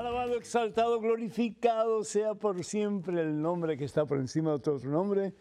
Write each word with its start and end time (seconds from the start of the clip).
Alabado, 0.00 0.38
exaltado, 0.38 0.98
glorificado 0.98 2.02
sea 2.04 2.34
por 2.34 2.64
siempre 2.64 3.20
el 3.20 3.42
nombre 3.42 3.76
que 3.76 3.84
está 3.84 4.06
por 4.06 4.16
encima 4.16 4.52
de 4.52 4.58
todo 4.60 4.76
otro 4.76 4.90
nombre. 4.90 5.34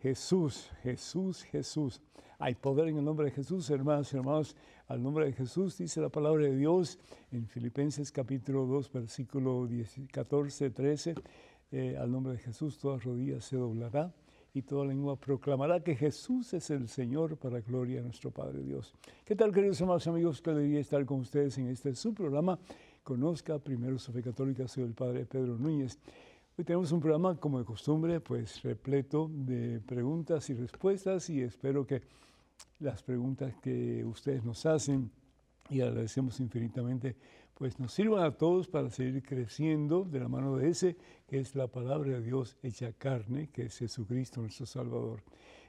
Jesús, 0.00 0.70
Jesús, 0.82 1.42
Jesús. 1.42 2.00
Hay 2.38 2.54
poder 2.54 2.88
en 2.88 2.96
el 2.96 3.04
nombre 3.04 3.26
de 3.26 3.32
Jesús, 3.32 3.68
hermanos 3.68 4.10
y 4.14 4.16
hermanos. 4.16 4.56
Al 4.88 5.02
nombre 5.02 5.26
de 5.26 5.34
Jesús 5.34 5.76
dice 5.76 6.00
la 6.00 6.08
palabra 6.08 6.44
de 6.44 6.56
Dios 6.56 6.98
en 7.30 7.46
Filipenses 7.46 8.10
capítulo 8.10 8.64
2, 8.64 8.90
versículo 8.90 9.68
14, 10.10 10.70
13. 10.70 11.14
Eh, 11.70 11.98
al 12.00 12.10
nombre 12.10 12.32
de 12.32 12.38
Jesús 12.38 12.78
toda 12.78 12.96
rodilla 12.96 13.38
se 13.42 13.56
doblará 13.56 14.14
y 14.54 14.62
toda 14.62 14.86
lengua 14.86 15.16
proclamará 15.16 15.80
que 15.80 15.94
Jesús 15.94 16.54
es 16.54 16.70
el 16.70 16.88
Señor 16.88 17.36
para 17.36 17.60
gloria 17.60 17.98
de 17.98 18.04
nuestro 18.04 18.30
Padre 18.30 18.62
Dios. 18.62 18.94
¿Qué 19.26 19.36
tal, 19.36 19.52
queridos 19.52 19.78
hermanos 19.80 20.06
y 20.06 20.08
amigos? 20.08 20.40
Que 20.40 20.50
alegría 20.50 20.80
estar 20.80 21.04
con 21.04 21.20
ustedes 21.20 21.58
en 21.58 21.68
este 21.68 21.94
su 21.94 22.14
programa. 22.14 22.58
Conozca 23.02 23.58
primero 23.58 23.98
su 23.98 24.12
fe 24.12 24.22
católica, 24.22 24.68
soy 24.68 24.84
el 24.84 24.92
Padre 24.92 25.24
Pedro 25.24 25.56
Núñez. 25.56 25.98
Hoy 26.56 26.64
tenemos 26.64 26.92
un 26.92 27.00
programa, 27.00 27.34
como 27.34 27.58
de 27.58 27.64
costumbre, 27.64 28.20
pues 28.20 28.62
repleto 28.62 29.30
de 29.32 29.80
preguntas 29.80 30.50
y 30.50 30.54
respuestas 30.54 31.30
y 31.30 31.40
espero 31.40 31.86
que 31.86 32.02
las 32.78 33.02
preguntas 33.02 33.54
que 33.62 34.04
ustedes 34.04 34.44
nos 34.44 34.66
hacen, 34.66 35.10
y 35.70 35.80
agradecemos 35.80 36.40
infinitamente, 36.40 37.16
pues 37.54 37.80
nos 37.80 37.92
sirvan 37.92 38.22
a 38.22 38.32
todos 38.32 38.68
para 38.68 38.90
seguir 38.90 39.22
creciendo 39.22 40.04
de 40.04 40.20
la 40.20 40.28
mano 40.28 40.56
de 40.56 40.68
ese 40.68 40.96
que 41.26 41.38
es 41.38 41.54
la 41.54 41.68
palabra 41.68 42.10
de 42.10 42.22
Dios 42.22 42.56
hecha 42.62 42.92
carne, 42.92 43.48
que 43.50 43.62
es 43.62 43.78
Jesucristo 43.78 44.42
nuestro 44.42 44.66
Salvador. 44.66 45.22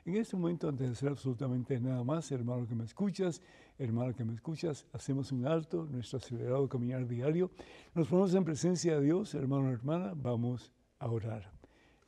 En 0.03 0.15
este 0.15 0.35
momento, 0.35 0.67
antes 0.67 0.87
de 0.87 0.93
hacer 0.93 1.09
absolutamente 1.09 1.79
nada 1.79 2.03
más, 2.03 2.31
hermano 2.31 2.67
que 2.67 2.73
me 2.73 2.85
escuchas, 2.85 3.39
hermano 3.77 4.15
que 4.15 4.25
me 4.25 4.33
escuchas, 4.33 4.87
hacemos 4.93 5.31
un 5.31 5.45
alto, 5.45 5.85
nuestro 5.85 6.17
acelerado 6.17 6.67
caminar 6.67 7.07
diario. 7.07 7.51
Nos 7.93 8.07
ponemos 8.07 8.33
en 8.33 8.43
presencia 8.43 8.95
de 8.95 9.05
Dios, 9.05 9.35
hermano 9.35 9.69
y 9.69 9.73
hermana, 9.73 10.13
vamos 10.15 10.71
a 10.97 11.07
orar. 11.07 11.51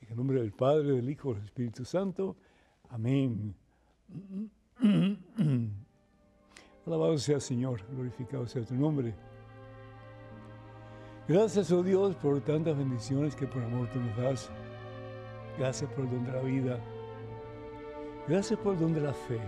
En 0.01 0.09
el 0.09 0.15
nombre 0.15 0.41
del 0.41 0.53
Padre, 0.53 0.93
del 0.93 1.07
Hijo 1.07 1.35
del 1.35 1.43
Espíritu 1.43 1.85
Santo. 1.85 2.35
Amén. 2.89 3.53
Alabado 6.87 7.17
sea 7.19 7.39
Señor, 7.39 7.81
glorificado 7.91 8.47
sea 8.47 8.63
tu 8.65 8.73
nombre. 8.73 9.13
Gracias, 11.27 11.71
oh 11.71 11.83
Dios, 11.83 12.15
por 12.15 12.41
tantas 12.41 12.75
bendiciones 12.75 13.35
que 13.35 13.45
por 13.45 13.61
amor 13.61 13.87
tú 13.91 13.99
nos 13.99 14.17
das. 14.17 14.49
Gracias 15.59 15.89
por 15.91 16.05
el 16.05 16.11
don 16.11 16.25
de 16.25 16.31
la 16.31 16.41
vida. 16.41 16.79
Gracias 18.27 18.57
por 18.59 18.73
el 18.73 18.79
don 18.79 18.93
de 18.93 19.01
la 19.01 19.13
fe. 19.13 19.39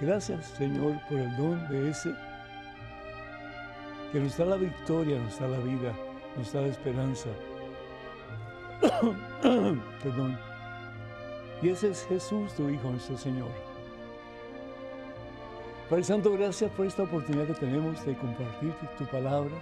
Gracias, 0.00 0.46
Señor, 0.46 0.94
por 1.08 1.18
el 1.18 1.36
don 1.36 1.68
de 1.68 1.90
ese 1.90 2.14
que 4.12 4.20
nos 4.20 4.36
da 4.36 4.44
la 4.44 4.56
victoria, 4.56 5.18
nos 5.18 5.38
da 5.40 5.48
la 5.48 5.58
vida, 5.58 5.92
nos 6.36 6.52
da 6.52 6.60
la 6.60 6.66
esperanza. 6.68 7.28
Perdón. 10.02 10.38
Y 11.60 11.70
ese 11.70 11.90
es 11.90 12.04
Jesús, 12.06 12.52
tu 12.54 12.68
Hijo, 12.68 12.90
nuestro 12.90 13.16
Señor. 13.16 13.50
Padre 15.88 16.04
Santo, 16.04 16.32
gracias 16.32 16.70
por 16.72 16.86
esta 16.86 17.02
oportunidad 17.02 17.46
que 17.46 17.54
tenemos 17.54 18.04
de 18.04 18.16
compartir 18.16 18.72
tu 18.98 19.04
palabra. 19.06 19.54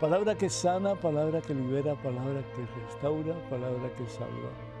Palabra 0.00 0.34
que 0.34 0.50
sana, 0.50 0.94
palabra 0.96 1.40
que 1.40 1.54
libera, 1.54 1.94
palabra 1.94 2.42
que 2.54 2.66
restaura, 2.82 3.34
palabra 3.48 3.90
que 3.96 4.08
salva. 4.08 4.71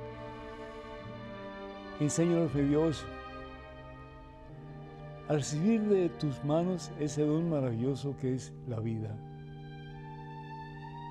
Enséñanos, 2.02 2.52
mi 2.52 2.62
Dios, 2.62 3.06
a 5.28 5.34
recibir 5.34 5.82
de 5.82 6.08
tus 6.08 6.42
manos 6.42 6.90
ese 6.98 7.24
don 7.24 7.48
maravilloso 7.48 8.16
que 8.20 8.34
es 8.34 8.52
la 8.66 8.80
vida. 8.80 9.16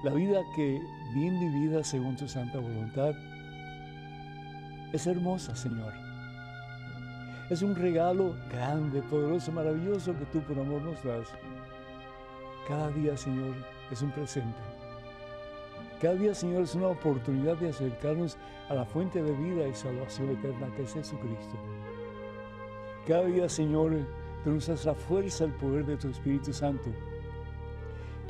La 0.04 0.12
vida 0.12 0.42
que, 0.54 0.82
bien 1.16 1.40
vivida 1.40 1.82
según 1.86 2.18
tu 2.18 2.28
santa 2.28 2.60
voluntad, 2.60 3.14
es 4.92 5.08
hermosa, 5.08 5.56
Señor. 5.56 5.94
Es 7.50 7.62
un 7.62 7.74
regalo 7.74 8.36
grande, 8.50 9.02
poderoso, 9.04 9.54
maravilloso 9.54 10.14
que 10.20 10.26
tú 10.26 10.42
por 10.42 10.60
amor 10.60 10.82
nos 10.82 11.02
das. 11.06 11.30
Cada 12.68 12.92
día, 12.92 13.16
Señor, 13.16 13.56
es 13.90 14.02
un 14.02 14.12
presente. 14.12 14.71
Cada 16.02 16.16
día, 16.16 16.34
Señor, 16.34 16.64
es 16.64 16.74
una 16.76 16.88
oportunidad 16.88 17.58
de 17.58 17.70
acercarnos 17.70 18.38
a 18.70 18.74
la 18.74 18.86
fuente 18.86 19.22
de 19.22 19.32
vida 19.34 19.68
y 19.68 19.74
salvación 19.74 20.30
eterna 20.32 20.74
que 20.76 20.84
es 20.84 20.94
Jesucristo. 20.94 21.56
Cada 23.08 23.26
día, 23.26 23.48
Señor, 23.48 23.94
tú 24.44 24.52
nos 24.52 24.68
das 24.68 24.86
la 24.86 24.96
fuerza, 24.96 25.46
el 25.46 25.52
poder 25.54 25.86
de 25.86 25.98
tu 25.98 26.10
Espíritu 26.10 26.52
Santo 26.52 26.90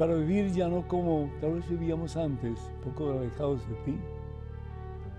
para 0.02 0.16
vivir 0.16 0.52
ya 0.52 0.68
no 0.68 0.88
como 0.88 1.30
tal 1.40 1.54
vez 1.54 1.70
vivíamos 1.70 2.18
antes, 2.18 2.58
poco 2.84 3.12
alejados 3.12 3.70
de 3.70 3.76
ti, 3.84 4.00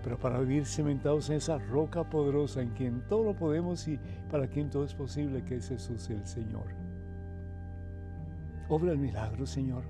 pero 0.02 0.18
para 0.18 0.40
vivir 0.40 0.66
cementados 0.66 1.30
en 1.30 1.36
esa 1.36 1.56
roca 1.58 2.10
poderosa 2.10 2.62
en 2.62 2.70
quien 2.70 3.00
todo 3.06 3.22
lo 3.22 3.36
podemos 3.36 3.86
y 3.86 4.00
para 4.28 4.48
quien 4.48 4.70
todo 4.70 4.84
es 4.84 4.92
posible, 4.92 5.44
que 5.44 5.54
es 5.54 5.68
Jesús 5.68 6.10
el 6.10 6.26
Señor. 6.26 6.74
Obra 8.68 8.90
el 8.90 8.98
milagro, 8.98 9.46
Señor. 9.46 9.84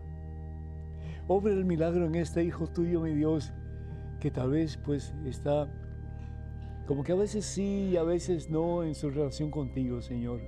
Obra 1.29 1.53
el 1.53 1.65
milagro 1.65 2.07
en 2.07 2.15
este 2.15 2.45
Hijo 2.45 2.67
tuyo, 2.67 3.01
mi 3.01 3.15
Dios, 3.15 3.53
que 4.21 4.31
tal 4.31 4.51
vez 4.51 4.77
pues 4.77 5.15
está 5.25 5.69
como 6.87 7.05
que 7.05 7.13
a 7.13 7.17
veces 7.17 7.45
sí 7.45 7.91
y 7.93 7.97
a 7.97 8.03
veces 8.03 8.51
no 8.51 8.83
en 8.83 8.95
su 8.95 9.11
relación 9.11 9.51
contigo, 9.51 10.03
Señor. 10.03 10.41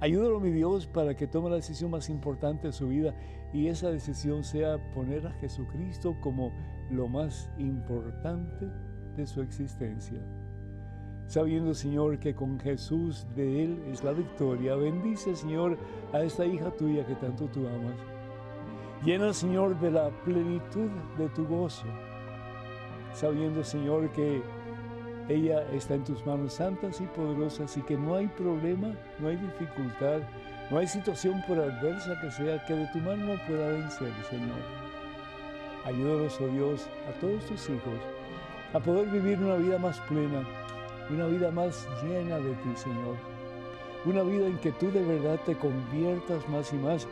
Ayúdalo, 0.00 0.40
mi 0.40 0.50
Dios, 0.50 0.86
para 0.86 1.16
que 1.16 1.26
tome 1.26 1.50
la 1.50 1.56
decisión 1.56 1.90
más 1.90 2.08
importante 2.08 2.68
de 2.68 2.72
su 2.72 2.88
vida 2.88 3.14
y 3.52 3.66
esa 3.66 3.90
decisión 3.90 4.44
sea 4.44 4.78
poner 4.92 5.26
a 5.26 5.32
Jesucristo 5.32 6.16
como 6.20 6.52
lo 6.90 7.08
más 7.08 7.50
importante 7.58 8.68
de 9.16 9.26
su 9.26 9.42
existencia. 9.42 10.20
Sabiendo, 11.26 11.74
Señor, 11.74 12.18
que 12.18 12.34
con 12.34 12.58
Jesús 12.58 13.26
de 13.36 13.64
Él 13.64 13.82
es 13.92 14.02
la 14.02 14.12
victoria, 14.12 14.74
bendice, 14.74 15.36
Señor, 15.36 15.78
a 16.12 16.22
esta 16.22 16.44
hija 16.44 16.70
tuya 16.70 17.06
que 17.06 17.14
tanto 17.14 17.46
tú 17.46 17.66
amas. 17.68 18.19
Llena, 19.04 19.32
Señor, 19.32 19.78
de 19.80 19.90
la 19.90 20.10
plenitud 20.24 20.90
de 21.16 21.28
tu 21.30 21.46
gozo, 21.46 21.86
sabiendo, 23.14 23.64
Señor, 23.64 24.10
que 24.10 24.42
ella 25.28 25.62
está 25.72 25.94
en 25.94 26.04
tus 26.04 26.24
manos 26.26 26.54
santas 26.54 27.00
y 27.00 27.06
poderosas 27.06 27.76
y 27.76 27.82
que 27.82 27.96
no 27.96 28.16
hay 28.16 28.26
problema, 28.28 28.94
no 29.18 29.28
hay 29.28 29.36
dificultad, 29.36 30.20
no 30.70 30.78
hay 30.78 30.86
situación 30.86 31.42
por 31.48 31.58
adversa 31.58 32.20
que 32.20 32.30
sea 32.30 32.64
que 32.66 32.74
de 32.74 32.86
tu 32.88 32.98
mano 32.98 33.34
no 33.34 33.46
pueda 33.46 33.68
vencer, 33.68 34.12
Señor. 34.28 34.58
Ayúdanos, 35.86 36.38
oh 36.40 36.48
Dios, 36.48 36.88
a 37.08 37.18
todos 37.20 37.44
tus 37.46 37.70
hijos 37.70 38.00
a 38.72 38.78
poder 38.78 39.08
vivir 39.08 39.38
una 39.38 39.56
vida 39.56 39.78
más 39.78 39.98
plena, 40.00 40.44
una 41.10 41.26
vida 41.26 41.50
más 41.50 41.88
llena 42.02 42.36
de 42.38 42.52
ti, 42.54 42.76
Señor. 42.76 43.16
Una 44.04 44.22
vida 44.22 44.46
en 44.46 44.58
que 44.58 44.72
tú 44.72 44.90
de 44.90 45.02
verdad 45.02 45.40
te 45.44 45.56
conviertas 45.56 46.48
más 46.48 46.72
y 46.72 46.76
más 46.76 47.06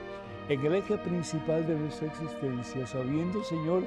eje 0.48 0.98
principal 0.98 1.66
de 1.66 1.76
nuestra 1.76 2.08
existencia, 2.08 2.86
sabiendo, 2.86 3.42
Señor, 3.44 3.84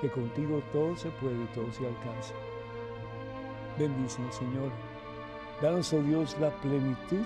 que 0.00 0.08
contigo 0.08 0.62
todo 0.72 0.96
se 0.96 1.10
puede 1.10 1.46
todo 1.54 1.70
se 1.72 1.86
alcanza. 1.86 2.34
Bendícenos, 3.78 4.34
Señor. 4.34 4.70
Danos, 5.60 5.92
oh 5.92 6.02
Dios, 6.02 6.36
la 6.40 6.50
plenitud 6.60 7.24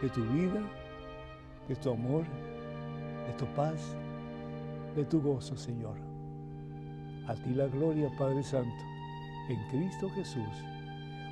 de 0.00 0.08
tu 0.08 0.22
vida, 0.24 0.60
de 1.68 1.76
tu 1.76 1.90
amor, 1.90 2.24
de 3.26 3.32
tu 3.38 3.46
paz, 3.54 3.96
de 4.96 5.04
tu 5.04 5.20
gozo, 5.22 5.56
Señor. 5.56 5.96
A 7.28 7.34
ti 7.34 7.50
la 7.50 7.66
gloria, 7.66 8.10
Padre 8.18 8.42
Santo, 8.42 8.84
en 9.48 9.58
Cristo 9.70 10.10
Jesús. 10.10 10.64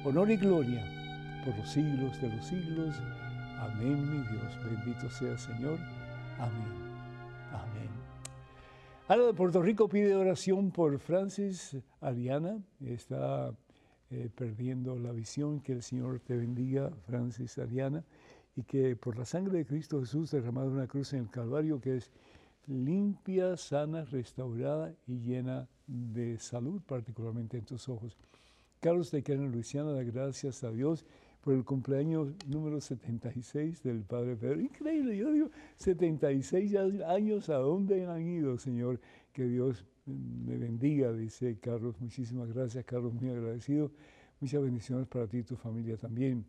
Honor 0.04 0.30
y 0.30 0.36
gloria 0.36 0.84
por 1.44 1.56
los 1.58 1.68
siglos 1.68 2.20
de 2.20 2.28
los 2.28 2.46
siglos. 2.46 2.96
Amén, 3.58 4.10
mi 4.10 4.26
Dios. 4.28 4.58
Bendito 4.64 5.10
sea, 5.10 5.36
Señor. 5.36 5.78
Amén. 6.40 6.72
Amén. 7.52 7.90
Ana 9.08 9.24
de 9.24 9.34
Puerto 9.34 9.60
Rico 9.60 9.90
pide 9.90 10.14
oración 10.16 10.70
por 10.70 10.98
Francis 10.98 11.76
Ariana. 12.00 12.58
Está 12.82 13.52
eh, 14.10 14.30
perdiendo 14.34 14.98
la 14.98 15.12
visión. 15.12 15.60
Que 15.60 15.72
el 15.72 15.82
Señor 15.82 16.20
te 16.20 16.38
bendiga, 16.38 16.90
Francis 17.06 17.58
Ariana. 17.58 18.02
Y 18.56 18.62
que 18.62 18.96
por 18.96 19.18
la 19.18 19.26
sangre 19.26 19.58
de 19.58 19.66
Cristo 19.66 20.00
Jesús 20.00 20.30
derramada 20.30 20.68
en 20.68 20.72
una 20.72 20.86
cruz 20.86 21.12
en 21.12 21.20
el 21.20 21.30
Calvario, 21.30 21.78
que 21.78 21.98
es 21.98 22.10
limpia, 22.66 23.58
sana, 23.58 24.06
restaurada 24.06 24.94
y 25.06 25.18
llena 25.18 25.68
de 25.86 26.38
salud, 26.38 26.80
particularmente 26.86 27.58
en 27.58 27.66
tus 27.66 27.86
ojos. 27.90 28.16
Carlos 28.80 29.10
de 29.10 29.22
Kena, 29.22 29.46
Luisiana, 29.46 29.92
da 29.92 30.02
gracias 30.04 30.64
a 30.64 30.70
Dios 30.70 31.04
por 31.40 31.54
el 31.54 31.64
cumpleaños 31.64 32.34
número 32.46 32.80
76 32.80 33.82
del 33.82 34.02
Padre 34.02 34.36
Pedro. 34.36 34.60
Increíble, 34.60 35.16
yo 35.16 35.32
digo, 35.32 35.50
76 35.76 36.74
años, 37.06 37.48
¿a 37.48 37.56
dónde 37.56 38.06
han 38.06 38.22
ido, 38.22 38.58
Señor? 38.58 39.00
Que 39.32 39.44
Dios 39.44 39.84
me 40.06 40.56
bendiga, 40.56 41.12
dice 41.12 41.58
Carlos. 41.58 42.00
Muchísimas 42.00 42.52
gracias, 42.52 42.84
Carlos, 42.84 43.14
muy 43.14 43.30
agradecido. 43.30 43.90
Muchas 44.40 44.62
bendiciones 44.62 45.06
para 45.06 45.26
ti 45.26 45.38
y 45.38 45.42
tu 45.42 45.56
familia 45.56 45.96
también. 45.96 46.44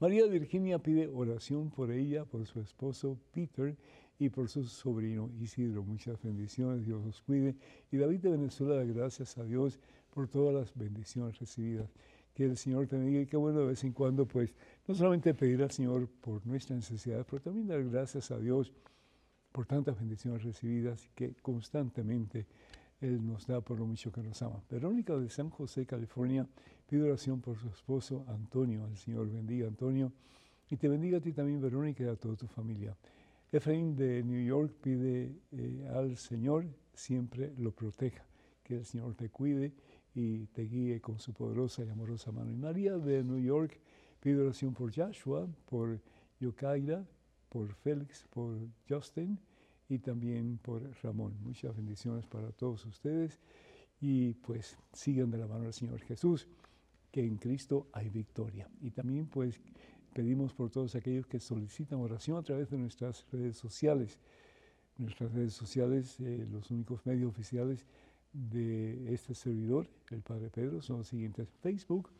María 0.00 0.26
Virginia 0.26 0.78
pide 0.78 1.08
oración 1.08 1.70
por 1.70 1.90
ella, 1.90 2.24
por 2.24 2.46
su 2.46 2.60
esposo 2.60 3.18
Peter 3.32 3.76
y 4.18 4.28
por 4.28 4.48
su 4.48 4.64
sobrino 4.64 5.30
Isidro. 5.40 5.82
Muchas 5.82 6.22
bendiciones, 6.22 6.84
Dios 6.86 7.04
los 7.04 7.20
cuide. 7.22 7.56
Y 7.90 7.96
David 7.96 8.20
de 8.20 8.30
Venezuela 8.30 8.84
gracias 8.84 9.38
a 9.38 9.44
Dios 9.44 9.80
por 10.14 10.28
todas 10.28 10.54
las 10.54 10.76
bendiciones 10.76 11.38
recibidas. 11.38 11.90
Que 12.38 12.44
el 12.44 12.56
Señor 12.56 12.86
te 12.86 12.96
bendiga 12.96 13.20
y 13.20 13.26
qué 13.26 13.36
bueno 13.36 13.58
de 13.58 13.66
vez 13.66 13.82
en 13.82 13.92
cuando, 13.92 14.24
pues, 14.24 14.54
no 14.86 14.94
solamente 14.94 15.34
pedir 15.34 15.60
al 15.60 15.72
Señor 15.72 16.06
por 16.20 16.46
nuestras 16.46 16.76
necesidades, 16.76 17.26
pero 17.28 17.42
también 17.42 17.66
dar 17.66 17.82
gracias 17.82 18.30
a 18.30 18.38
Dios 18.38 18.72
por 19.50 19.66
tantas 19.66 19.98
bendiciones 19.98 20.44
recibidas 20.44 21.10
que 21.16 21.34
constantemente 21.42 22.46
Él 23.00 23.26
nos 23.26 23.44
da 23.48 23.60
por 23.60 23.80
lo 23.80 23.86
mucho 23.86 24.12
que 24.12 24.22
nos 24.22 24.40
ama. 24.40 24.62
Verónica 24.70 25.16
de 25.16 25.28
San 25.28 25.50
José, 25.50 25.84
California, 25.84 26.46
pide 26.88 27.02
oración 27.02 27.40
por 27.40 27.58
su 27.58 27.66
esposo 27.70 28.24
Antonio. 28.28 28.86
El 28.86 28.96
Señor 28.96 29.28
bendiga 29.32 29.66
Antonio 29.66 30.12
y 30.70 30.76
te 30.76 30.88
bendiga 30.88 31.18
a 31.18 31.20
ti 31.20 31.32
también, 31.32 31.60
Verónica, 31.60 32.04
y 32.04 32.06
a 32.06 32.14
toda 32.14 32.36
tu 32.36 32.46
familia. 32.46 32.96
Efraín 33.50 33.96
de 33.96 34.22
New 34.22 34.46
York 34.46 34.74
pide 34.80 35.34
eh, 35.50 35.90
al 35.92 36.16
Señor 36.16 36.66
siempre 36.94 37.52
lo 37.58 37.72
proteja, 37.72 38.24
que 38.62 38.76
el 38.76 38.84
Señor 38.84 39.16
te 39.16 39.28
cuide 39.28 39.72
y 40.18 40.46
te 40.46 40.62
guíe 40.62 41.00
con 41.00 41.20
su 41.20 41.32
poderosa 41.32 41.84
y 41.84 41.88
amorosa 41.88 42.32
mano. 42.32 42.50
Y 42.50 42.56
María 42.56 42.98
de 42.98 43.22
New 43.22 43.38
York 43.38 43.78
pide 44.18 44.40
oración 44.40 44.74
por 44.74 44.92
Joshua, 44.92 45.46
por 45.64 46.00
Yokaira, 46.40 47.06
por 47.48 47.72
Félix, 47.72 48.26
por 48.30 48.58
Justin 48.88 49.38
y 49.88 50.00
también 50.00 50.58
por 50.58 50.82
Ramón. 51.04 51.36
Muchas 51.40 51.76
bendiciones 51.76 52.26
para 52.26 52.50
todos 52.50 52.84
ustedes 52.84 53.38
y 54.00 54.34
pues 54.34 54.76
sigan 54.92 55.30
de 55.30 55.38
la 55.38 55.46
mano 55.46 55.62
del 55.64 55.72
Señor 55.72 56.00
Jesús, 56.00 56.48
que 57.12 57.24
en 57.24 57.36
Cristo 57.36 57.86
hay 57.92 58.08
victoria. 58.10 58.68
Y 58.80 58.90
también 58.90 59.28
pues 59.28 59.60
pedimos 60.14 60.52
por 60.52 60.68
todos 60.68 60.96
aquellos 60.96 61.28
que 61.28 61.38
solicitan 61.38 62.00
oración 62.00 62.38
a 62.38 62.42
través 62.42 62.70
de 62.70 62.78
nuestras 62.78 63.24
redes 63.30 63.56
sociales. 63.56 64.18
Nuestras 64.96 65.30
redes 65.32 65.54
sociales, 65.54 66.18
eh, 66.18 66.44
los 66.50 66.72
únicos 66.72 67.06
medios 67.06 67.30
oficiales 67.30 67.86
de 68.32 69.12
este 69.12 69.34
servidor, 69.34 69.88
el 70.10 70.22
Padre 70.22 70.50
Pedro, 70.50 70.82
son 70.82 70.98
los 70.98 71.08
siguientes. 71.08 71.48
Facebook, 71.60 72.10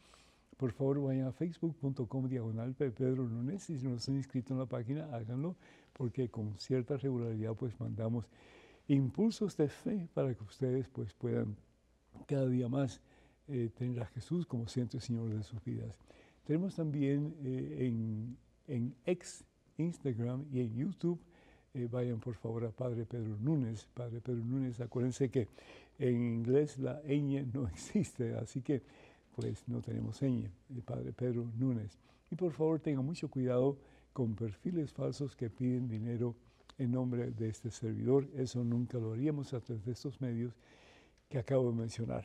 por 0.56 0.72
favor 0.72 1.02
vayan 1.02 1.26
a 1.26 1.32
facebook.com 1.32 2.28
diagonal 2.28 2.74
Pedro 2.74 3.24
Lunes 3.24 3.70
y 3.70 3.78
si 3.78 3.86
no 3.86 3.94
están 3.94 4.16
inscritos 4.16 4.50
en 4.52 4.58
la 4.58 4.66
página, 4.66 5.04
háganlo 5.14 5.56
porque 5.92 6.28
con 6.28 6.58
cierta 6.58 6.96
regularidad 6.96 7.54
pues 7.54 7.78
mandamos 7.78 8.26
impulsos 8.88 9.56
de 9.56 9.68
fe 9.68 10.08
para 10.14 10.34
que 10.34 10.42
ustedes 10.42 10.88
pues 10.88 11.12
puedan 11.14 11.56
cada 12.26 12.48
día 12.48 12.68
más 12.68 13.00
eh, 13.46 13.70
tener 13.76 14.02
a 14.02 14.06
Jesús 14.06 14.46
como 14.46 14.66
centro 14.68 14.98
y 14.98 15.00
Señor 15.00 15.32
de 15.32 15.42
sus 15.42 15.62
vidas. 15.62 15.98
Tenemos 16.44 16.74
también 16.74 17.34
eh, 17.42 17.86
en, 17.86 18.36
en 18.66 18.94
ex 19.04 19.44
Instagram 19.76 20.44
y 20.50 20.60
en 20.60 20.74
YouTube 20.74 21.20
eh, 21.74 21.88
vayan 21.90 22.20
por 22.20 22.34
favor 22.34 22.64
a 22.64 22.70
Padre 22.70 23.04
Pedro 23.04 23.36
Núñez. 23.38 23.86
Padre 23.94 24.20
Pedro 24.20 24.44
Núñez, 24.44 24.80
acuérdense 24.80 25.30
que 25.30 25.48
en 25.98 26.14
inglés 26.14 26.78
la 26.78 27.00
ñ 27.02 27.44
no 27.52 27.68
existe, 27.74 28.34
así 28.34 28.62
que 28.62 28.82
pues 29.34 29.68
no 29.68 29.80
tenemos 29.80 30.20
ñ, 30.22 30.50
el 30.74 30.82
Padre 30.82 31.12
Pedro 31.12 31.50
Núñez. 31.58 31.98
Y 32.30 32.36
por 32.36 32.52
favor 32.52 32.80
tengan 32.80 33.04
mucho 33.04 33.28
cuidado 33.28 33.78
con 34.12 34.34
perfiles 34.34 34.92
falsos 34.92 35.36
que 35.36 35.48
piden 35.48 35.88
dinero 35.88 36.34
en 36.78 36.92
nombre 36.92 37.30
de 37.30 37.48
este 37.48 37.70
servidor. 37.70 38.28
Eso 38.34 38.64
nunca 38.64 38.98
lo 38.98 39.12
haríamos 39.12 39.54
a 39.54 39.60
través 39.60 39.84
de 39.84 39.92
estos 39.92 40.20
medios 40.20 40.54
que 41.28 41.38
acabo 41.38 41.70
de 41.70 41.76
mencionar. 41.76 42.24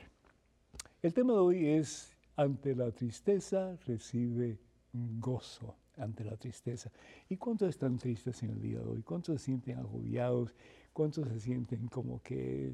El 1.02 1.14
tema 1.14 1.34
de 1.34 1.40
hoy 1.40 1.68
es, 1.68 2.16
ante 2.36 2.76
la 2.76 2.92
tristeza 2.92 3.78
recibe 3.86 4.58
gozo, 4.94 5.76
ante 5.98 6.24
la 6.24 6.38
tristeza. 6.38 6.92
¿Y 7.30 7.38
cuántos 7.38 7.70
están 7.70 7.98
tristes 7.98 8.42
en 8.44 8.52
el 8.52 8.62
día 8.62 8.80
de 8.80 8.86
hoy? 8.86 9.02
¿Cuántos 9.04 9.40
se 9.40 9.46
sienten 9.46 9.78
agobiados? 9.78 10.54
¿Cuántos 10.92 11.28
se 11.30 11.40
sienten 11.40 11.88
como 11.88 12.22
que 12.22 12.74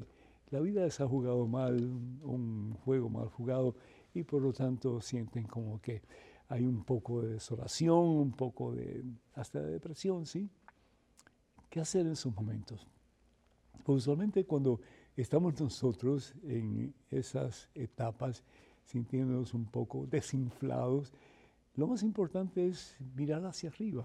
la 0.50 0.60
vida 0.60 0.84
les 0.84 1.00
ha 1.00 1.06
jugado 1.06 1.46
mal, 1.46 1.80
un 2.22 2.74
juego 2.84 3.08
mal 3.08 3.28
jugado 3.28 3.74
y 4.14 4.24
por 4.24 4.42
lo 4.42 4.52
tanto 4.52 5.00
sienten 5.00 5.44
como 5.44 5.80
que 5.80 6.02
hay 6.48 6.66
un 6.66 6.82
poco 6.82 7.22
de 7.22 7.34
desolación, 7.34 7.96
un 7.96 8.32
poco 8.32 8.72
de 8.72 9.04
hasta 9.34 9.60
de 9.60 9.70
depresión, 9.70 10.26
¿sí? 10.26 10.50
¿Qué 11.68 11.78
hacer 11.78 12.06
en 12.06 12.12
esos 12.12 12.34
momentos? 12.34 12.84
Pues 13.84 13.98
usualmente 13.98 14.44
cuando 14.44 14.80
estamos 15.16 15.60
nosotros 15.60 16.34
en 16.42 16.92
esas 17.10 17.68
etapas 17.74 18.42
sintiéndonos 18.84 19.54
un 19.54 19.66
poco 19.66 20.06
desinflados, 20.06 21.12
lo 21.80 21.86
más 21.86 22.02
importante 22.02 22.68
es 22.68 22.94
mirar 23.16 23.42
hacia 23.46 23.70
arriba. 23.70 24.04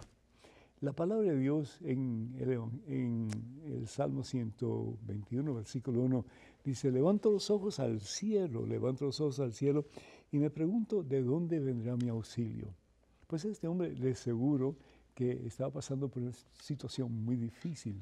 La 0.80 0.94
palabra 0.94 1.32
de 1.32 1.38
Dios 1.38 1.78
en 1.82 2.34
el, 2.40 2.54
en 2.88 3.28
el 3.66 3.86
Salmo 3.86 4.24
121, 4.24 5.54
versículo 5.54 6.00
1, 6.04 6.26
dice, 6.64 6.90
levanto 6.90 7.32
los 7.32 7.52
ojos 7.52 7.82
al 7.82 8.00
cielo, 8.00 8.66
levanto 8.66 9.04
los 9.04 9.20
ojos 9.20 9.42
al 9.42 9.52
cielo 9.52 9.88
y 10.32 10.38
me 10.38 10.50
pregunto 10.50 11.04
de 11.04 11.22
dónde 11.22 11.60
vendrá 11.60 11.98
mi 11.98 12.08
auxilio. 12.08 12.70
Pues 13.28 13.44
este 13.44 13.68
hombre 13.68 13.94
de 13.94 14.16
seguro 14.16 14.78
que 15.14 15.46
estaba 15.46 15.70
pasando 15.70 16.08
por 16.08 16.24
una 16.24 16.32
situación 16.62 17.26
muy 17.26 17.36
difícil 17.36 18.02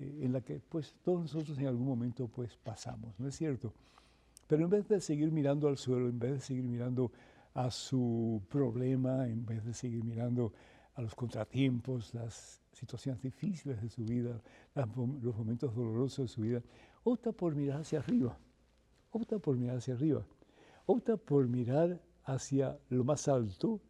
eh, 0.00 0.18
en 0.22 0.32
la 0.32 0.40
que 0.40 0.58
pues 0.58 0.96
todos 1.04 1.20
nosotros 1.20 1.56
en 1.58 1.68
algún 1.68 1.86
momento 1.86 2.26
pues 2.26 2.56
pasamos, 2.56 3.14
¿no 3.20 3.28
es 3.28 3.36
cierto? 3.36 3.72
Pero 4.48 4.64
en 4.64 4.70
vez 4.70 4.88
de 4.88 5.00
seguir 5.00 5.30
mirando 5.30 5.68
al 5.68 5.76
suelo, 5.76 6.08
en 6.08 6.18
vez 6.18 6.32
de 6.32 6.40
seguir 6.40 6.64
mirando 6.64 7.12
a 7.56 7.70
su 7.70 8.42
problema, 8.48 9.26
en 9.26 9.44
vez 9.44 9.64
de 9.64 9.74
seguir 9.74 10.04
mirando 10.04 10.52
a 10.94 11.02
los 11.02 11.14
contratiempos, 11.14 12.14
las 12.14 12.62
situaciones 12.72 13.20
difíciles 13.20 13.82
de 13.82 13.88
su 13.88 14.04
vida, 14.04 14.40
los 14.74 15.36
momentos 15.36 15.74
dolorosos 15.74 16.28
de 16.28 16.28
su 16.28 16.40
vida, 16.42 16.62
opta 17.04 17.32
por 17.32 17.54
mirar 17.54 17.80
hacia 17.80 17.98
arriba, 17.98 18.38
opta 19.10 19.38
por 19.38 19.56
mirar 19.56 19.78
hacia 19.78 19.94
arriba. 19.94 20.24
Opta 20.88 21.16
por 21.16 21.48
mirar 21.48 22.00
hacia 22.24 22.78
lo 22.90 23.02
más 23.02 23.26
alto 23.26 23.80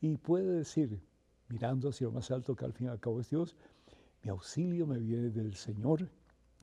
y 0.00 0.16
puede 0.16 0.50
decir, 0.50 0.98
mirando 1.48 1.90
hacia 1.90 2.06
lo 2.06 2.12
más 2.12 2.30
alto, 2.30 2.56
que 2.56 2.64
al 2.64 2.72
fin 2.72 2.86
y 2.86 2.90
al 2.90 2.98
cabo 2.98 3.20
es 3.20 3.28
Dios, 3.28 3.54
mi 4.22 4.30
auxilio 4.30 4.86
me 4.86 4.98
viene 4.98 5.28
del 5.28 5.54
Señor 5.54 6.08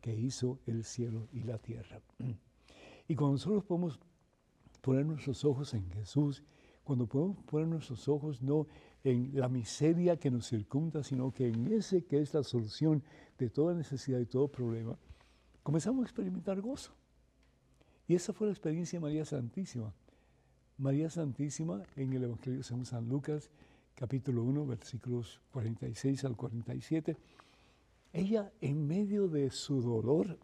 que 0.02 0.16
hizo 0.16 0.60
el 0.66 0.84
cielo 0.84 1.28
y 1.32 1.44
la 1.44 1.60
tierra. 1.60 2.02
Y 3.10 3.16
cuando 3.16 3.34
nosotros 3.34 3.64
podemos 3.64 4.00
poner 4.88 5.06
nuestros 5.06 5.44
ojos 5.44 5.74
en 5.74 5.86
Jesús, 5.90 6.42
cuando 6.86 7.08
podemos 7.08 7.44
poner 7.44 7.68
nuestros 7.68 8.08
ojos 8.08 8.42
no 8.42 8.68
en 9.04 9.32
la 9.34 9.50
miseria 9.50 10.16
que 10.16 10.32
nos 10.32 10.48
circunda, 10.48 11.04
sino 11.04 11.34
que 11.34 11.50
en 11.50 11.74
ese 11.74 12.06
que 12.06 12.22
es 12.22 12.34
la 12.34 12.42
solución 12.42 13.04
de 13.38 13.50
toda 13.50 13.74
necesidad 13.74 14.18
y 14.18 14.26
todo 14.26 14.48
problema, 14.48 14.98
comenzamos 15.62 16.04
a 16.04 16.04
experimentar 16.04 16.62
gozo. 16.62 16.94
Y 18.08 18.16
esa 18.16 18.32
fue 18.32 18.48
la 18.48 18.54
experiencia 18.54 18.98
de 18.98 19.02
María 19.02 19.26
Santísima. 19.26 19.94
María 20.78 21.10
Santísima 21.10 21.84
en 21.98 22.14
el 22.14 22.24
Evangelio 22.24 22.60
de 22.60 22.86
San 22.86 23.10
Lucas, 23.10 23.52
capítulo 23.94 24.46
1, 24.46 24.68
versículos 24.68 25.42
46 25.52 26.24
al 26.24 26.38
47. 26.38 27.18
Ella 28.14 28.54
en 28.62 28.88
medio 28.88 29.28
de 29.28 29.52
su 29.52 29.82
dolor, 29.82 30.40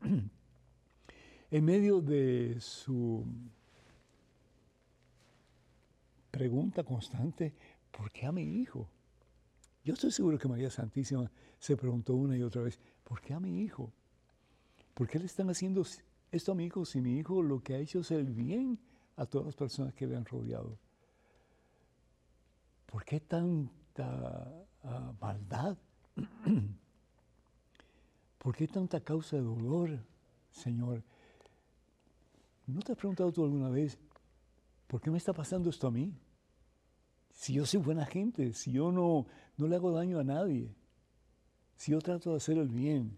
en 1.50 1.64
medio 1.64 2.00
de 2.00 2.60
su 2.60 3.26
pregunta 6.38 6.84
constante, 6.84 7.52
¿por 7.90 8.12
qué 8.12 8.26
a 8.26 8.30
mi 8.30 8.60
hijo? 8.60 8.88
Yo 9.82 9.94
estoy 9.94 10.12
seguro 10.12 10.38
que 10.38 10.46
María 10.46 10.70
Santísima 10.70 11.28
se 11.58 11.76
preguntó 11.76 12.14
una 12.14 12.36
y 12.36 12.44
otra 12.44 12.62
vez, 12.62 12.78
¿por 13.02 13.20
qué 13.20 13.34
a 13.34 13.40
mi 13.40 13.62
hijo? 13.62 13.92
¿Por 14.94 15.08
qué 15.08 15.18
le 15.18 15.26
están 15.26 15.50
haciendo 15.50 15.84
esto 16.30 16.52
a 16.52 16.54
mi 16.54 16.66
hijo, 16.66 16.84
si 16.84 17.00
mi 17.00 17.18
hijo 17.18 17.42
lo 17.42 17.60
que 17.60 17.74
ha 17.74 17.78
hecho 17.78 18.00
es 18.00 18.12
el 18.12 18.30
bien 18.30 18.78
a 19.16 19.26
todas 19.26 19.46
las 19.46 19.56
personas 19.56 19.94
que 19.94 20.06
le 20.06 20.14
han 20.14 20.24
rodeado. 20.24 20.78
¿Por 22.86 23.04
qué 23.04 23.18
tanta 23.18 24.64
ah, 24.84 25.12
maldad? 25.20 25.76
¿Por 28.38 28.54
qué 28.54 28.68
tanta 28.68 29.00
causa 29.00 29.34
de 29.34 29.42
dolor, 29.42 29.98
Señor? 30.52 31.02
¿No 32.68 32.80
te 32.80 32.92
has 32.92 32.98
preguntado 32.98 33.32
tú 33.32 33.42
alguna 33.42 33.70
vez, 33.70 33.98
¿por 34.86 35.00
qué 35.00 35.10
me 35.10 35.18
está 35.18 35.32
pasando 35.32 35.68
esto 35.68 35.88
a 35.88 35.90
mí? 35.90 36.14
Si 37.38 37.52
yo 37.52 37.64
soy 37.64 37.78
buena 37.78 38.04
gente, 38.04 38.52
si 38.52 38.72
yo 38.72 38.90
no, 38.90 39.26
no 39.56 39.68
le 39.68 39.76
hago 39.76 39.92
daño 39.92 40.18
a 40.18 40.24
nadie, 40.24 40.74
si 41.76 41.92
yo 41.92 42.00
trato 42.00 42.30
de 42.30 42.38
hacer 42.38 42.58
el 42.58 42.68
bien, 42.68 43.16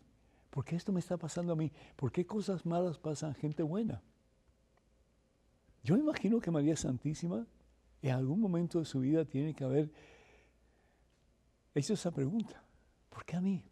¿Por 0.50 0.65
qué 0.65 0.75
esto 0.77 0.93
me 0.93 1.00
está 1.00 1.17
pasando 1.17 1.53
a 1.53 1.57
mí? 1.57 1.73
¿Por 1.97 2.11
qué 2.11 2.27
cosas 2.27 2.67
malas 2.67 2.99
pasan 2.99 3.31
a 3.31 3.35
gente 3.35 3.62
buena? 3.62 4.03
Yo 5.85 5.97
imagino 5.97 6.41
que 6.41 6.50
María 6.50 6.77
Santísima 6.77 7.47
en 8.03 8.11
algún 8.11 8.41
momento 8.41 8.81
de 8.81 8.85
su 8.85 9.00
vida 9.00 9.25
tiene 9.25 9.55
que 9.55 9.65
haber 9.65 9.91
hecho 11.75 11.95
esa 11.95 12.11
pregunta. 12.11 12.62
¿Por 13.09 13.25
qué 13.25 13.37
a 13.37 13.41
mí? 13.41 13.65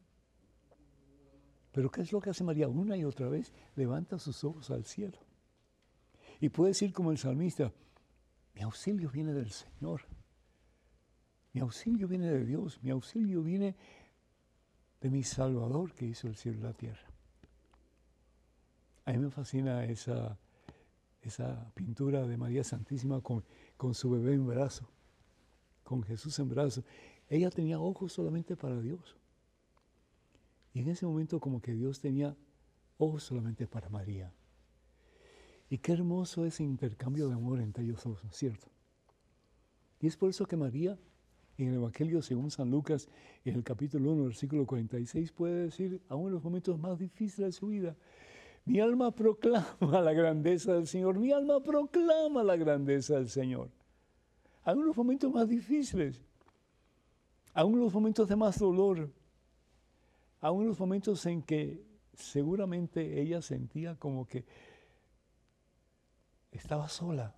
Pero 1.72 1.90
¿qué 1.90 2.02
es 2.02 2.12
lo 2.12 2.20
que 2.20 2.30
hace 2.30 2.44
María 2.44 2.68
una 2.68 2.96
y 2.96 3.04
otra 3.04 3.28
vez? 3.28 3.52
Levanta 3.74 4.18
sus 4.18 4.42
ojos 4.44 4.70
al 4.70 4.84
cielo. 4.84 5.18
Y 6.40 6.48
puede 6.48 6.70
decir 6.70 6.92
como 6.92 7.10
el 7.10 7.18
salmista, 7.18 7.72
mi 8.54 8.62
auxilio 8.62 9.10
viene 9.10 9.32
del 9.32 9.50
Señor. 9.50 10.02
Mi 11.58 11.62
auxilio 11.62 12.06
viene 12.06 12.30
de 12.30 12.44
Dios. 12.44 12.78
Mi 12.84 12.90
auxilio 12.90 13.42
viene 13.42 13.74
de 15.00 15.10
mi 15.10 15.24
Salvador 15.24 15.92
que 15.92 16.06
hizo 16.06 16.28
el 16.28 16.36
cielo 16.36 16.60
y 16.60 16.62
la 16.62 16.72
tierra. 16.72 17.10
A 19.04 19.10
mí 19.10 19.18
me 19.18 19.28
fascina 19.28 19.84
esa, 19.84 20.38
esa 21.20 21.72
pintura 21.74 22.28
de 22.28 22.36
María 22.36 22.62
Santísima 22.62 23.20
con, 23.22 23.42
con 23.76 23.92
su 23.92 24.08
bebé 24.08 24.34
en 24.34 24.46
brazo, 24.46 24.88
con 25.82 26.04
Jesús 26.04 26.38
en 26.38 26.48
brazo. 26.48 26.84
Ella 27.28 27.50
tenía 27.50 27.80
ojos 27.80 28.12
solamente 28.12 28.54
para 28.54 28.80
Dios. 28.80 29.16
Y 30.72 30.78
en 30.82 30.90
ese 30.90 31.06
momento 31.06 31.40
como 31.40 31.60
que 31.60 31.72
Dios 31.72 32.00
tenía 32.00 32.36
ojos 32.98 33.24
solamente 33.24 33.66
para 33.66 33.88
María. 33.88 34.32
Y 35.68 35.78
qué 35.78 35.90
hermoso 35.90 36.46
ese 36.46 36.62
intercambio 36.62 37.26
de 37.26 37.34
amor 37.34 37.60
entre 37.60 37.82
ellos 37.82 38.04
dos, 38.04 38.20
¿cierto? 38.30 38.68
Y 40.00 40.06
es 40.06 40.16
por 40.16 40.30
eso 40.30 40.46
que 40.46 40.56
María, 40.56 40.96
en 41.58 41.68
el 41.68 41.74
Evangelio 41.74 42.22
según 42.22 42.50
San 42.50 42.70
Lucas, 42.70 43.08
en 43.44 43.56
el 43.56 43.64
capítulo 43.64 44.12
1, 44.12 44.24
versículo 44.24 44.64
46, 44.64 45.32
puede 45.32 45.64
decir, 45.64 46.00
aún 46.08 46.28
en 46.28 46.34
los 46.34 46.44
momentos 46.44 46.78
más 46.78 46.98
difíciles 46.98 47.48
de 47.48 47.52
su 47.52 47.66
vida, 47.66 47.96
mi 48.64 48.80
alma 48.80 49.10
proclama 49.10 50.00
la 50.00 50.12
grandeza 50.12 50.74
del 50.74 50.86
Señor, 50.86 51.18
mi 51.18 51.32
alma 51.32 51.60
proclama 51.60 52.44
la 52.44 52.56
grandeza 52.56 53.14
del 53.14 53.28
Señor. 53.28 53.70
Aún 54.62 54.80
en 54.80 54.86
los 54.86 54.96
momentos 54.96 55.32
más 55.32 55.48
difíciles, 55.48 56.20
aún 57.54 57.74
en 57.74 57.80
los 57.80 57.92
momentos 57.92 58.28
de 58.28 58.36
más 58.36 58.58
dolor, 58.58 59.10
aún 60.40 60.62
en 60.62 60.68
los 60.68 60.78
momentos 60.78 61.24
en 61.26 61.42
que 61.42 61.82
seguramente 62.14 63.20
ella 63.20 63.42
sentía 63.42 63.96
como 63.96 64.26
que 64.26 64.44
estaba 66.52 66.88
sola. 66.88 67.37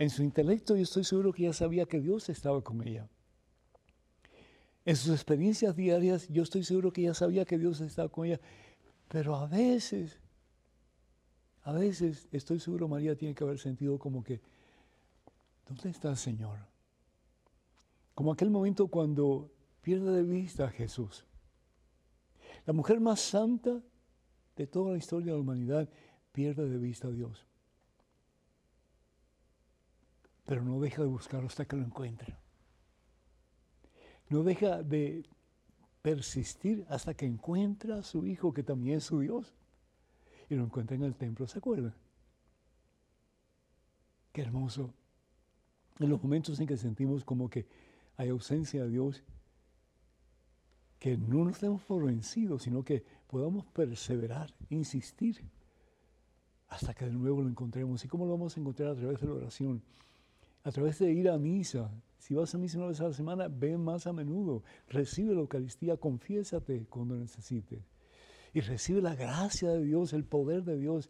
En 0.00 0.08
su 0.08 0.22
intelecto 0.22 0.76
yo 0.76 0.82
estoy 0.82 1.04
seguro 1.04 1.30
que 1.30 1.42
ella 1.42 1.52
sabía 1.52 1.84
que 1.84 2.00
Dios 2.00 2.30
estaba 2.30 2.62
con 2.62 2.80
ella. 2.88 3.06
En 4.86 4.96
sus 4.96 5.12
experiencias 5.12 5.76
diarias 5.76 6.26
yo 6.30 6.42
estoy 6.42 6.64
seguro 6.64 6.90
que 6.90 7.02
ella 7.02 7.12
sabía 7.12 7.44
que 7.44 7.58
Dios 7.58 7.82
estaba 7.82 8.08
con 8.08 8.24
ella. 8.24 8.40
Pero 9.08 9.36
a 9.36 9.46
veces, 9.46 10.18
a 11.64 11.72
veces 11.72 12.26
estoy 12.32 12.60
seguro 12.60 12.88
María 12.88 13.14
tiene 13.14 13.34
que 13.34 13.44
haber 13.44 13.58
sentido 13.58 13.98
como 13.98 14.24
que, 14.24 14.40
¿dónde 15.68 15.90
está 15.90 16.08
el 16.08 16.16
Señor? 16.16 16.60
Como 18.14 18.32
aquel 18.32 18.48
momento 18.48 18.88
cuando 18.88 19.52
pierde 19.82 20.12
de 20.12 20.22
vista 20.22 20.64
a 20.64 20.70
Jesús. 20.70 21.26
La 22.64 22.72
mujer 22.72 23.00
más 23.00 23.20
santa 23.20 23.82
de 24.56 24.66
toda 24.66 24.92
la 24.92 24.96
historia 24.96 25.32
de 25.32 25.36
la 25.36 25.42
humanidad 25.42 25.90
pierde 26.32 26.70
de 26.70 26.78
vista 26.78 27.08
a 27.08 27.10
Dios. 27.10 27.49
Pero 30.50 30.64
no 30.64 30.80
deja 30.80 31.00
de 31.00 31.06
buscarlo 31.06 31.46
hasta 31.46 31.64
que 31.64 31.76
lo 31.76 31.84
encuentre. 31.84 32.34
No 34.30 34.42
deja 34.42 34.82
de 34.82 35.24
persistir 36.02 36.84
hasta 36.88 37.14
que 37.14 37.24
encuentra 37.24 37.98
a 37.98 38.02
su 38.02 38.26
hijo, 38.26 38.52
que 38.52 38.64
también 38.64 38.98
es 38.98 39.04
su 39.04 39.20
Dios. 39.20 39.54
Y 40.48 40.56
lo 40.56 40.64
encuentra 40.64 40.96
en 40.96 41.04
el 41.04 41.14
templo, 41.14 41.46
¿se 41.46 41.58
acuerdan? 41.58 41.94
Qué 44.32 44.42
hermoso. 44.42 44.92
En 46.00 46.08
los 46.08 46.20
momentos 46.20 46.58
en 46.58 46.66
que 46.66 46.76
sentimos 46.76 47.24
como 47.24 47.48
que 47.48 47.68
hay 48.16 48.30
ausencia 48.30 48.82
de 48.82 48.90
Dios, 48.90 49.22
que 50.98 51.16
no 51.16 51.44
nos 51.44 51.60
demos 51.60 51.80
por 51.82 52.06
vencidos, 52.06 52.64
sino 52.64 52.82
que 52.82 53.04
podamos 53.28 53.66
perseverar, 53.66 54.52
insistir, 54.68 55.44
hasta 56.66 56.92
que 56.92 57.04
de 57.04 57.12
nuevo 57.12 57.40
lo 57.40 57.48
encontremos. 57.48 58.04
¿Y 58.04 58.08
cómo 58.08 58.26
lo 58.26 58.32
vamos 58.32 58.56
a 58.56 58.60
encontrar? 58.60 58.88
A 58.88 58.96
través 58.96 59.20
de 59.20 59.28
la 59.28 59.34
oración, 59.34 59.80
a 60.62 60.70
través 60.70 60.98
de 60.98 61.12
ir 61.12 61.28
a 61.28 61.38
misa. 61.38 61.90
Si 62.18 62.34
vas 62.34 62.54
a 62.54 62.58
misa 62.58 62.78
una 62.78 62.88
vez 62.88 63.00
a 63.00 63.08
la 63.08 63.12
semana, 63.12 63.48
ven 63.48 63.80
más 63.80 64.06
a 64.06 64.12
menudo, 64.12 64.62
recibe 64.88 65.34
la 65.34 65.40
Eucaristía, 65.40 65.96
confiésate 65.96 66.86
cuando 66.88 67.16
necesites. 67.16 67.80
Y 68.52 68.60
recibe 68.60 69.00
la 69.00 69.14
gracia 69.14 69.70
de 69.70 69.84
Dios, 69.84 70.12
el 70.12 70.24
poder 70.24 70.64
de 70.64 70.76
Dios, 70.76 71.08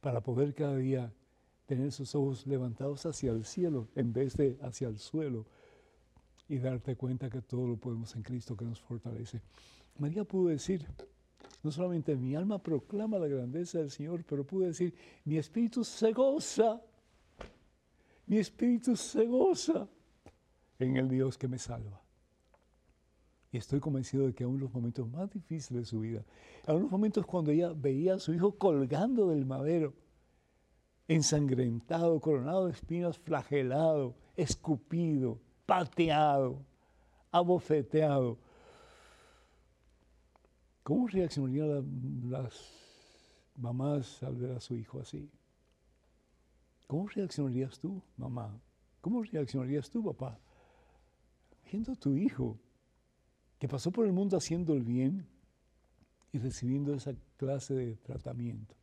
para 0.00 0.20
poder 0.20 0.54
cada 0.54 0.76
día 0.76 1.12
tener 1.66 1.92
sus 1.92 2.14
ojos 2.14 2.46
levantados 2.46 3.06
hacia 3.06 3.32
el 3.32 3.44
cielo 3.44 3.88
en 3.94 4.12
vez 4.12 4.36
de 4.36 4.58
hacia 4.62 4.88
el 4.88 4.98
suelo 4.98 5.46
y 6.48 6.58
darte 6.58 6.96
cuenta 6.96 7.30
que 7.30 7.40
todo 7.40 7.66
lo 7.66 7.76
podemos 7.76 8.14
en 8.14 8.22
Cristo 8.22 8.56
que 8.56 8.64
nos 8.64 8.80
fortalece. 8.80 9.40
María 9.98 10.24
pudo 10.24 10.48
decir, 10.48 10.86
no 11.62 11.70
solamente 11.70 12.16
mi 12.16 12.34
alma 12.34 12.62
proclama 12.62 13.18
la 13.18 13.28
grandeza 13.28 13.78
del 13.78 13.90
Señor, 13.90 14.24
pero 14.24 14.44
pudo 14.44 14.66
decir, 14.66 14.94
mi 15.24 15.38
espíritu 15.38 15.84
se 15.84 16.12
goza, 16.12 16.82
mi 18.26 18.38
espíritu 18.38 18.96
se 18.96 19.26
goza 19.26 19.88
en 20.78 20.96
el 20.96 21.08
Dios 21.08 21.36
que 21.36 21.48
me 21.48 21.58
salva. 21.58 22.00
Y 23.50 23.58
estoy 23.58 23.80
convencido 23.80 24.26
de 24.26 24.34
que 24.34 24.44
aún 24.44 24.58
los 24.58 24.72
momentos 24.72 25.06
más 25.08 25.30
difíciles 25.30 25.82
de 25.82 25.86
su 25.86 26.00
vida, 26.00 26.24
aún 26.66 26.82
los 26.82 26.90
momentos 26.90 27.26
cuando 27.26 27.50
ella 27.50 27.72
veía 27.74 28.14
a 28.14 28.18
su 28.18 28.32
hijo 28.32 28.52
colgando 28.56 29.28
del 29.28 29.44
madero, 29.44 29.92
ensangrentado, 31.06 32.18
coronado 32.20 32.66
de 32.66 32.72
espinas, 32.72 33.18
flagelado, 33.18 34.14
escupido, 34.36 35.38
pateado, 35.66 36.64
abofeteado. 37.30 38.38
¿Cómo 40.82 41.06
reaccionarían 41.06 42.30
las 42.30 42.54
mamás 43.56 44.22
al 44.22 44.36
ver 44.36 44.52
a 44.52 44.60
su 44.60 44.76
hijo 44.76 44.98
así? 45.00 45.30
¿Cómo 46.92 47.08
reaccionarías 47.08 47.78
tú, 47.78 48.02
mamá? 48.18 48.60
¿Cómo 49.00 49.22
reaccionarías 49.22 49.88
tú, 49.88 50.04
papá? 50.04 50.38
Viendo 51.64 51.92
a 51.92 51.96
tu 51.96 52.14
hijo 52.18 52.58
que 53.58 53.66
pasó 53.66 53.90
por 53.90 54.04
el 54.04 54.12
mundo 54.12 54.36
haciendo 54.36 54.74
el 54.74 54.82
bien 54.82 55.26
y 56.32 56.38
recibiendo 56.38 56.92
esa 56.92 57.14
clase 57.38 57.72
de 57.72 57.96
tratamiento. 57.96 58.74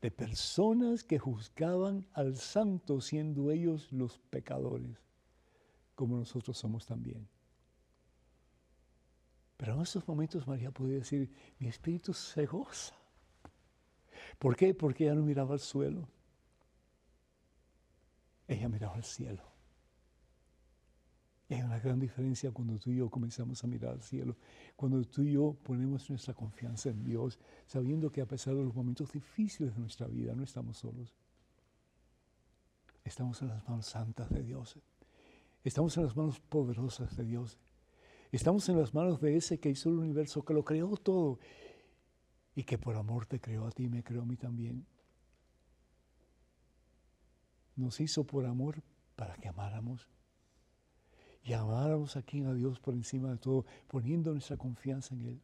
De 0.00 0.10
personas 0.10 1.04
que 1.04 1.18
juzgaban 1.18 2.06
al 2.14 2.36
santo 2.36 3.02
siendo 3.02 3.50
ellos 3.50 3.92
los 3.92 4.18
pecadores 4.30 4.96
como 5.94 6.16
nosotros 6.16 6.56
somos 6.56 6.86
también. 6.86 7.28
Pero 9.58 9.74
en 9.74 9.82
esos 9.82 10.08
momentos 10.08 10.46
María 10.46 10.70
podía 10.70 10.94
decir, 10.94 11.30
mi 11.58 11.68
espíritu 11.68 12.14
se 12.14 12.46
goza. 12.46 12.94
¿Por 14.38 14.56
qué? 14.56 14.72
Porque 14.72 15.04
ella 15.04 15.14
no 15.14 15.22
miraba 15.22 15.52
al 15.52 15.60
suelo. 15.60 16.08
Ella 18.52 18.68
miraba 18.68 18.94
al 18.94 19.04
cielo. 19.04 19.42
Y 21.48 21.54
hay 21.54 21.62
una 21.62 21.78
gran 21.78 21.98
diferencia 21.98 22.50
cuando 22.50 22.78
tú 22.78 22.90
y 22.90 22.96
yo 22.96 23.10
comenzamos 23.10 23.62
a 23.64 23.66
mirar 23.66 23.92
al 23.92 24.02
cielo, 24.02 24.36
cuando 24.76 25.02
tú 25.04 25.22
y 25.22 25.32
yo 25.32 25.56
ponemos 25.62 26.08
nuestra 26.08 26.34
confianza 26.34 26.90
en 26.90 27.02
Dios, 27.02 27.38
sabiendo 27.66 28.10
que 28.10 28.20
a 28.20 28.26
pesar 28.26 28.54
de 28.54 28.62
los 28.62 28.74
momentos 28.74 29.12
difíciles 29.12 29.74
de 29.74 29.80
nuestra 29.80 30.06
vida, 30.06 30.34
no 30.34 30.44
estamos 30.44 30.78
solos. 30.78 31.14
Estamos 33.04 33.40
en 33.42 33.48
las 33.48 33.66
manos 33.68 33.86
santas 33.86 34.30
de 34.30 34.42
Dios. 34.42 34.78
Estamos 35.64 35.96
en 35.96 36.04
las 36.04 36.16
manos 36.16 36.38
poderosas 36.40 37.16
de 37.16 37.24
Dios. 37.24 37.58
Estamos 38.30 38.68
en 38.68 38.78
las 38.78 38.94
manos 38.94 39.20
de 39.20 39.36
ese 39.36 39.58
que 39.58 39.70
hizo 39.70 39.88
el 39.88 39.98
universo, 39.98 40.44
que 40.44 40.54
lo 40.54 40.64
creó 40.64 40.96
todo 40.96 41.38
y 42.54 42.64
que 42.64 42.78
por 42.78 42.96
amor 42.96 43.26
te 43.26 43.40
creó 43.40 43.66
a 43.66 43.70
ti 43.70 43.84
y 43.84 43.88
me 43.88 44.02
creó 44.02 44.22
a 44.22 44.26
mí 44.26 44.36
también. 44.36 44.86
Nos 47.76 48.00
hizo 48.00 48.24
por 48.24 48.46
amor 48.46 48.82
para 49.16 49.34
que 49.36 49.48
amáramos. 49.48 50.08
Y 51.44 51.54
amáramos 51.54 52.16
aquí 52.16 52.42
a 52.42 52.52
Dios 52.52 52.78
por 52.78 52.94
encima 52.94 53.30
de 53.30 53.38
todo, 53.38 53.64
poniendo 53.88 54.32
nuestra 54.32 54.56
confianza 54.56 55.14
en 55.14 55.22
Él. 55.22 55.40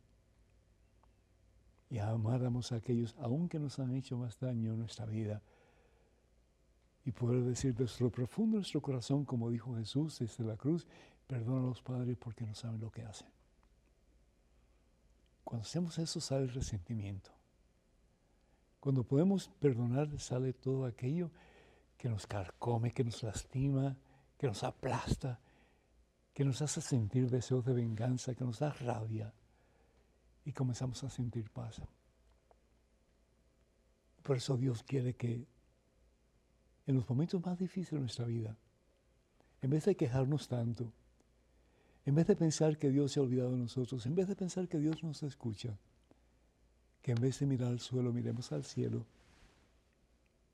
Y 1.90 1.98
amáramos 1.98 2.72
a 2.72 2.76
aquellos, 2.76 3.16
aunque 3.18 3.58
nos 3.58 3.78
han 3.78 3.94
hecho 3.94 4.16
más 4.18 4.38
daño 4.38 4.72
en 4.72 4.80
nuestra 4.80 5.06
vida, 5.06 5.42
y 7.04 7.12
poder 7.12 7.42
decir 7.42 7.74
desde 7.74 8.04
lo 8.04 8.10
profundo 8.10 8.56
de 8.56 8.58
nuestro 8.58 8.82
corazón, 8.82 9.24
como 9.24 9.50
dijo 9.50 9.74
Jesús 9.76 10.18
desde 10.18 10.44
la 10.44 10.58
cruz, 10.58 10.86
perdona 11.26 11.60
a 11.60 11.70
los 11.70 11.80
padres 11.80 12.18
porque 12.18 12.44
no 12.44 12.54
saben 12.54 12.80
lo 12.80 12.90
que 12.90 13.02
hacen. 13.02 13.28
Cuando 15.42 15.62
hacemos 15.62 15.98
eso 15.98 16.20
sale 16.20 16.42
el 16.42 16.52
resentimiento. 16.52 17.30
Cuando 18.78 19.04
podemos 19.04 19.48
perdonar 19.58 20.20
sale 20.20 20.52
todo 20.52 20.84
aquello 20.84 21.30
que 21.98 22.08
nos 22.08 22.26
carcome, 22.26 22.92
que 22.92 23.04
nos 23.04 23.22
lastima, 23.22 23.96
que 24.38 24.46
nos 24.46 24.62
aplasta, 24.62 25.40
que 26.32 26.44
nos 26.44 26.62
hace 26.62 26.80
sentir 26.80 27.28
deseos 27.28 27.64
de 27.64 27.74
venganza, 27.74 28.34
que 28.34 28.44
nos 28.44 28.60
da 28.60 28.70
rabia 28.70 29.34
y 30.44 30.52
comenzamos 30.52 31.02
a 31.02 31.10
sentir 31.10 31.50
paz. 31.50 31.82
Por 34.22 34.36
eso 34.36 34.56
Dios 34.56 34.84
quiere 34.84 35.14
que 35.14 35.44
en 36.86 36.94
los 36.94 37.08
momentos 37.10 37.44
más 37.44 37.58
difíciles 37.58 37.90
de 37.90 38.00
nuestra 38.00 38.26
vida, 38.26 38.56
en 39.60 39.70
vez 39.70 39.84
de 39.84 39.96
quejarnos 39.96 40.46
tanto, 40.46 40.92
en 42.06 42.14
vez 42.14 42.28
de 42.28 42.36
pensar 42.36 42.78
que 42.78 42.90
Dios 42.90 43.12
se 43.12 43.20
ha 43.20 43.24
olvidado 43.24 43.50
de 43.50 43.58
nosotros, 43.58 44.06
en 44.06 44.14
vez 44.14 44.28
de 44.28 44.36
pensar 44.36 44.68
que 44.68 44.78
Dios 44.78 45.02
nos 45.02 45.22
escucha, 45.24 45.76
que 47.02 47.12
en 47.12 47.20
vez 47.20 47.40
de 47.40 47.46
mirar 47.46 47.68
al 47.68 47.80
suelo 47.80 48.12
miremos 48.12 48.52
al 48.52 48.64
cielo, 48.64 49.04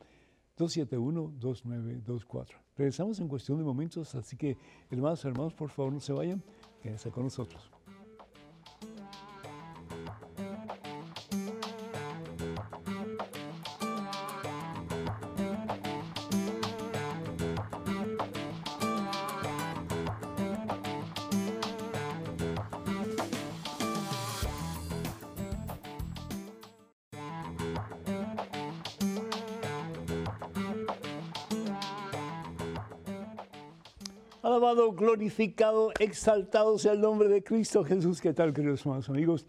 205-271-2924. 0.56 2.48
Regresamos 2.76 3.20
en 3.20 3.28
cuestión 3.28 3.58
de 3.58 3.64
momentos, 3.64 4.16
así 4.16 4.36
que 4.36 4.58
hermanos, 4.90 5.24
hermanos, 5.24 5.54
por 5.54 5.70
favor 5.70 5.92
no 5.92 6.00
se 6.00 6.12
vayan, 6.12 6.42
quédense 6.82 7.12
con 7.12 7.22
nosotros. 7.22 7.73
Alabado, 34.74 34.92
glorificado, 34.92 35.92
exaltado 36.00 36.78
sea 36.78 36.94
el 36.94 37.00
nombre 37.00 37.28
de 37.28 37.44
Cristo 37.44 37.84
Jesús. 37.84 38.20
¿Qué 38.20 38.32
tal, 38.32 38.52
queridos 38.52 38.80
hermanos 38.80 39.08
amigos? 39.08 39.46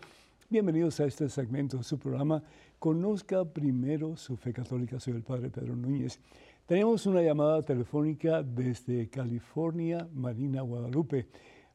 Bienvenidos 0.51 0.99
a 0.99 1.05
este 1.05 1.29
segmento 1.29 1.77
de 1.77 1.83
su 1.83 1.97
programa. 1.97 2.43
Conozca 2.77 3.43
primero 3.43 4.17
su 4.17 4.37
fe 4.37 4.53
católica. 4.53 4.99
Soy 4.99 5.13
el 5.13 5.23
Padre 5.23 5.49
Pedro 5.49 5.75
Núñez. 5.75 6.19
Tenemos 6.67 7.07
una 7.07 7.23
llamada 7.23 7.63
telefónica 7.63 8.43
desde 8.43 9.09
California, 9.09 10.07
Marina 10.13 10.61
Guadalupe. 10.61 11.25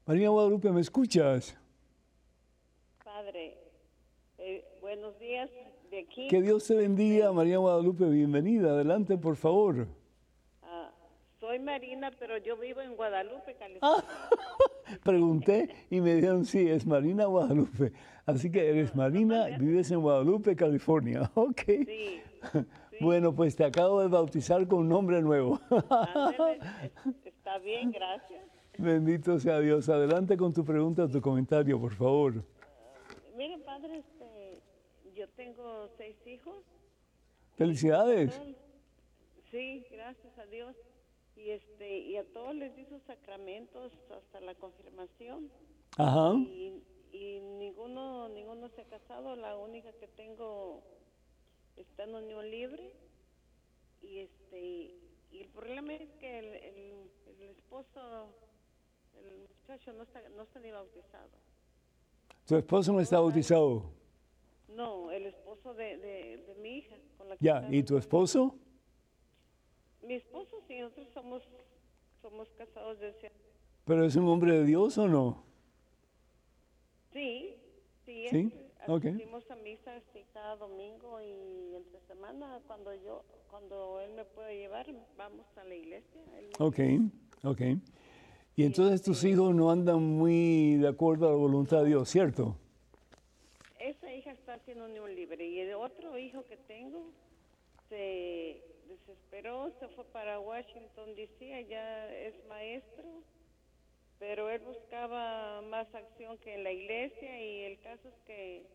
Marina 0.07 0.29
Guadalupe, 0.29 0.71
¿me 0.71 0.83
escuchas? 0.83 1.59
Padre, 3.05 3.59
eh, 4.39 4.65
buenos 4.81 5.19
días 5.19 5.51
de 5.91 5.99
aquí. 5.99 6.29
Que 6.29 6.41
Dios 6.41 6.69
te 6.69 6.77
bendiga, 6.77 7.33
María 7.33 7.59
Guadalupe. 7.59 8.05
Bienvenida. 8.05 8.71
Adelante, 8.71 9.19
por 9.19 9.35
favor. 9.35 9.89
Soy 11.51 11.59
Marina, 11.59 12.13
pero 12.17 12.39
yo 12.39 12.57
vivo 12.57 12.81
en 12.81 12.95
Guadalupe, 12.95 13.57
California. 13.57 14.05
Pregunté 15.03 15.69
y 15.91 16.01
me 16.01 16.15
dijeron, 16.15 16.45
sí, 16.45 16.69
es 16.69 16.87
Marina 16.87 17.25
Guadalupe. 17.25 17.93
Así 18.25 18.53
que 18.53 18.69
eres 18.69 18.95
Marina, 18.95 19.47
vives 19.59 19.91
en 19.91 20.01
Guadalupe, 20.01 20.55
California. 20.55 21.29
Ok. 21.35 21.63
Sí, 22.53 22.99
Bueno, 23.01 23.35
pues 23.35 23.57
te 23.57 23.65
acabo 23.65 24.01
de 24.01 24.07
bautizar 24.07 24.69
con 24.69 24.81
un 24.81 24.89
nombre 24.91 25.21
nuevo. 25.23 25.59
Está 27.25 27.59
bien, 27.59 27.91
gracias. 27.91 28.45
Bendito 28.79 29.41
sea 29.41 29.59
Dios. 29.59 29.89
Adelante 29.89 30.37
con 30.37 30.53
tu 30.53 30.65
pregunta 30.65 31.03
o 31.05 31.09
tu 31.09 31.21
comentario, 31.21 31.81
por 31.81 31.95
favor. 31.95 32.37
Uh, 32.37 33.37
mire, 33.37 33.59
padre, 33.59 33.99
este, 33.99 34.63
yo 35.17 35.29
tengo 35.31 35.89
seis 35.99 36.17
hijos. 36.27 36.63
Felicidades. 37.57 38.41
Sí, 39.51 39.85
gracias 39.91 40.39
a 40.39 40.47
Dios 40.47 40.77
y 41.37 41.51
este 41.51 41.99
y 41.99 42.17
a 42.17 42.25
todos 42.33 42.55
les 42.55 42.75
di 42.77 42.85
sus 42.85 43.03
sacramentos 43.03 43.93
hasta 44.11 44.41
la 44.41 44.55
confirmación. 44.55 45.51
Ajá. 45.97 46.35
Y, 46.35 46.83
ninguno 47.59 48.29
ninguno 48.29 48.69
se 48.71 48.83
ha 48.83 48.85
casado. 48.85 49.37
La 49.37 49.57
única 49.57 49.93
que 49.93 50.09
tengo 50.09 50.83
está 51.77 52.05
en 52.05 52.15
unión 52.15 52.51
libre. 52.51 52.95
Y 54.03 54.21
este 54.21 54.95
y 55.31 55.41
el 55.41 55.49
problema 55.49 55.95
es 55.95 56.11
que 56.19 56.39
el, 56.39 56.47
el, 56.47 57.51
esposo 57.51 58.35
el 59.15 59.39
muchacho 59.39 59.93
no 59.93 60.05
está 60.05 60.27
no 60.31 60.43
está 60.43 60.61
ni 60.61 60.71
bautizado. 60.71 61.31
Tu 62.47 62.57
esposo 62.57 62.93
no 62.93 63.01
está 63.01 63.21
bautizado 63.21 64.01
no 64.75 65.11
el 65.11 65.27
esposo 65.27 65.75
de, 65.75 65.97
de, 65.99 66.55
mi 66.61 66.79
hija 66.79 66.97
con 67.17 67.29
la 67.29 67.37
que 67.37 67.45
ya 67.45 67.67
y 67.71 67.83
tu 67.83 67.97
esposo 67.97 68.55
mi 70.03 70.15
esposo 70.15 70.57
sí, 70.67 70.79
nosotros 70.81 71.09
somos, 71.13 71.43
somos 72.23 72.49
casados 72.59 72.99
desde... 73.01 73.31
¿Pero 73.85 74.05
es 74.05 74.17
un 74.17 74.29
hombre 74.29 74.53
de 74.53 74.65
Dios 74.65 74.97
o 74.99 75.09
no? 75.09 75.45
Sí, 77.13 77.57
sí. 78.05 78.29
¿Sí? 78.31 78.53
Asistimos 78.87 79.49
a 79.51 79.57
misa 79.57 79.93
cada 80.33 80.57
domingo 80.57 81.21
y 81.21 81.75
entre 81.77 82.01
semana 82.07 82.61
cuando 82.67 82.95
yo, 82.95 83.25
cuando 83.51 84.01
él 84.01 84.13
me 84.15 84.25
puede 84.25 84.57
llevar, 84.57 84.87
vamos 85.17 85.47
a 85.57 85.65
la 85.65 85.75
iglesia. 85.75 86.21
Ok, 86.59 86.79
ok. 87.45 87.61
Y 88.57 88.65
entonces 88.65 89.03
tus 89.03 89.19
este 89.19 89.31
hijos 89.31 89.55
no 89.55 89.71
andan 89.71 90.03
muy 90.03 90.77
de 90.77 90.89
acuerdo 90.89 91.29
a 91.29 91.31
la 91.31 91.37
voluntad 91.37 91.83
de 91.83 91.89
Dios, 91.89 92.09
¿cierto? 92.09 92.57
Esa 93.79 94.13
hija 94.15 94.33
está 94.33 94.55
haciendo 94.55 94.87
unión 94.87 95.15
libre 95.15 95.47
y 95.47 95.61
el 95.61 95.75
otro 95.75 96.19
hijo 96.19 96.45
que 96.47 96.57
tengo 96.57 97.13
se 97.89 98.63
desesperó, 98.91 99.73
se 99.79 99.89
fue 99.89 100.05
para 100.07 100.41
Washington, 100.41 101.15
D.C., 101.15 101.55
allá 101.55 102.15
es 102.15 102.35
maestro, 102.49 103.23
pero 104.19 104.51
él 104.51 104.61
buscaba 104.61 105.63
más 105.63 105.93
acción 105.95 106.37
que 106.39 106.55
en 106.55 106.65
la 106.65 106.73
iglesia 106.73 107.41
y 107.41 107.65
el 107.65 107.79
caso 107.81 108.09
es 108.09 108.15
que 108.27 108.67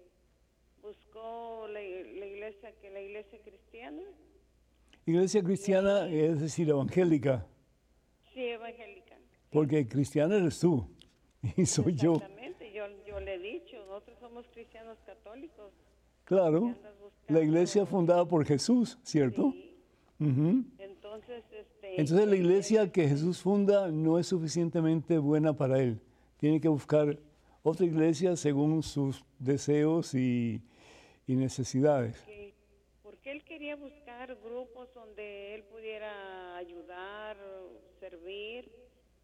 buscó 0.81 1.67
la, 1.67 1.81
iglesia 1.81 2.71
que 2.81 2.89
la 2.89 3.01
iglesia 3.01 3.39
cristiana. 3.43 4.01
Iglesia 5.05 5.43
cristiana 5.43 6.07
es 6.07 6.39
decir, 6.39 6.69
evangélica. 6.69 7.45
Sí, 8.33 8.41
evangélica. 8.41 9.17
Porque 9.51 9.87
cristiana 9.87 10.37
eres 10.37 10.59
tú 10.59 10.89
y 11.57 11.65
soy 11.65 11.93
yo. 11.95 12.13
Exactamente, 12.13 12.71
yo, 12.71 12.85
yo 13.05 13.19
le 13.19 13.35
he 13.35 13.39
dicho, 13.39 13.77
nosotros 13.85 14.17
somos 14.19 14.45
cristianos 14.53 14.97
católicos. 15.05 15.71
Claro, 16.23 16.73
la 17.27 17.41
iglesia 17.41 17.85
fundada 17.85 18.25
por 18.25 18.45
Jesús, 18.45 18.97
¿cierto? 19.03 19.53
Entonces, 20.19 21.43
este, 21.51 21.99
Entonces 21.99 22.27
la 22.27 22.35
iglesia 22.35 22.91
que 22.91 23.07
Jesús 23.07 23.41
funda 23.41 23.89
no 23.91 24.17
es 24.17 24.27
suficientemente 24.27 25.17
buena 25.17 25.53
para 25.53 25.79
él. 25.79 25.99
Tiene 26.37 26.61
que 26.61 26.67
buscar 26.67 27.17
otra 27.63 27.85
iglesia 27.85 28.35
según 28.35 28.83
sus 28.83 29.25
deseos 29.39 30.13
y, 30.13 30.61
necesidades. 31.27 32.23
Porque 33.01 33.31
él 33.31 33.43
quería 33.43 33.75
buscar 33.75 34.37
grupos 34.43 34.93
donde 34.93 35.55
él 35.55 35.63
pudiera 35.63 36.55
ayudar, 36.57 37.37
servir, 37.99 38.71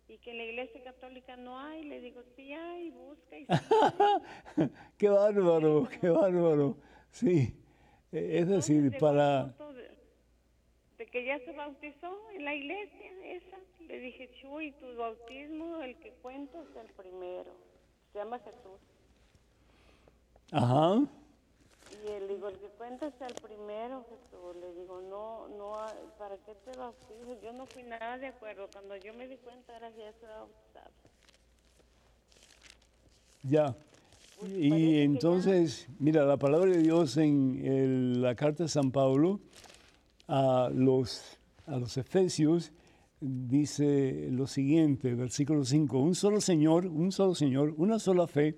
y 0.08 0.18
que 0.18 0.32
en 0.32 0.40
la 0.40 0.46
iglesia 0.46 0.84
católica 0.84 1.38
no 1.38 1.58
hay. 1.60 1.84
Le 1.84 2.02
digo, 2.02 2.22
sí 2.36 2.52
hay, 2.52 2.90
busca 2.90 3.38
y 3.38 3.46
qué 4.98 5.10
bárbaro, 5.10 5.88
qué 6.02 6.10
bárbaro. 6.10 6.78
Sí, 7.12 7.56
es 8.12 8.48
decir, 8.48 8.98
para 9.00 9.54
este, 11.02 11.12
que 11.12 11.26
ya 11.26 11.40
se 11.40 11.52
bautizó 11.54 12.18
en 12.36 12.46
la 12.46 12.56
iglesia 12.56 13.12
esa. 13.26 13.58
Le 13.88 14.00
dije, 14.00 14.30
Chuy, 14.42 14.72
tu 14.74 14.96
bautismo, 14.96 15.82
el 15.82 15.96
que 15.98 16.12
cuento 16.22 16.62
es 16.64 16.76
el 16.76 16.88
primero. 16.94 17.52
Se 18.12 18.20
llama 18.20 18.40
Jesús. 18.40 18.80
Ajá. 20.52 21.02
Y 21.92 22.08
le 22.08 22.28
digo, 22.28 22.48
el 22.50 22.58
que 22.58 22.68
cuenta 22.78 23.08
es 23.08 23.14
el 23.22 23.34
primero, 23.42 24.06
Jesús. 24.10 24.56
Le 24.62 24.74
digo, 24.82 25.02
no, 25.02 25.48
no, 25.50 25.74
¿para 26.18 26.38
qué 26.38 26.56
te 26.66 26.78
bautizo? 26.78 27.42
Yo 27.42 27.52
no 27.54 27.66
fui 27.66 27.84
nada 27.84 28.18
de 28.18 28.28
acuerdo. 28.28 28.68
Cuando 28.72 28.96
yo 28.98 29.14
me 29.14 29.28
di 29.28 29.38
cuenta, 29.38 29.76
era 29.76 29.92
que 29.92 30.00
ya 30.00 30.14
se 30.14 30.26
bautizado. 30.26 30.92
Ya. 33.44 33.76
Pues 34.40 34.52
Y 34.54 34.70
ya- 34.70 35.02
entonces, 35.04 35.88
mira, 36.00 36.24
la 36.26 36.38
palabra 36.38 36.72
de 36.72 36.78
Dios 36.80 37.18
en 37.18 37.62
el- 37.66 38.22
la 38.22 38.36
carta 38.36 38.64
de 38.64 38.70
San 38.70 38.92
Pablo 38.92 39.40
a 40.34 40.70
los, 40.74 41.38
a 41.66 41.78
los 41.78 41.98
Efesios 41.98 42.72
dice 43.20 44.30
lo 44.32 44.48
siguiente, 44.48 45.14
versículo 45.14 45.66
5, 45.66 46.00
un 46.00 46.16
solo 46.16 46.40
Señor, 46.40 46.88
un 46.88 47.12
solo 47.12 47.36
Señor, 47.36 47.74
una 47.76 48.00
sola 48.00 48.28
fe, 48.28 48.58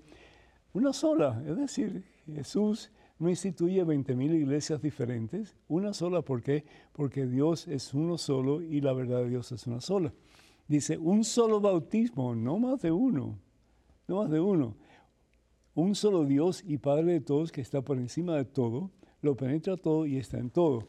una 0.73 0.93
sola, 0.93 1.43
es 1.47 1.57
decir, 1.57 2.05
Jesús 2.27 2.91
no 3.17 3.27
instituye 3.27 3.83
20.000 3.83 4.35
iglesias 4.35 4.83
diferentes, 4.83 5.55
una 5.67 5.95
sola, 5.95 6.21
¿por 6.21 6.43
qué? 6.43 6.63
Porque 6.91 7.25
Dios 7.25 7.67
es 7.67 7.95
uno 7.95 8.19
solo 8.19 8.61
y 8.61 8.79
la 8.79 8.93
verdad 8.93 9.23
de 9.23 9.29
Dios 9.29 9.51
es 9.51 9.65
una 9.65 9.81
sola. 9.81 10.13
Dice, 10.67 10.99
un 10.99 11.23
solo 11.23 11.59
bautismo, 11.59 12.35
no 12.35 12.59
más 12.59 12.83
de 12.83 12.91
uno, 12.91 13.39
no 14.07 14.17
más 14.17 14.29
de 14.29 14.39
uno. 14.39 14.77
Un 15.73 15.95
solo 15.95 16.23
Dios 16.23 16.63
y 16.67 16.77
Padre 16.77 17.13
de 17.13 17.21
todos 17.21 17.51
que 17.51 17.61
está 17.61 17.81
por 17.81 17.97
encima 17.97 18.35
de 18.35 18.45
todo, 18.45 18.91
lo 19.21 19.35
penetra 19.35 19.75
todo 19.75 20.05
y 20.05 20.17
está 20.17 20.37
en 20.37 20.51
todo. 20.51 20.87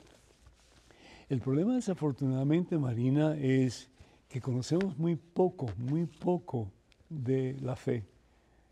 El 1.28 1.40
problema 1.40 1.74
desafortunadamente, 1.74 2.76
Marina, 2.76 3.34
es 3.36 3.88
que 4.28 4.40
conocemos 4.40 4.98
muy 4.98 5.16
poco, 5.16 5.66
muy 5.78 6.04
poco 6.04 6.70
de 7.08 7.56
la 7.62 7.76
fe. 7.76 8.04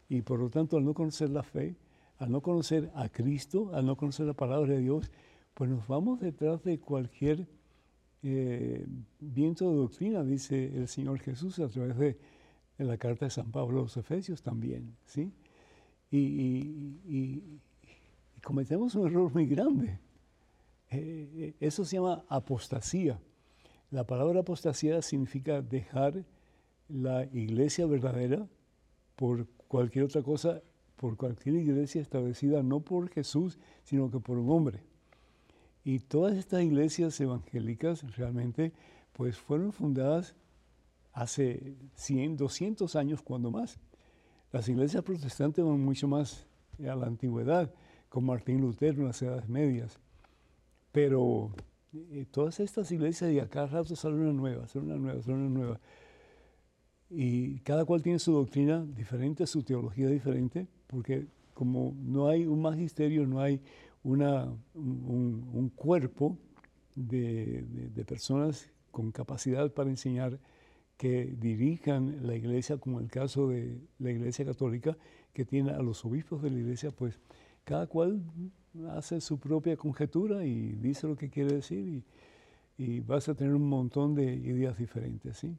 Y 0.08 0.20
por 0.20 0.38
lo 0.38 0.50
tanto, 0.50 0.76
al 0.76 0.84
no 0.84 0.92
conocer 0.92 1.30
la 1.30 1.42
fe, 1.42 1.74
al 2.18 2.30
no 2.30 2.42
conocer 2.42 2.90
a 2.94 3.08
Cristo, 3.08 3.70
al 3.72 3.86
no 3.86 3.96
conocer 3.96 4.26
la 4.26 4.34
palabra 4.34 4.74
de 4.74 4.80
Dios, 4.80 5.10
pues 5.54 5.70
nos 5.70 5.86
vamos 5.86 6.20
detrás 6.20 6.62
de 6.62 6.78
cualquier 6.78 7.46
eh, 8.22 8.86
viento 9.18 9.70
de 9.70 9.76
doctrina, 9.76 10.22
dice 10.22 10.76
el 10.76 10.88
Señor 10.88 11.20
Jesús 11.20 11.58
a 11.58 11.68
través 11.68 11.96
de, 11.96 12.18
la 12.78 12.98
carta 12.98 13.26
de 13.26 13.30
San 13.30 13.50
Pablo 13.50 13.78
a 13.78 13.82
los 13.84 13.96
Efesios 13.96 14.42
también, 14.42 14.96
¿sí? 15.06 15.32
Y 16.10 17.40
cometemos 18.42 18.94
un 18.96 19.06
error 19.06 19.32
muy 19.32 19.46
grande. 19.46 19.98
Eh, 20.92 21.28
eh, 21.34 21.54
eso 21.60 21.84
se 21.84 21.96
llama 21.96 22.24
apostasía. 22.28 23.18
La 23.90 24.06
palabra 24.06 24.40
apostasía 24.40 25.00
significa 25.02 25.62
dejar 25.62 26.24
la 26.88 27.24
iglesia 27.24 27.86
verdadera 27.86 28.46
por 29.16 29.46
cualquier 29.68 30.04
otra 30.04 30.22
cosa, 30.22 30.62
por 30.96 31.16
cualquier 31.16 31.56
iglesia 31.56 32.00
establecida 32.00 32.62
no 32.62 32.80
por 32.80 33.08
Jesús, 33.10 33.58
sino 33.84 34.10
que 34.10 34.20
por 34.20 34.38
un 34.38 34.50
hombre. 34.50 34.82
Y 35.84 35.98
todas 35.98 36.36
estas 36.36 36.62
iglesias 36.62 37.20
evangélicas 37.20 38.16
realmente 38.16 38.72
pues 39.12 39.36
fueron 39.36 39.72
fundadas 39.72 40.34
hace 41.12 41.76
100, 41.94 42.36
200 42.36 42.96
años 42.96 43.22
cuando 43.22 43.50
más. 43.50 43.78
Las 44.52 44.68
iglesias 44.68 45.02
protestantes 45.02 45.64
van 45.64 45.80
mucho 45.80 46.08
más 46.08 46.46
a 46.78 46.94
la 46.94 47.06
antigüedad, 47.06 47.72
con 48.08 48.24
Martín 48.24 48.60
Lutero 48.60 49.00
en 49.00 49.06
las 49.06 49.22
edades 49.22 49.48
medias. 49.48 49.98
Pero 50.92 51.50
eh, 51.94 52.26
todas 52.30 52.60
estas 52.60 52.90
iglesias 52.92 53.32
y 53.32 53.38
a 53.40 53.48
cada 53.48 53.66
rato 53.66 53.96
sale 53.96 54.16
una 54.16 54.32
nueva, 54.32 54.68
sale 54.68 54.84
una 54.86 54.96
nueva, 54.96 55.22
sale 55.22 55.34
una 55.38 55.48
nueva. 55.48 55.80
Y 57.10 57.58
cada 57.60 57.84
cual 57.84 58.02
tiene 58.02 58.18
su 58.18 58.32
doctrina 58.32 58.84
diferente, 58.96 59.46
su 59.46 59.62
teología 59.62 60.08
diferente, 60.08 60.66
porque 60.86 61.26
como 61.52 61.94
no 62.00 62.28
hay 62.28 62.46
un 62.46 62.62
magisterio, 62.62 63.26
no 63.26 63.40
hay 63.40 63.60
una, 64.02 64.44
un, 64.74 65.04
un- 65.06 65.50
un 65.52 65.68
cuerpo 65.70 66.38
de, 66.94 67.62
de- 67.62 67.88
de 67.90 68.04
personas 68.04 68.70
con 68.90 69.12
capacidad 69.12 69.70
para 69.72 69.90
enseñar 69.90 70.38
que 70.96 71.26
dirijan 71.38 72.26
la 72.26 72.34
iglesia, 72.36 72.78
como 72.78 73.00
el 73.00 73.10
caso 73.10 73.48
de 73.48 73.78
la 73.98 74.10
iglesia 74.10 74.44
católica, 74.44 74.96
que 75.34 75.44
tiene 75.44 75.72
a 75.72 75.82
los 75.82 76.04
obispos 76.04 76.42
de 76.42 76.50
la 76.50 76.58
iglesia, 76.58 76.90
pues 76.92 77.20
cada 77.64 77.86
cual 77.86 78.22
hace 78.90 79.20
su 79.20 79.38
propia 79.38 79.76
conjetura 79.76 80.44
y 80.44 80.72
dice 80.72 81.06
lo 81.06 81.16
que 81.16 81.28
quiere 81.30 81.54
decir 81.54 81.86
y, 81.86 82.04
vas 83.06 83.28
a 83.28 83.34
tener 83.34 83.54
un 83.54 83.68
montón 83.68 84.12
de 84.14 84.34
ideas 84.34 84.76
diferentes, 84.76 85.38
¿sí? 85.38 85.54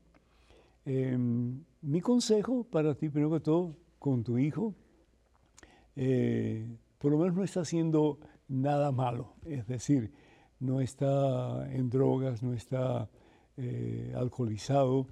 Em, 0.83 1.63
mi 1.81 2.01
consejo 2.01 2.65
para 2.65 2.95
ti, 2.95 3.07
primero 3.07 3.31
que 3.31 3.39
todo, 3.39 3.77
con 3.97 4.25
tu 4.25 4.37
hijo, 4.37 4.73
eh, 5.95 6.67
por 6.97 7.13
lo 7.13 7.17
menos 7.19 7.35
no 7.35 7.43
está 7.45 7.61
haciendo 7.61 8.19
nada 8.49 8.91
malo, 8.91 9.35
es 9.45 9.65
decir, 9.67 10.11
no 10.59 10.81
está 10.81 11.71
en 11.73 11.89
drogas, 11.89 12.43
no 12.43 12.53
está 12.53 13.09
eh, 13.55 14.13
alcoholizado, 14.17 15.07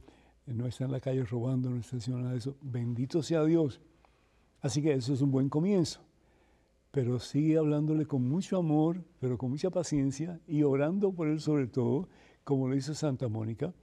no 0.48 0.66
está 0.68 0.86
en 0.86 0.92
la 0.92 1.00
calle 1.00 1.24
robando, 1.24 1.70
no 1.70 1.80
está 1.80 1.98
haciendo 1.98 2.22
nada 2.22 2.34
de 2.34 2.40
eso. 2.40 2.58
Bendito 2.62 3.22
sea 3.22 3.44
Dios. 3.44 3.80
Así 4.62 4.82
que 4.82 4.94
eso 4.94 5.14
es 5.14 5.22
un 5.22 5.32
buen 5.32 5.50
comienzo. 5.50 6.02
Pero 6.91 7.19
sigue 7.19 7.58
hablándole 7.58 8.06
con 8.06 8.27
mucho 8.27 8.58
amor, 8.58 9.04
pero 9.19 9.38
con 9.38 9.49
mucha 9.49 9.69
paciencia 9.69 10.39
y 10.45 10.63
orando 10.63 11.13
por 11.13 11.27
él 11.30 11.39
sobre 11.39 11.67
todo, 11.67 12.10
como 12.43 12.67
lo 12.67 12.75
hizo 12.75 12.93
Santa 12.93 13.30
Mónica, 13.30 13.73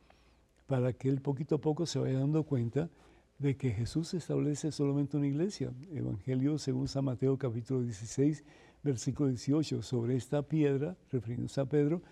para 0.66 0.92
que 0.92 1.08
él 1.08 1.22
poquito 1.22 1.56
a 1.56 1.60
poco 1.60 1.86
se 1.86 1.98
vaya 1.98 2.18
dando 2.18 2.42
cuenta 2.44 2.90
de 3.38 3.56
que 3.56 3.70
Jesús 3.70 4.12
establece 4.14 4.72
solamente 4.72 5.16
una 5.16 5.26
iglesia. 5.26 5.72
Evangelio 5.90 6.58
según 6.58 6.88
San 6.88 7.06
Mateo 7.06 7.38
capítulo 7.38 7.82
16, 7.82 8.44
versículo 8.82 9.30
18, 9.30 9.80
sobre 9.82 10.16
esta 10.16 10.42
piedra, 10.42 10.96
refiriéndose 11.10 11.60
a 11.60 11.66
Pedro, 11.66 12.02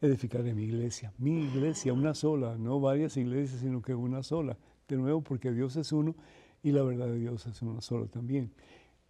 edificaré 0.00 0.54
mi 0.54 0.64
iglesia. 0.64 1.12
Mi 1.18 1.42
iglesia, 1.42 1.92
una 1.92 2.14
sola, 2.14 2.56
no 2.56 2.80
varias 2.80 3.16
iglesias, 3.16 3.60
sino 3.60 3.82
que 3.82 3.94
una 3.94 4.22
sola. 4.22 4.56
De 4.88 4.96
nuevo, 4.96 5.20
porque 5.20 5.52
Dios 5.52 5.76
es 5.76 5.92
uno 5.92 6.16
y 6.62 6.72
la 6.72 6.82
verdad 6.82 7.06
de 7.06 7.18
Dios 7.18 7.46
es 7.46 7.60
una 7.62 7.80
sola 7.80 8.06
también. 8.06 8.50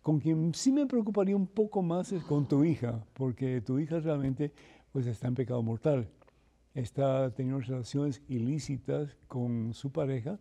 Con 0.03 0.21
quien 0.21 0.55
sí 0.55 0.73
me 0.73 0.87
preocuparía 0.87 1.37
un 1.37 1.47
poco 1.47 1.83
más 1.83 2.13
es 2.13 2.23
con 2.25 2.47
tu 2.47 2.65
hija, 2.65 3.05
porque 3.15 3.61
tu 3.61 3.79
hija 3.79 4.01
realmente 4.01 4.53
pues 4.93 5.07
está 5.07 5.29
en 5.29 5.35
pecado 5.35 5.63
mortal. 5.63 6.09
Está 6.75 7.31
teniendo 7.35 7.61
relaciones 7.61 8.23
ilícitas 8.29 9.17
con 9.27 9.75
su 9.75 9.91
pareja 9.91 10.39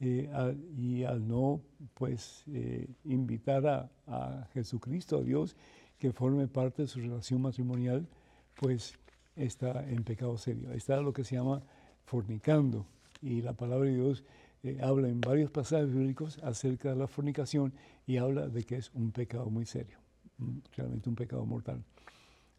eh, 0.00 0.30
y 0.76 1.02
al 1.04 1.26
no 1.26 1.60
pues 1.94 2.44
eh, 2.48 2.88
invitar 3.04 3.66
a, 3.66 3.90
a 4.06 4.48
Jesucristo, 4.52 5.18
a 5.18 5.22
Dios, 5.22 5.56
que 5.98 6.12
forme 6.12 6.46
parte 6.48 6.82
de 6.82 6.88
su 6.88 7.00
relación 7.00 7.42
matrimonial, 7.42 8.06
pues 8.54 8.98
está 9.36 9.88
en 9.88 10.04
pecado 10.04 10.36
serio. 10.38 10.72
Está 10.72 11.00
lo 11.00 11.12
que 11.12 11.24
se 11.24 11.36
llama 11.36 11.62
fornicando. 12.04 12.86
Y 13.20 13.42
la 13.42 13.54
palabra 13.54 13.88
de 13.88 13.94
Dios 13.96 14.24
eh, 14.64 14.78
habla 14.80 15.08
en 15.08 15.20
varios 15.20 15.50
pasajes 15.50 15.92
bíblicos 15.92 16.38
acerca 16.42 16.88
de 16.88 16.96
la 16.96 17.06
fornicación 17.06 17.74
y 18.06 18.16
habla 18.16 18.48
de 18.48 18.64
que 18.64 18.76
es 18.76 18.90
un 18.94 19.12
pecado 19.12 19.50
muy 19.50 19.66
serio, 19.66 19.98
mm, 20.38 20.58
realmente 20.74 21.10
un 21.10 21.14
pecado 21.14 21.44
mortal. 21.44 21.84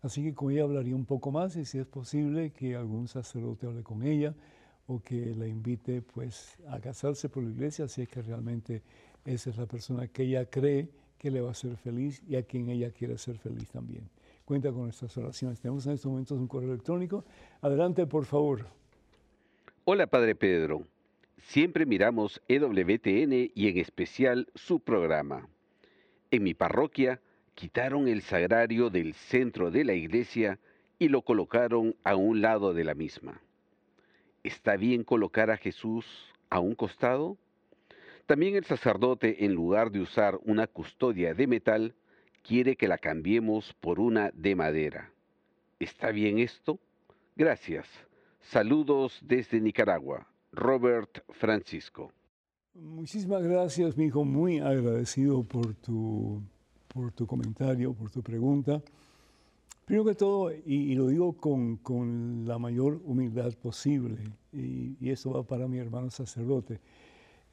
Así 0.04 0.24
que 0.24 0.36
con 0.36 0.52
ella 0.52 0.64
hablaría 0.64 0.96
un 0.96 1.06
poco 1.06 1.32
más 1.32 1.56
y 1.56 1.66
si 1.66 1.80
es 1.80 1.88
posible 1.88 2.52
que 2.52 2.76
algún 2.76 3.08
sacerdote 3.08 3.66
hable 3.66 3.82
con 3.82 4.04
ella 4.04 4.36
o 4.86 5.02
que 5.02 5.34
la 5.34 5.48
invite 5.48 6.04
pues 6.04 6.58
a 6.70 6.80
casarse 6.80 7.28
por 7.28 7.42
la 7.42 7.50
iglesia 7.50 7.88
si 7.88 8.04
es 8.04 8.08
que 8.08 8.22
realmente 8.22 8.84
esa 9.26 9.50
es 9.50 9.58
la 9.58 9.66
persona 9.66 10.08
que 10.08 10.24
ella 10.24 10.46
cree 10.46 10.90
que 11.18 11.32
le 11.32 11.42
va 11.42 11.48
a 11.48 11.52
hacer 11.52 11.76
feliz 11.76 12.22
y 12.28 12.36
a 12.36 12.44
quien 12.44 12.70
ella 12.70 12.92
quiere 12.92 13.18
ser 13.18 13.40
feliz 13.40 13.68
también. 13.72 14.08
Cuenta 14.46 14.72
con 14.72 14.84
nuestras 14.84 15.18
oraciones. 15.18 15.60
Tenemos 15.60 15.88
en 15.88 15.94
estos 15.94 16.12
momentos 16.12 16.38
un 16.38 16.48
correo 16.48 16.70
electrónico. 16.70 17.26
Adelante, 17.62 18.06
por 18.06 18.26
favor. 18.26 18.68
Hola, 19.86 20.06
Padre 20.06 20.36
Pedro. 20.36 20.84
Siempre 21.38 21.86
miramos 21.86 22.42
EWTN 22.48 23.52
y 23.54 23.68
en 23.68 23.78
especial 23.78 24.48
su 24.56 24.80
programa. 24.80 25.48
En 26.32 26.44
mi 26.44 26.54
parroquia 26.54 27.22
quitaron 27.54 28.08
el 28.08 28.22
sagrario 28.22 28.90
del 28.90 29.14
centro 29.14 29.72
de 29.72 29.84
la 29.86 29.94
iglesia 29.94 30.60
y 31.00 31.10
lo 31.10 31.22
colocaron 31.22 31.96
a 32.04 32.16
un 32.16 32.42
lado 32.42 32.74
de 32.74 32.84
la 32.84 32.94
misma. 32.94 33.42
¿Está 34.44 34.76
bien 34.76 35.04
colocar 35.04 35.50
a 35.52 35.58
Jesús 35.58 36.06
a 36.50 36.60
un 36.60 36.76
costado? 36.76 37.38
También 38.26 38.56
el 38.56 38.66
sacerdote, 38.66 39.46
en 39.46 39.54
lugar 39.54 39.92
de 39.92 40.02
usar 40.02 40.40
una 40.44 40.68
custodia 40.68 41.34
de 41.34 41.48
metal, 41.48 41.96
quiere 42.42 42.76
que 42.76 42.88
la 42.88 42.98
cambiemos 42.98 43.74
por 43.74 44.00
una 44.00 44.32
de 44.34 44.56
madera. 44.56 45.12
¿Está 45.80 46.12
bien 46.12 46.40
esto? 46.40 46.80
Gracias. 47.36 47.88
Saludos 48.42 49.20
desde 49.24 49.60
Nicaragua. 49.60 50.28
Robert 50.56 51.24
Francisco. 51.30 52.12
Muchísimas 52.74 53.44
gracias, 53.44 53.98
mi 53.98 54.06
hijo. 54.06 54.24
Muy 54.24 54.60
agradecido 54.60 55.44
por 55.44 55.76
tu, 55.76 56.42
por 56.88 57.12
tu 57.12 57.28
comentario, 57.28 57.94
por 57.94 58.10
tu 58.10 58.24
pregunta. 58.24 58.82
Primero 59.84 60.06
que 60.06 60.16
todo, 60.16 60.52
y, 60.52 60.96
lo 60.96 61.08
digo 61.08 61.34
con, 61.34 62.44
la 62.48 62.58
mayor 62.58 63.02
humildad 63.04 63.54
posible, 63.54 64.18
y, 64.52 64.98
y 65.00 65.12
esto 65.12 65.32
va 65.32 65.44
para 65.44 65.68
mi 65.68 65.78
hermano 65.78 66.10
sacerdote, 66.10 66.80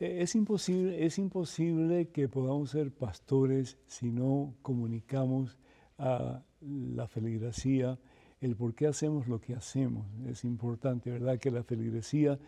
e, 0.00 0.22
es 0.22 0.34
imposible, 0.34 1.04
es 1.04 1.18
imposible 1.18 2.08
que 2.08 2.28
podamos 2.28 2.70
ser 2.70 2.90
pastores 2.90 3.76
si 3.86 4.10
no 4.10 4.54
comunicamos 4.62 5.58
a 5.98 6.42
la 6.60 7.06
feligresía 7.06 7.98
el 8.40 8.56
por 8.56 8.74
qué 8.74 8.86
hacemos 8.86 9.28
lo 9.28 9.40
que 9.40 9.54
hacemos. 9.54 10.06
Es 10.26 10.44
importante, 10.44 11.10
¿verdad?, 11.10 11.38
que 11.38 11.50
la 11.50 11.62
feligresía 11.62 12.38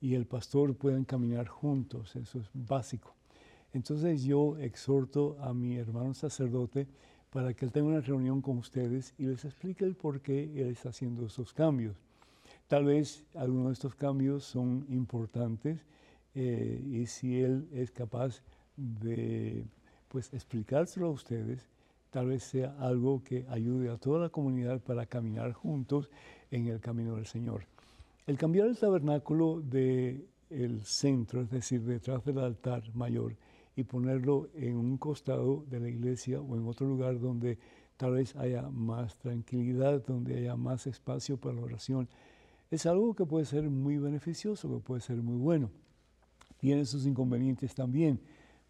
y 0.00 0.14
el 0.14 0.26
pastor 0.26 0.74
puedan 0.74 1.04
caminar 1.04 1.46
juntos, 1.46 2.16
eso 2.16 2.38
es 2.38 2.50
básico. 2.54 3.14
Entonces 3.72 4.24
yo 4.24 4.56
exhorto 4.58 5.36
a 5.40 5.52
mi 5.52 5.76
hermano 5.76 6.14
sacerdote 6.14 6.88
para 7.30 7.54
que 7.54 7.64
él 7.64 7.72
tenga 7.72 7.88
una 7.88 8.00
reunión 8.00 8.40
con 8.42 8.58
ustedes 8.58 9.14
y 9.18 9.26
les 9.26 9.44
explique 9.44 9.84
el 9.84 9.94
por 9.94 10.20
qué 10.20 10.44
él 10.60 10.68
está 10.68 10.88
haciendo 10.88 11.26
esos 11.26 11.52
cambios. 11.52 11.96
Tal 12.66 12.84
vez 12.84 13.24
algunos 13.34 13.66
de 13.66 13.72
estos 13.74 13.94
cambios 13.94 14.44
son 14.44 14.86
importantes 14.88 15.84
eh, 16.34 16.82
y 16.90 17.06
si 17.06 17.40
él 17.40 17.68
es 17.72 17.90
capaz 17.90 18.42
de 18.76 19.64
pues 20.08 20.32
explicárselo 20.32 21.06
a 21.06 21.10
ustedes, 21.10 21.68
tal 22.10 22.26
vez 22.26 22.42
sea 22.42 22.74
algo 22.80 23.22
que 23.22 23.46
ayude 23.48 23.90
a 23.90 23.96
toda 23.96 24.20
la 24.20 24.28
comunidad 24.28 24.80
para 24.80 25.06
caminar 25.06 25.52
juntos 25.52 26.10
en 26.50 26.66
el 26.66 26.80
camino 26.80 27.14
del 27.14 27.26
Señor. 27.26 27.64
El 28.30 28.38
cambiar 28.38 28.68
el 28.68 28.78
tabernáculo 28.78 29.60
del 29.60 30.24
el 30.50 30.82
centro, 30.82 31.40
es 31.40 31.50
decir, 31.50 31.82
detrás 31.82 32.24
del 32.24 32.38
altar 32.38 32.84
mayor, 32.94 33.34
y 33.74 33.82
ponerlo 33.82 34.50
en 34.54 34.76
un 34.76 34.98
costado 34.98 35.64
de 35.68 35.80
la 35.80 35.88
iglesia 35.88 36.40
o 36.40 36.54
en 36.54 36.64
otro 36.64 36.86
lugar 36.86 37.18
donde 37.18 37.58
tal 37.96 38.12
vez 38.12 38.36
haya 38.36 38.70
más 38.70 39.18
tranquilidad, 39.18 40.06
donde 40.06 40.38
haya 40.38 40.54
más 40.54 40.86
espacio 40.86 41.38
para 41.38 41.56
la 41.56 41.62
oración, 41.62 42.08
es 42.70 42.86
algo 42.86 43.14
que 43.14 43.26
puede 43.26 43.46
ser 43.46 43.68
muy 43.68 43.98
beneficioso, 43.98 44.72
que 44.72 44.78
puede 44.78 45.00
ser 45.00 45.16
muy 45.16 45.36
bueno. 45.36 45.68
Tiene 46.56 46.84
sus 46.84 47.06
inconvenientes 47.06 47.74
también. 47.74 48.20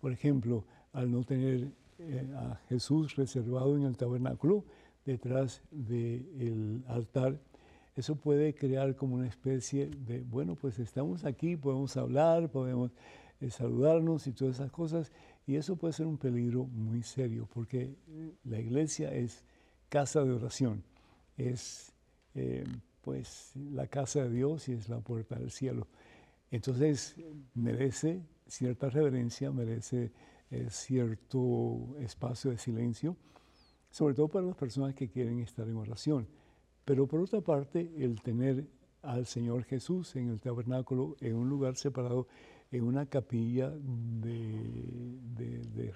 Por 0.01 0.11
ejemplo, 0.11 0.65
al 0.95 1.13
no 1.13 1.23
tener 1.23 1.71
eh, 1.99 2.33
a 2.35 2.59
Jesús 2.71 3.15
reservado 3.15 3.77
en 3.77 3.83
el 3.83 3.99
tabernáculo 3.99 4.65
detrás 5.05 5.61
del 5.71 6.83
altar, 6.87 7.39
eso 7.97 8.17
puede 8.17 8.55
crear 8.55 8.95
como 8.97 9.17
una 9.17 9.27
especie 9.27 9.89
de, 9.89 10.23
bueno, 10.23 10.55
pues 10.55 10.79
estamos 10.79 11.25
aquí, 11.25 11.57
podemos 11.57 11.97
hablar, 11.97 12.51
podemos 12.51 12.93
eh, 13.41 13.51
saludarnos 13.51 14.27
y 14.27 14.33
todas 14.33 14.57
esas 14.57 14.71
cosas, 14.71 15.13
y 15.47 15.57
eso 15.57 15.77
puede 15.77 15.93
ser 15.93 16.07
un 16.07 16.19
peligro 16.19 16.65
muy 16.65 17.03
serio, 17.03 17.49
porque 17.53 17.97
la 18.45 18.61
iglesia 18.61 19.13
es 19.13 19.45
casa 19.89 20.25
de 20.25 20.33
oración, 20.33 20.85
es 21.37 21.93
eh, 22.35 22.65
pues 23.01 23.53
la 23.57 23.87
casa 23.87 24.23
de 24.23 24.31
Dios 24.31 24.69
y 24.69 24.73
es 24.73 24.89
la 24.89 25.01
puerta 25.01 25.37
del 25.37 25.51
cielo. 25.51 25.89
Entonces 26.51 27.17
merece 27.55 28.23
cierta 28.47 28.91
reverencia, 28.91 29.51
merece 29.51 30.13
eh, 30.51 30.67
cierto 30.71 31.97
espacio 32.01 32.51
de 32.51 32.59
silencio, 32.59 33.17
sobre 33.91 34.15
todo 34.15 34.29
para 34.29 34.47
las 34.47 34.57
personas 34.57 34.95
que 34.95 35.09
quieren 35.09 35.41
estar 35.41 35.69
en 35.69 35.77
oración. 35.77 36.29
Pero 36.91 37.07
por 37.07 37.21
otra 37.21 37.41
parte, 37.41 37.89
el 37.99 38.21
tener 38.21 38.67
al 39.03 39.25
Señor 39.25 39.63
Jesús 39.63 40.17
en 40.17 40.29
el 40.29 40.41
tabernáculo, 40.41 41.15
en 41.21 41.37
un 41.37 41.49
lugar 41.49 41.77
separado, 41.77 42.27
en 42.73 42.83
una 42.83 43.07
capilla 43.07 43.71
de, 43.71 45.23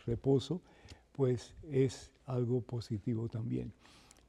reposo, 0.07 0.63
pues 1.11 1.57
es 1.69 2.13
algo 2.27 2.61
positivo 2.61 3.29
también. 3.29 3.73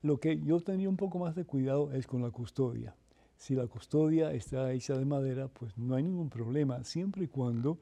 Lo 0.01 0.19
que 0.19 0.39
yo 0.39 0.59
tenía 0.59 0.89
un 0.89 0.97
poco 0.97 1.19
más 1.19 1.35
de 1.35 1.45
cuidado 1.45 1.91
es 1.91 2.07
con 2.07 2.23
la 2.23 2.31
custodia. 2.31 2.95
Si 3.37 3.53
la 3.53 3.67
custodia 3.67 4.33
está 4.33 4.73
hecha 4.73 4.97
de 4.97 5.05
madera, 5.05 5.47
pues 5.47 5.77
no 5.77 5.93
hay 5.93 6.01
ningún 6.01 6.31
problema, 6.31 6.83
siempre 6.83 7.25
y 7.25 7.27
cuando 7.27 7.77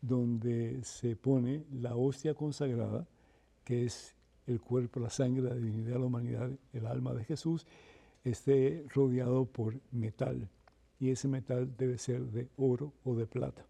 donde 0.00 0.78
se 0.84 1.16
pone 1.16 1.64
la 1.72 1.96
hostia 1.96 2.34
consagrada, 2.34 3.04
que 3.64 3.84
es 3.84 4.14
el 4.46 4.60
cuerpo, 4.60 5.00
la 5.00 5.10
sangre, 5.10 5.42
la 5.42 5.56
divinidad, 5.56 5.98
la 5.98 6.06
humanidad, 6.06 6.52
el 6.72 6.86
alma 6.86 7.14
de 7.14 7.24
Jesús, 7.24 7.66
esté 8.30 8.84
rodeado 8.94 9.44
por 9.46 9.80
metal. 9.92 10.48
Y 11.00 11.10
ese 11.10 11.28
metal 11.28 11.74
debe 11.76 11.98
ser 11.98 12.22
de 12.22 12.48
oro 12.56 12.92
o 13.04 13.14
de 13.14 13.26
plata. 13.26 13.64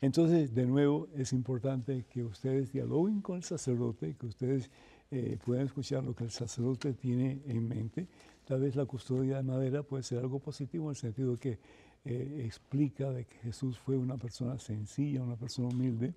Entonces, 0.00 0.54
de 0.54 0.66
nuevo, 0.66 1.08
es 1.14 1.32
importante 1.32 2.06
que 2.10 2.24
ustedes 2.24 2.72
dialoguen 2.72 3.20
con 3.20 3.36
el 3.36 3.42
sacerdote, 3.42 4.16
que 4.18 4.26
ustedes 4.26 4.70
eh, 5.10 5.38
puedan 5.44 5.66
escuchar 5.66 6.04
lo 6.04 6.14
que 6.14 6.24
el 6.24 6.30
sacerdote 6.30 6.94
tiene 6.94 7.42
en 7.46 7.68
mente. 7.68 8.06
Tal 8.46 8.60
vez 8.60 8.76
la 8.76 8.86
custodia 8.86 9.36
de 9.36 9.42
madera 9.42 9.82
puede 9.82 10.02
ser 10.02 10.18
algo 10.18 10.38
positivo 10.38 10.86
en 10.86 10.90
el 10.90 10.96
sentido 10.96 11.36
que 11.36 11.58
eh, 12.04 12.42
explica 12.46 13.10
de 13.10 13.26
que 13.26 13.36
Jesús 13.38 13.78
fue 13.78 13.96
una 13.98 14.16
persona 14.16 14.58
sencilla, 14.58 15.22
una 15.22 15.36
persona 15.36 15.68
humilde, 15.68 16.14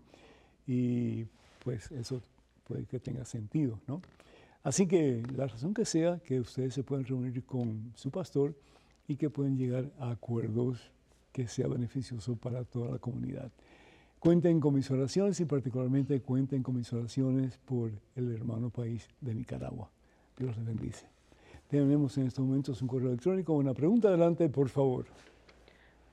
y 0.66 1.26
pues 1.64 1.92
eso 1.92 2.22
puede 2.64 2.86
que 2.86 3.00
tenga 3.00 3.26
sentido, 3.26 3.80
¿no? 3.88 4.02
Así 4.64 4.88
que 4.88 5.22
la 5.36 5.48
razón 5.48 5.74
que 5.74 5.84
sea 5.84 6.20
que 6.20 6.40
ustedes 6.40 6.74
se 6.74 6.84
puedan 6.84 7.06
reunir 7.06 7.44
con 7.44 7.92
su 7.96 8.10
pastor 8.12 8.56
y 9.08 9.18
que 9.18 9.30
pueden 9.30 9.58
llegar 9.58 9.92
a 10.00 10.12
acuerdos 10.12 10.92
que 11.34 11.48
sea 11.48 11.68
beneficioso 11.68 12.36
para 12.38 12.64
toda 12.64 12.92
la 12.92 13.00
comunidad. 13.00 13.52
Cuenten 14.20 14.62
con 14.62 14.74
mis 14.74 14.90
oraciones 14.90 15.38
y 15.42 15.46
particularmente 15.46 16.22
cuenten 16.22 16.64
con 16.64 16.78
mis 16.78 16.94
oraciones 16.94 17.58
por 17.58 17.92
el 18.16 18.34
hermano 18.34 18.70
país 18.70 19.10
de 19.20 19.36
Nicaragua. 19.36 19.90
Dios 20.38 20.56
les 20.56 20.66
bendice. 20.66 21.08
Tenemos 21.68 22.18
en 22.18 22.28
estos 22.28 22.46
momentos 22.46 22.82
un 22.82 22.88
correo 22.88 23.10
electrónico. 23.10 23.52
Una 23.54 23.74
pregunta 23.74 24.08
adelante, 24.08 24.48
por 24.48 24.70
favor. 24.70 25.06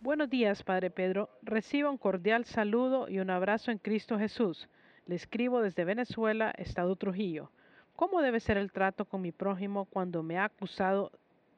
Buenos 0.00 0.28
días, 0.28 0.64
Padre 0.64 0.90
Pedro. 0.90 1.28
Reciba 1.42 1.90
un 1.90 1.98
cordial 1.98 2.46
saludo 2.46 3.08
y 3.08 3.20
un 3.20 3.30
abrazo 3.30 3.70
en 3.70 3.78
Cristo 3.78 4.18
Jesús. 4.18 4.68
Le 5.06 5.14
escribo 5.14 5.60
desde 5.60 5.84
Venezuela, 5.84 6.50
Estado 6.56 6.96
Trujillo. 6.96 7.50
¿Cómo 8.00 8.22
debe 8.22 8.40
ser 8.40 8.56
el 8.56 8.72
trato 8.72 9.04
con 9.04 9.20
mi 9.20 9.30
prójimo 9.30 9.84
cuando 9.84 10.22
me 10.22 10.38
ha 10.38 10.44
acusado 10.44 11.12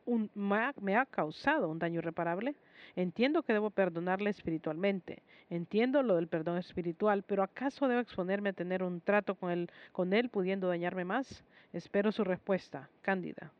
un, 0.06 0.28
me 0.34 0.96
ha, 0.96 1.06
causado 1.06 1.68
un 1.68 1.78
daño 1.78 2.00
irreparable? 2.00 2.56
Entiendo 2.96 3.44
que 3.44 3.52
debo 3.52 3.70
perdonarle 3.70 4.30
espiritualmente. 4.30 5.22
Entiendo 5.50 6.02
lo 6.02 6.16
del 6.16 6.26
perdón 6.26 6.58
espiritual, 6.58 7.22
pero 7.22 7.44
¿acaso 7.44 7.86
debo 7.86 8.00
exponerme 8.00 8.48
a 8.48 8.54
tener 8.54 8.82
un 8.82 9.00
trato 9.00 9.36
con 9.36 9.52
él, 9.52 9.70
con 9.92 10.12
él 10.12 10.30
pudiendo 10.30 10.66
dañarme 10.66 11.04
más? 11.04 11.44
Espero 11.72 12.10
su 12.10 12.24
respuesta. 12.24 12.90
Cándida. 13.02 13.52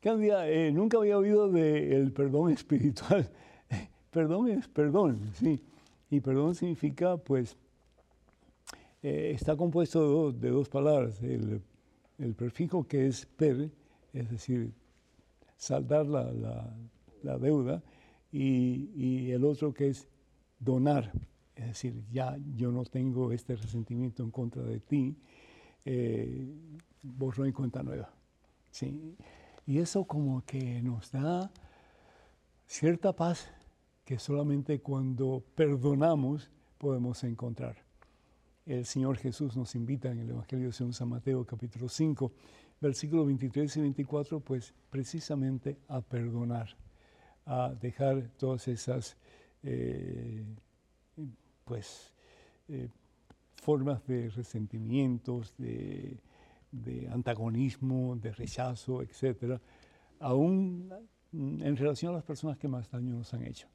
Cándida, 0.00 0.48
eh, 0.48 0.72
nunca 0.72 0.98
había 0.98 1.16
oído 1.16 1.48
del 1.48 2.12
perdón 2.12 2.50
espiritual. 2.50 3.30
perdón 4.10 4.48
es 4.48 4.66
perdón, 4.66 5.30
sí. 5.34 5.64
Y 6.10 6.18
perdón 6.18 6.56
significa, 6.56 7.18
pues, 7.18 7.56
eh, 9.02 9.32
está 9.34 9.56
compuesto 9.56 10.32
de 10.32 10.50
dos, 10.50 10.68
palabras. 10.68 11.20
El, 11.22 11.62
prefijo 12.34 12.86
que 12.86 13.06
es 13.06 13.26
per, 13.26 13.70
es 14.12 14.30
decir, 14.30 14.72
saldar 15.56 16.06
la, 16.06 17.38
deuda, 17.38 17.82
y, 18.32 19.30
el 19.30 19.44
otro 19.44 19.72
que 19.72 19.88
es 19.88 20.08
donar, 20.58 21.12
es 21.54 21.66
decir, 21.66 22.02
ya 22.10 22.36
yo 22.56 22.72
no 22.72 22.84
tengo 22.84 23.32
este 23.32 23.54
resentimiento 23.54 24.22
en 24.22 24.30
contra 24.30 24.62
de 24.62 24.80
ti, 24.80 25.16
eh, 25.84 26.48
en 27.02 27.52
cuenta 27.52 27.82
nueva. 27.82 28.10
¿sí? 28.70 29.16
Y 29.64 29.78
eso 29.78 30.04
como 30.04 30.44
que 30.44 30.82
nos 30.82 31.12
da 31.12 31.52
cierta 32.66 33.14
paz 33.14 33.48
que 34.04 34.18
solamente 34.18 34.80
cuando 34.80 35.44
perdonamos 35.54 36.50
podemos 36.78 37.22
encontrar 37.24 37.87
el 38.68 38.84
Señor 38.84 39.16
Jesús 39.16 39.56
nos 39.56 39.74
invita 39.74 40.10
en 40.10 40.18
el 40.18 40.28
Evangelio 40.28 40.66
de 40.66 40.92
San 40.92 41.08
Mateo 41.08 41.42
capítulo 41.46 41.88
5, 41.88 42.32
versículos 42.78 43.26
23 43.26 43.78
y 43.78 43.80
24, 43.80 44.40
pues 44.40 44.74
precisamente 44.90 45.78
a 45.88 46.02
perdonar, 46.02 46.76
a 47.46 47.72
dejar 47.80 48.28
todas 48.36 48.68
esas 48.68 49.16
eh, 49.62 50.44
pues, 51.64 52.12
eh, 52.68 52.90
formas 53.56 54.06
de 54.06 54.28
resentimientos, 54.28 55.54
de, 55.56 56.20
antagonismo, 57.10 58.16
de 58.16 58.32
rechazo, 58.32 59.00
etcétera, 59.00 59.58
aún 60.20 60.92
en 61.32 61.76
relación 61.76 62.12
a 62.12 62.16
las 62.16 62.24
personas 62.24 62.58
que 62.58 62.68
más 62.68 62.90
daño 62.90 63.14
nos 63.14 63.32
han 63.32 63.46
hecho. 63.46 63.66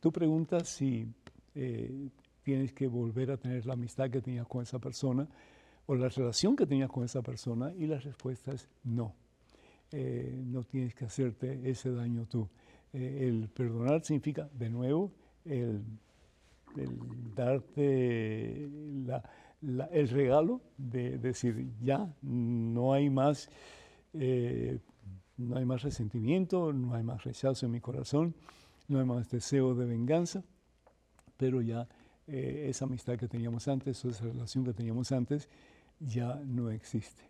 Tú 0.00 0.10
preguntas 0.10 0.68
si 0.68 1.06
eh, 1.54 2.08
tienes 2.44 2.72
que 2.72 2.86
volver 2.86 3.32
a 3.32 3.36
tener 3.36 3.66
la 3.66 3.72
amistad 3.72 4.10
que 4.10 4.20
tenías 4.20 4.46
con 4.46 4.62
esa 4.62 4.78
persona 4.78 5.26
o 5.86 5.94
la 5.94 6.08
relación 6.08 6.54
que 6.54 6.66
tenías 6.66 6.90
con 6.90 7.04
esa 7.04 7.22
persona 7.22 7.72
y 7.76 7.86
la 7.86 7.98
respuesta 7.98 8.52
es 8.52 8.68
no. 8.84 9.14
Eh, 9.90 10.42
no 10.46 10.62
tienes 10.64 10.94
que 10.94 11.04
hacerte 11.04 11.68
ese 11.68 11.90
daño 11.90 12.26
tú. 12.26 12.48
Eh, 12.92 13.26
el 13.28 13.48
perdonar 13.48 14.04
significa, 14.04 14.48
de 14.52 14.70
nuevo, 14.70 15.10
el, 15.44 15.82
darte 17.34 18.64
el 18.64 20.08
regalo 20.08 20.60
de 20.76 21.18
decir, 21.18 21.70
ya, 21.80 22.12
no 22.22 22.92
hay 22.92 23.10
más 23.10 23.48
eh, 24.12 24.78
no 25.36 25.56
hay 25.56 25.64
más 25.64 25.82
resentimiento, 25.82 26.72
no 26.72 26.94
hay 26.94 27.02
más 27.02 27.24
rechazo 27.24 27.66
en 27.66 27.72
mi 27.72 27.80
corazón, 27.80 28.34
no 28.88 29.00
hay 29.00 29.04
más 29.04 29.28
deseo 29.28 29.74
de 29.74 29.84
venganza, 29.84 30.44
pero 31.36 31.60
ya 31.60 31.88
eh, 32.26 32.66
esa 32.68 32.86
amistad 32.86 33.16
que 33.18 33.28
teníamos 33.28 33.68
antes 33.68 34.04
o 34.04 34.10
esa 34.10 34.24
relación 34.24 34.64
que 34.64 34.72
teníamos 34.72 35.12
antes 35.12 35.48
ya 36.00 36.34
no 36.46 36.70
existe, 36.70 37.22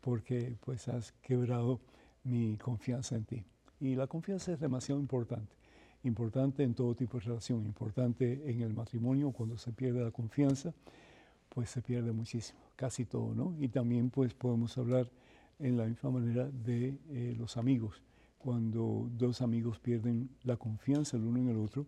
porque 0.00 0.56
pues 0.64 0.88
has 0.88 1.12
quebrado 1.22 1.80
mi 2.24 2.56
confianza 2.56 3.16
en 3.16 3.24
ti. 3.24 3.44
Y 3.80 3.94
la 3.94 4.06
confianza 4.06 4.52
es 4.52 4.60
demasiado 4.60 5.00
importante, 5.00 5.52
importante 6.04 6.62
en 6.62 6.74
todo 6.74 6.94
tipo 6.94 7.18
de 7.18 7.24
relación, 7.24 7.64
importante 7.66 8.42
en 8.50 8.62
el 8.62 8.74
matrimonio, 8.74 9.32
cuando 9.32 9.58
se 9.58 9.72
pierde 9.72 10.04
la 10.04 10.10
confianza, 10.10 10.72
pues 11.48 11.68
se 11.70 11.82
pierde 11.82 12.12
muchísimo, 12.12 12.60
casi 12.76 13.04
todo, 13.04 13.34
¿no? 13.34 13.54
Y 13.60 13.68
también 13.68 14.08
pues 14.10 14.32
podemos 14.34 14.76
hablar 14.78 15.10
en 15.58 15.76
la 15.76 15.84
misma 15.84 16.10
manera 16.10 16.48
de 16.48 16.96
eh, 17.10 17.34
los 17.38 17.56
amigos. 17.56 18.02
Cuando 18.38 19.08
dos 19.16 19.42
amigos 19.42 19.78
pierden 19.78 20.30
la 20.42 20.56
confianza 20.56 21.16
el 21.16 21.24
uno 21.24 21.38
en 21.38 21.48
el 21.48 21.58
otro, 21.58 21.86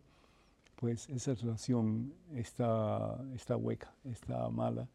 pues 0.85 1.09
esa 1.09 1.33
relación 1.33 2.12
está, 2.35 3.18
está 3.35 3.57
hueca, 3.57 3.94
está 4.05 4.51
mala. 4.51 4.87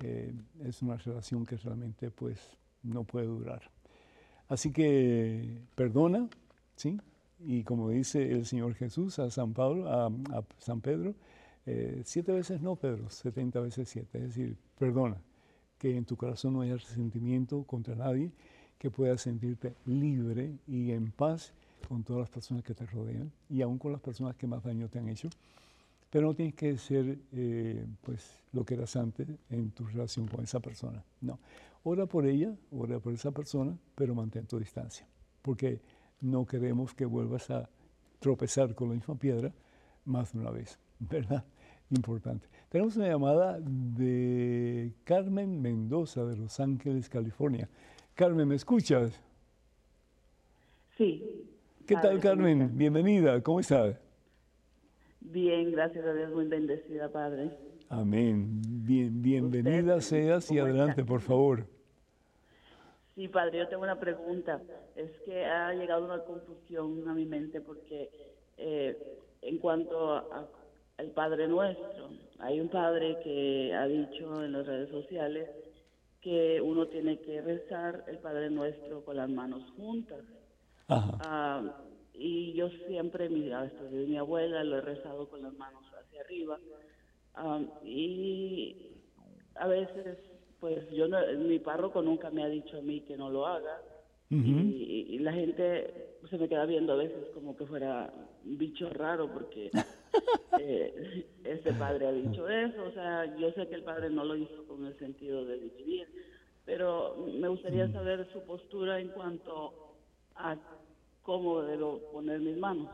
Eh, 0.00 0.34
es 0.64 0.82
una 0.82 0.96
relación 0.96 1.46
que 1.46 1.56
realmente 1.56 2.10
pues 2.10 2.40
no 2.82 3.04
puede 3.04 3.26
durar. 3.26 3.62
Así 4.48 4.72
que 4.72 5.60
perdona, 5.76 6.28
¿sí? 6.74 6.98
Y 7.38 7.62
como 7.62 7.90
dice 7.90 8.32
el 8.32 8.44
Señor 8.44 8.74
Jesús 8.74 9.20
a 9.20 9.30
San 9.30 9.52
Pablo, 9.52 9.88
a, 9.88 10.42
San 10.58 10.80
Pedro, 10.80 11.14
eh, 11.64 12.02
siete 12.04 12.32
veces 12.32 12.60
no, 12.60 12.74
Pedro, 12.74 13.08
setenta 13.08 13.60
veces 13.60 13.88
siete. 13.88 14.18
Es 14.18 14.34
decir, 14.34 14.56
perdona, 14.80 15.22
que 15.78 15.96
en 15.96 16.06
tu 16.06 16.16
corazón 16.16 16.54
no 16.54 16.62
haya 16.62 16.74
resentimiento 16.74 17.62
contra 17.62 17.94
nadie, 17.94 18.32
que 18.78 18.90
puedas 18.90 19.20
sentirte 19.20 19.76
libre 19.86 20.58
y 20.66 20.90
en 20.90 21.12
paz 21.12 21.52
con 21.86 22.02
todas 22.02 22.20
las 22.20 22.30
personas 22.30 22.62
que 22.62 22.74
te 22.74 22.86
rodean 22.86 23.30
y 23.48 23.62
aún 23.62 23.78
con 23.78 23.92
las 23.92 24.00
personas 24.00 24.36
que 24.36 24.46
más 24.46 24.62
daño 24.62 24.88
te 24.88 24.98
han 24.98 25.08
hecho. 25.08 25.28
Pero 26.10 26.26
no 26.26 26.34
tienes 26.34 26.54
que 26.54 26.76
ser 26.76 27.18
eh, 27.32 27.86
pues, 28.02 28.36
lo 28.52 28.64
que 28.64 28.74
eras 28.74 28.96
antes 28.96 29.28
en 29.48 29.70
tu 29.70 29.84
relación 29.86 30.26
con 30.26 30.42
esa 30.42 30.60
persona. 30.60 31.04
No. 31.20 31.38
Ora 31.84 32.06
por 32.06 32.26
ella, 32.26 32.54
ora 32.72 32.98
por 32.98 33.14
esa 33.14 33.30
persona, 33.30 33.76
pero 33.94 34.14
mantén 34.14 34.46
tu 34.46 34.58
distancia. 34.58 35.06
Porque 35.40 35.80
no 36.20 36.44
queremos 36.44 36.94
que 36.94 37.06
vuelvas 37.06 37.48
a 37.50 37.68
tropezar 38.18 38.74
con 38.74 38.88
la 38.88 38.94
misma 38.96 39.14
piedra 39.14 39.52
más 40.04 40.32
de 40.32 40.40
una 40.40 40.50
vez. 40.50 40.78
¿Verdad? 40.98 41.44
importante. 41.90 42.46
Tenemos 42.68 42.96
una 42.96 43.08
llamada 43.08 43.58
de 43.60 44.92
Carmen 45.04 45.60
Mendoza 45.60 46.24
de 46.24 46.36
Los 46.36 46.60
Ángeles, 46.60 47.08
California. 47.08 47.68
Carmen, 48.14 48.46
¿me 48.46 48.54
escuchas? 48.54 49.20
Sí. 50.96 51.49
¿Qué 51.90 51.96
tal, 51.96 52.20
Carmen? 52.20 52.70
Bienvenida, 52.78 53.42
¿cómo 53.42 53.58
estás? 53.58 54.00
Bien, 55.18 55.72
gracias 55.72 56.06
a 56.06 56.12
Dios, 56.12 56.30
muy 56.30 56.46
bendecida, 56.46 57.10
Padre. 57.10 57.50
Amén. 57.88 58.62
Bien, 58.64 59.20
bienvenida 59.20 60.00
seas 60.00 60.52
y 60.52 60.60
adelante, 60.60 61.04
por 61.04 61.20
favor. 61.20 61.66
Sí, 63.16 63.26
Padre, 63.26 63.58
yo 63.58 63.66
tengo 63.66 63.82
una 63.82 63.98
pregunta. 63.98 64.62
Es 64.94 65.10
que 65.24 65.44
ha 65.44 65.74
llegado 65.74 66.04
una 66.04 66.22
confusión 66.22 67.08
a 67.08 67.12
mi 67.12 67.26
mente 67.26 67.60
porque 67.60 68.08
eh, 68.56 68.96
en 69.42 69.58
cuanto 69.58 70.12
a 70.14 70.48
el 70.98 71.10
Padre 71.10 71.48
Nuestro. 71.48 72.10
Hay 72.38 72.60
un 72.60 72.68
padre 72.68 73.18
que 73.24 73.74
ha 73.74 73.88
dicho 73.88 74.44
en 74.44 74.52
las 74.52 74.64
redes 74.64 74.90
sociales 74.90 75.48
que 76.20 76.60
uno 76.60 76.86
tiene 76.86 77.18
que 77.18 77.40
rezar 77.40 78.04
el 78.06 78.18
Padre 78.18 78.48
Nuestro 78.48 79.04
con 79.04 79.16
las 79.16 79.28
manos 79.28 79.64
juntas. 79.76 80.20
Ah, 80.90 81.62
y 82.14 82.52
yo 82.52 82.68
siempre, 82.86 83.28
mi, 83.28 83.48
de 83.48 84.06
mi 84.06 84.16
abuela, 84.16 84.64
lo 84.64 84.78
he 84.78 84.80
rezado 84.80 85.28
con 85.28 85.42
las 85.42 85.54
manos 85.54 85.84
hacia 85.98 86.20
arriba. 86.22 86.58
Ah, 87.34 87.60
y 87.84 88.90
a 89.54 89.66
veces, 89.66 90.18
pues 90.58 90.88
yo, 90.90 91.08
no, 91.08 91.18
mi 91.38 91.58
párroco 91.58 92.02
nunca 92.02 92.30
me 92.30 92.42
ha 92.42 92.48
dicho 92.48 92.78
a 92.78 92.82
mí 92.82 93.00
que 93.02 93.16
no 93.16 93.30
lo 93.30 93.46
haga. 93.46 93.80
y, 94.30 95.18
la 95.18 95.32
gente 95.32 96.16
se 96.30 96.38
me 96.38 96.48
queda 96.48 96.64
viendo 96.64 96.92
a 96.92 96.96
veces 96.96 97.28
como 97.34 97.56
que 97.56 97.66
fuera 97.66 98.12
un 98.44 98.56
bicho 98.56 98.88
raro 98.90 99.30
porque 99.32 99.70
eh, 100.60 101.26
este 101.44 101.72
padre 101.74 102.06
ha 102.06 102.12
dicho 102.12 102.48
eso, 102.48 102.84
o 102.84 102.92
sea, 102.92 103.36
yo 103.36 103.50
sé 103.52 103.68
que 103.68 103.74
el 103.74 103.82
padre 103.82 104.10
no 104.10 104.24
lo 104.24 104.36
hizo 104.36 104.64
con 104.66 104.86
el 104.86 104.96
sentido 104.98 105.44
de 105.44 105.58
dividir, 105.58 106.08
pero 106.64 107.16
me 107.38 107.48
gustaría 107.48 107.86
mm. 107.86 107.92
saber 107.92 108.28
su 108.32 108.42
postura 108.44 109.00
en 109.00 109.08
cuanto 109.08 109.96
a 110.36 110.56
cómo 111.30 111.62
debo 111.62 112.00
poner 112.10 112.40
mis 112.40 112.58
manos. 112.58 112.88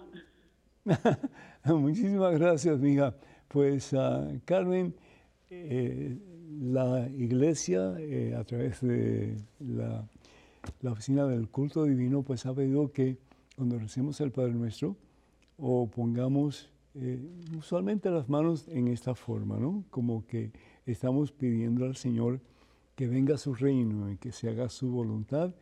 Muchísimas 1.65 2.39
gracias, 2.39 2.79
mija. 2.79 3.15
Pues 3.49 3.95
uh, 3.95 4.39
Carmen, 4.45 4.95
eh, 5.49 6.19
la 6.61 7.09
iglesia 7.09 7.95
eh, 7.99 8.35
a 8.39 8.45
través 8.45 8.83
de 8.83 9.39
la, 9.59 10.07
la, 10.83 10.93
oficina 10.93 11.27
del 11.27 11.49
culto 11.49 11.85
divino, 11.85 12.23
pues 12.23 12.45
ha 12.45 12.53
pedido 12.53 12.93
que 12.93 13.17
cuando 13.57 13.79
recemos 13.79 14.21
el 14.21 14.33
Padre 14.33 14.53
Nuestro 14.53 14.97
o 15.57 15.89
pongamos 15.89 16.69
eh, 16.95 17.19
usualmente 17.57 18.11
las 18.11 18.29
manos 18.29 18.69
en 18.69 18.89
esta 18.89 19.15
forma, 19.15 19.57
¿no? 19.57 19.85
Como 19.89 20.27
que 20.27 20.53
estamos 20.85 21.33
pidiendo 21.33 21.87
al 21.87 21.97
Señor 21.97 22.41
que 22.97 23.09
venga 23.09 23.39
su 23.39 23.55
reino 23.55 24.11
y 24.11 24.19
que 24.19 24.31
se 24.31 24.51
haga 24.51 24.69
su 24.69 24.91
voluntad 24.91 25.55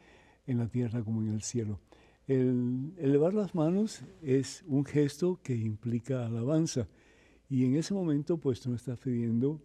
en 0.48 0.58
la 0.58 0.66
tierra 0.66 1.04
como 1.04 1.22
en 1.22 1.28
el 1.28 1.42
cielo. 1.42 1.78
El 2.26 2.94
elevar 2.96 3.34
las 3.34 3.54
manos 3.54 4.02
es 4.22 4.64
un 4.66 4.86
gesto 4.86 5.40
que 5.42 5.54
implica 5.54 6.24
alabanza 6.24 6.88
y 7.50 7.66
en 7.66 7.76
ese 7.76 7.92
momento 7.92 8.38
pues 8.38 8.60
tú 8.60 8.70
no 8.70 8.76
estás 8.76 8.98
pidiendo 8.98 9.60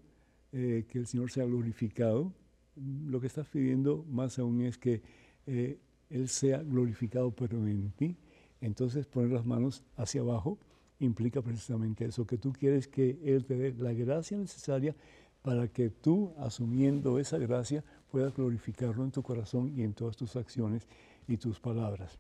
eh, 0.52 0.86
que 0.90 1.00
el 1.00 1.08
Señor 1.08 1.32
sea 1.32 1.46
glorificado, 1.46 2.34
lo 2.76 3.22
que 3.22 3.28
estás 3.28 3.48
pidiendo 3.48 4.04
más 4.10 4.40
aún 4.40 4.62
es 4.62 4.78
que 4.78 5.02
eh, 5.48 5.80
Él 6.10 6.28
sea 6.28 6.62
glorificado 6.62 7.32
pero 7.32 7.66
en 7.66 7.92
ti. 7.92 8.18
Entonces 8.60 9.06
poner 9.06 9.32
las 9.32 9.46
manos 9.46 9.86
hacia 9.96 10.20
abajo 10.20 10.58
implica 11.00 11.42
precisamente 11.42 12.04
eso, 12.04 12.28
que 12.28 12.38
tú 12.38 12.52
quieres 12.52 12.90
que 12.90 13.20
Él 13.24 13.46
te 13.46 13.56
dé 13.56 13.74
la 13.78 13.94
gracia 13.94 14.38
necesaria 14.38 14.98
para 15.42 15.70
que 15.70 15.90
tú, 15.90 16.34
asumiendo 16.38 17.20
esa 17.20 17.38
gracia, 17.38 17.86
puedas 18.12 18.36
glorificarlo 18.36 19.06
en 19.06 19.12
tu 19.12 19.24
corazón 19.24 19.72
y 19.74 19.84
en 19.84 19.94
todas 19.94 20.18
tus 20.18 20.36
acciones 20.36 20.90
y 21.26 21.38
tus 21.38 21.58
palabras. 21.62 22.20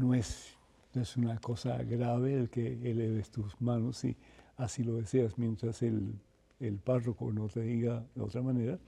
No 0.00 0.14
es, 0.14 0.56
es 0.94 1.18
una 1.18 1.38
cosa 1.40 1.76
grave 1.82 2.32
el 2.32 2.48
que 2.48 2.90
eleves 2.90 3.30
tus 3.30 3.60
manos 3.60 3.98
si 3.98 4.16
así 4.56 4.82
lo 4.82 4.94
deseas, 4.94 5.36
mientras 5.36 5.82
el, 5.82 6.14
el 6.58 6.78
párroco 6.78 7.30
no 7.34 7.48
te 7.48 7.60
diga 7.60 8.02
de 8.14 8.22
otra 8.22 8.40
manera, 8.40 8.78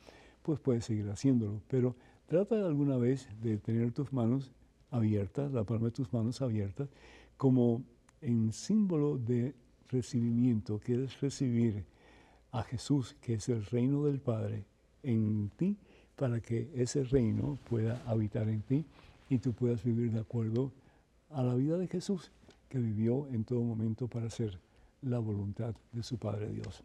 pues 0.43 0.59
puedes 0.59 0.87
seguir 0.87 1.11
haciéndolo. 1.11 1.61
Pero 1.69 1.95
trata 2.27 2.55
alguna 2.67 2.97
vez 2.97 3.29
de 3.43 3.59
tener 3.59 3.93
tus 3.93 4.11
manos 4.11 4.53
abiertas, 4.91 5.53
la 5.53 5.65
palma 5.65 5.89
de 5.89 5.93
tus 5.93 6.11
manos 6.15 6.41
abiertas, 6.41 6.89
como 7.37 7.83
en 8.23 8.55
símbolo 8.55 9.19
de 9.19 9.55
recibimiento, 9.91 10.79
quieres 10.79 11.21
recibir 11.21 11.85
a 12.53 12.63
Jesús, 12.63 13.19
que 13.21 13.35
es 13.35 13.51
el 13.51 13.67
reino 13.67 14.05
del 14.05 14.19
Padre, 14.19 14.65
en 15.03 15.51
ti, 15.59 15.77
para 16.17 16.41
que 16.41 16.71
ese 16.75 17.05
reino 17.05 17.59
pueda 17.69 18.03
habitar 18.07 18.49
en 18.49 18.63
ti 18.63 18.87
y 19.29 19.39
tú 19.41 19.53
puedas 19.53 19.85
vivir 19.85 20.11
de 20.11 20.21
acuerdo 20.21 20.73
a 21.35 21.43
la 21.43 21.55
vida 21.55 21.79
de 21.79 21.89
Jesús, 21.89 22.31
que 22.69 22.79
vivió 22.79 23.29
en 23.29 23.45
todo 23.45 23.63
momento 23.63 24.09
para 24.09 24.27
hacer 24.27 24.59
la 25.03 25.19
voluntad 25.19 25.75
de 25.93 26.03
su 26.03 26.19
Padre 26.19 26.49
Dios. 26.49 26.83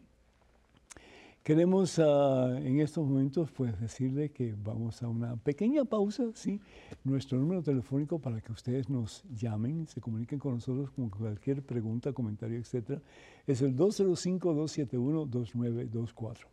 Queremos 1.47 1.97
ah, 1.97 2.59
en 2.61 2.81
estos 2.81 3.07
momentos 3.07 3.49
pues 3.51 3.79
decirle 3.79 4.31
que 4.31 4.53
vamos 4.65 5.01
a 5.01 5.07
una 5.07 5.37
pequeña 5.37 5.85
pausa, 5.85 6.25
¿sí? 6.33 6.59
Nuestro 7.05 7.39
número 7.39 7.63
telefónico 7.63 8.19
para 8.19 8.41
que 8.41 8.51
ustedes 8.51 8.89
nos 8.89 9.23
llamen, 9.33 9.87
se 9.87 10.01
comuniquen 10.01 10.39
con 10.39 10.55
nosotros 10.55 10.91
con 10.91 11.09
cualquier 11.09 11.61
pregunta, 11.61 12.11
comentario, 12.11 12.59
etcétera, 12.59 13.01
es 13.45 13.61
el 13.61 13.77
205-271-2924. 13.77 16.47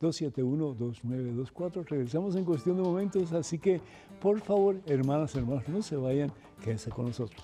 205-271-2924. 0.00 1.84
Regresamos 1.88 2.36
en 2.36 2.44
cuestión 2.44 2.76
de 2.76 2.82
momentos, 2.82 3.32
así 3.32 3.58
que 3.58 3.80
por 4.20 4.40
favor, 4.40 4.80
hermanas, 4.86 5.34
hermanos, 5.34 5.68
no 5.68 5.82
se 5.82 5.96
vayan, 5.96 6.30
quédense 6.62 6.90
con 6.90 7.06
nosotros. 7.06 7.42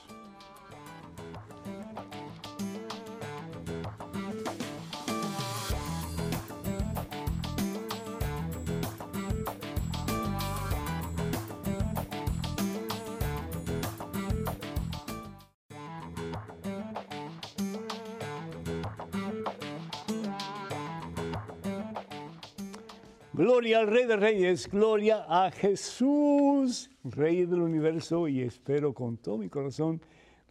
Gloria 23.37 23.81
al 23.81 23.89
Rey 23.89 24.07
de 24.07 24.17
Reyes, 24.17 24.67
gloria 24.67 25.27
a 25.29 25.51
Jesús, 25.51 26.91
Rey 27.05 27.45
del 27.45 27.61
universo, 27.61 28.29
y 28.29 28.41
espero 28.41 28.95
con 28.95 29.19
todo 29.19 29.37
mi 29.37 29.51
corazón, 29.51 30.01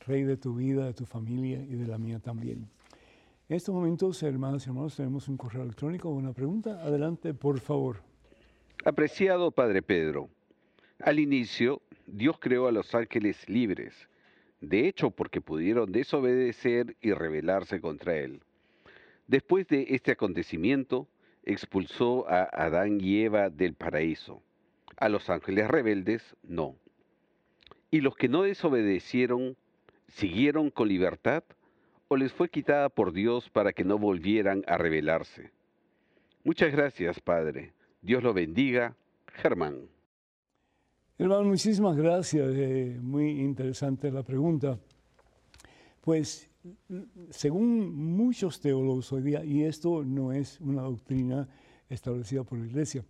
Rey 0.05 0.21
de 0.21 0.37
tu 0.37 0.53
vida, 0.53 0.85
de 0.85 0.93
tu 0.93 1.07
familia 1.07 1.57
y 1.63 1.77
de 1.77 1.87
la 1.87 1.97
mía 1.97 2.19
también. 2.19 2.69
En 3.49 3.55
estos 3.55 3.73
momentos, 3.73 4.21
hermanas 4.21 4.67
y 4.67 4.69
hermanos, 4.69 4.95
tenemos 4.95 5.27
un 5.27 5.35
correo 5.35 5.63
electrónico, 5.63 6.09
una 6.09 6.31
pregunta. 6.31 6.79
Adelante, 6.83 7.33
por 7.33 7.59
favor. 7.59 8.03
Apreciado 8.83 9.49
Padre 9.49 9.81
Pedro, 9.81 10.29
al 10.99 11.17
inicio 11.17 11.81
Dios 12.05 12.37
creó 12.39 12.67
a 12.67 12.71
los 12.71 12.93
ángeles 12.93 13.49
libres, 13.49 13.95
de 14.61 14.87
hecho 14.87 15.09
porque 15.09 15.41
pudieron 15.41 15.91
desobedecer 15.91 16.95
y 17.01 17.13
rebelarse 17.13 17.81
contra 17.81 18.15
Él. 18.15 18.41
Después 19.25 19.67
de 19.69 19.87
este 19.89 20.11
acontecimiento, 20.11 21.07
expulsó 21.45 22.27
a 22.29 22.43
Adán 22.43 22.99
y 22.99 23.21
Eva 23.21 23.49
del 23.49 23.75
paraíso. 23.75 24.41
A 24.97 25.09
los 25.09 25.29
ángeles 25.29 25.67
rebeldes, 25.67 26.35
no. 26.43 26.75
¿Y 27.91 28.01
los 28.01 28.15
que 28.15 28.27
no 28.27 28.43
desobedecieron, 28.43 29.55
siguieron 30.07 30.69
con 30.69 30.87
libertad 30.87 31.43
o 32.07 32.17
les 32.17 32.33
fue 32.33 32.49
quitada 32.49 32.89
por 32.89 33.13
Dios 33.13 33.49
para 33.49 33.73
que 33.73 33.83
no 33.83 33.97
volvieran 33.97 34.63
a 34.67 34.77
rebelarse? 34.77 35.51
Muchas 36.43 36.71
gracias, 36.71 37.19
Padre. 37.19 37.73
Dios 38.01 38.21
lo 38.23 38.33
bendiga. 38.33 38.95
Germán. 39.27 39.89
Hermano, 41.17 41.43
muchísimas 41.43 41.95
gracias. 41.95 42.49
Eh, 42.53 42.97
muy 43.01 43.29
interesante 43.41 44.11
la 44.11 44.23
pregunta. 44.23 44.77
Pues 46.01 46.49
según 47.29 47.95
muchos 47.95 48.59
teólogos 48.59 49.11
hoy 49.11 49.21
día, 49.21 49.43
y 49.43 49.63
esto 49.63 50.03
no 50.03 50.31
es 50.31 50.59
una 50.61 50.81
doctrina 50.81 51.47
establecida 51.89 52.43
por 52.43 52.59
la 52.59 52.65
Iglesia, 52.65 53.03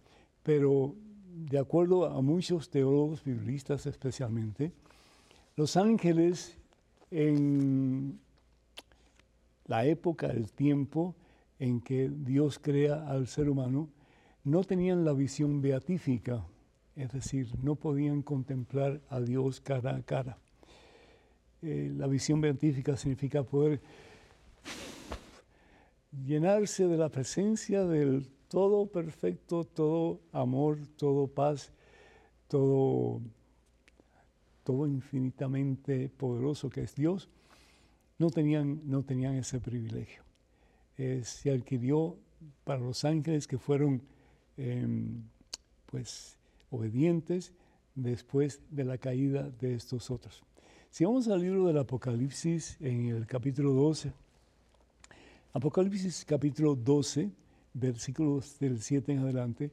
pero 0.44 0.96
de 1.36 1.60
acuerdo 1.60 2.06
a 2.06 2.22
muchos 2.22 2.70
teólogos 2.70 3.24
biblistas 3.24 3.86
especialmente, 3.86 4.72
los 5.56 5.78
ángeles 5.78 6.58
en 7.12 8.20
la 9.68 9.86
época, 9.86 10.28
el 10.28 10.52
tiempo 10.52 11.16
en 11.60 11.82
que 11.82 12.10
Dios 12.10 12.60
crea 12.60 13.08
al 13.08 13.28
ser 13.28 13.50
humano, 13.50 13.90
no 14.44 14.64
tenían 14.64 15.06
la 15.06 15.14
visión 15.14 15.62
beatífica, 15.62 16.46
es 16.96 17.12
decir, 17.12 17.48
no 17.64 17.76
podían 17.76 18.22
contemplar 18.22 19.02
a 19.10 19.20
Dios 19.20 19.60
cara 19.60 19.96
a 19.96 20.04
cara. 20.04 20.38
Eh, 21.68 21.92
la 21.98 22.06
visión 22.06 22.40
beatífica 22.42 22.96
significa 22.96 23.42
poder 23.42 23.82
llenarse 26.24 26.88
de 26.88 26.96
la 26.96 27.10
presencia 27.10 27.86
del 27.86 28.28
todo 28.50 28.86
perfecto, 28.86 29.64
todo 29.64 30.20
amor, 30.32 30.78
todo 30.96 31.26
paz, 31.26 31.72
todo, 32.48 33.20
todo 34.64 34.86
infinitamente 34.86 36.08
poderoso 36.08 36.70
que 36.70 36.84
es 36.84 36.94
Dios, 36.94 37.30
no 38.20 38.30
tenían, 38.30 38.82
no 38.86 39.02
tenían 39.02 39.34
ese 39.34 39.60
privilegio. 39.60 40.22
Eh, 41.00 41.22
se 41.24 41.50
adquirió 41.50 42.16
para 42.64 42.80
los 42.80 43.04
ángeles 43.06 43.48
que 43.48 43.58
fueron 43.58 44.04
em, 44.56 45.24
pues, 45.88 46.38
obedientes 46.70 47.54
después 47.96 48.62
de 48.70 48.84
la 48.84 49.00
caída 49.00 49.50
de 49.50 49.74
estos 49.74 50.12
otros. 50.12 50.44
Si 50.96 51.04
vamos 51.04 51.28
al 51.28 51.42
libro 51.42 51.68
del 51.68 51.78
Apocalipsis 51.78 52.78
en 52.80 53.08
el 53.08 53.28
capítulo 53.28 53.74
12, 53.74 54.14
Apocalipsis 55.52 56.24
capítulo 56.24 56.74
12, 56.74 57.30
versículos 57.74 58.58
del 58.60 58.82
7 58.82 59.12
en 59.12 59.20
adelante, 59.20 59.72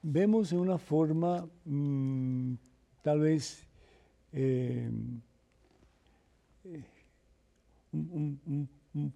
vemos 0.00 0.50
en 0.50 0.60
una 0.60 0.78
forma 0.78 1.46
mm, 1.66 2.54
tal 3.02 3.20
vez 3.20 3.68
eh, 4.32 4.90
un, 7.92 8.70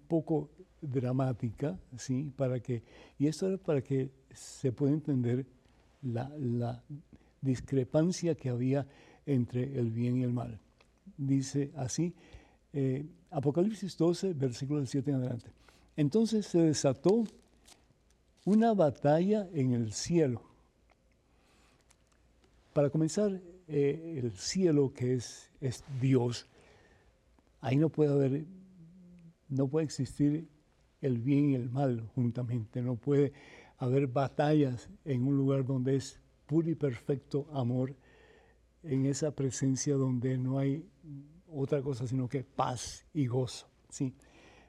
poco 0.07 0.51
dramática, 0.79 1.75
¿sí? 1.97 2.31
Para 2.35 2.59
que, 2.59 2.83
y 3.17 3.25
esto 3.25 3.51
es 3.51 3.59
para 3.59 3.81
que 3.81 4.11
se 4.31 4.71
pueda 4.71 4.93
entender 4.93 5.43
la 6.03 6.83
discrepancia 7.41 8.35
que 8.35 8.49
había 8.49 8.85
entre 9.25 9.79
el 9.79 9.89
bien 9.89 10.17
y 10.17 10.23
el 10.23 10.33
mal 10.33 10.59
dice 11.17 11.71
así, 11.75 12.13
eh, 12.73 13.05
Apocalipsis 13.31 13.97
12, 13.97 14.33
versículo 14.33 14.85
7 14.85 15.09
en 15.11 15.17
adelante. 15.17 15.51
Entonces 15.95 16.45
se 16.45 16.59
desató 16.59 17.25
una 18.45 18.73
batalla 18.73 19.49
en 19.51 19.73
el 19.73 19.91
cielo. 19.91 20.41
Para 22.73 22.89
comenzar, 22.89 23.41
eh, 23.67 24.21
el 24.23 24.31
cielo 24.31 24.93
que 24.93 25.15
es, 25.15 25.51
es 25.59 25.83
Dios, 25.99 26.47
ahí 27.59 27.75
no 27.75 27.89
puede 27.89 28.13
haber, 28.13 28.45
no 29.49 29.67
puede 29.67 29.85
existir 29.85 30.47
el 31.01 31.17
bien 31.17 31.49
y 31.49 31.55
el 31.55 31.69
mal 31.69 32.07
juntamente, 32.15 32.81
no 32.81 32.95
puede 32.95 33.33
haber 33.77 34.07
batallas 34.07 34.89
en 35.03 35.27
un 35.27 35.35
lugar 35.35 35.65
donde 35.65 35.97
es 35.97 36.19
puro 36.45 36.69
y 36.69 36.75
perfecto 36.75 37.47
amor 37.51 37.95
en 38.83 39.05
esa 39.05 39.31
presencia 39.31 39.95
donde 39.95 40.37
no 40.37 40.59
hay 40.59 40.85
otra 41.51 41.81
cosa 41.81 42.07
sino 42.07 42.27
que 42.27 42.43
paz 42.43 43.05
y 43.13 43.27
gozo. 43.27 43.67
¿sí? 43.89 44.13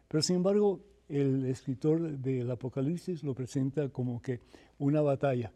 Pero 0.08 0.22
sin 0.22 0.36
embargo, 0.36 0.80
el 1.08 1.46
escritor 1.46 2.18
del 2.18 2.50
Apocalipsis 2.50 3.22
lo 3.22 3.34
presenta 3.34 3.88
como 3.88 4.20
que 4.20 4.40
una 4.78 5.00
batalla. 5.00 5.52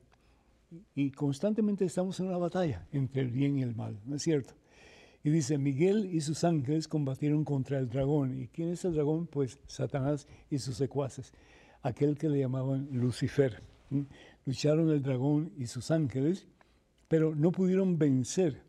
Y 0.95 1.11
constantemente 1.11 1.85
estamos 1.85 2.18
en 2.20 2.28
una 2.28 2.39
batalla 2.39 2.87
entre 2.93 3.22
el 3.22 3.30
bien 3.30 3.59
y 3.59 3.62
el 3.62 3.74
mal, 3.74 4.01
¿no 4.07 4.16
es 4.16 4.22
cierto? 4.22 4.55
Y 5.22 5.30
dice, 5.30 5.59
Miguel 5.59 6.07
y 6.12 6.20
sus 6.22 6.43
ángeles 6.45 6.89
combatieron 6.89 7.45
contra 7.45 7.78
el 7.78 7.89
dragón. 7.89 8.41
¿Y 8.41 8.49
quién 8.49 8.70
es 8.70 8.85
el 8.85 8.95
dragón? 8.95 9.26
Pues 9.26 9.61
Satanás 9.66 10.26
y 10.51 10.59
sus 10.59 10.76
secuaces, 10.76 11.33
aquel 11.83 12.16
que 12.16 12.28
le 12.28 12.41
llamaban 12.41 12.89
Lucifer. 12.91 13.62
Lucharon 14.47 14.91
el 14.91 15.03
dragón 15.03 15.53
y 15.57 15.66
sus 15.66 15.91
ángeles 15.91 16.49
pero 17.12 17.35
no 17.35 17.53
pudieron 17.53 17.99
vencer 17.99 18.62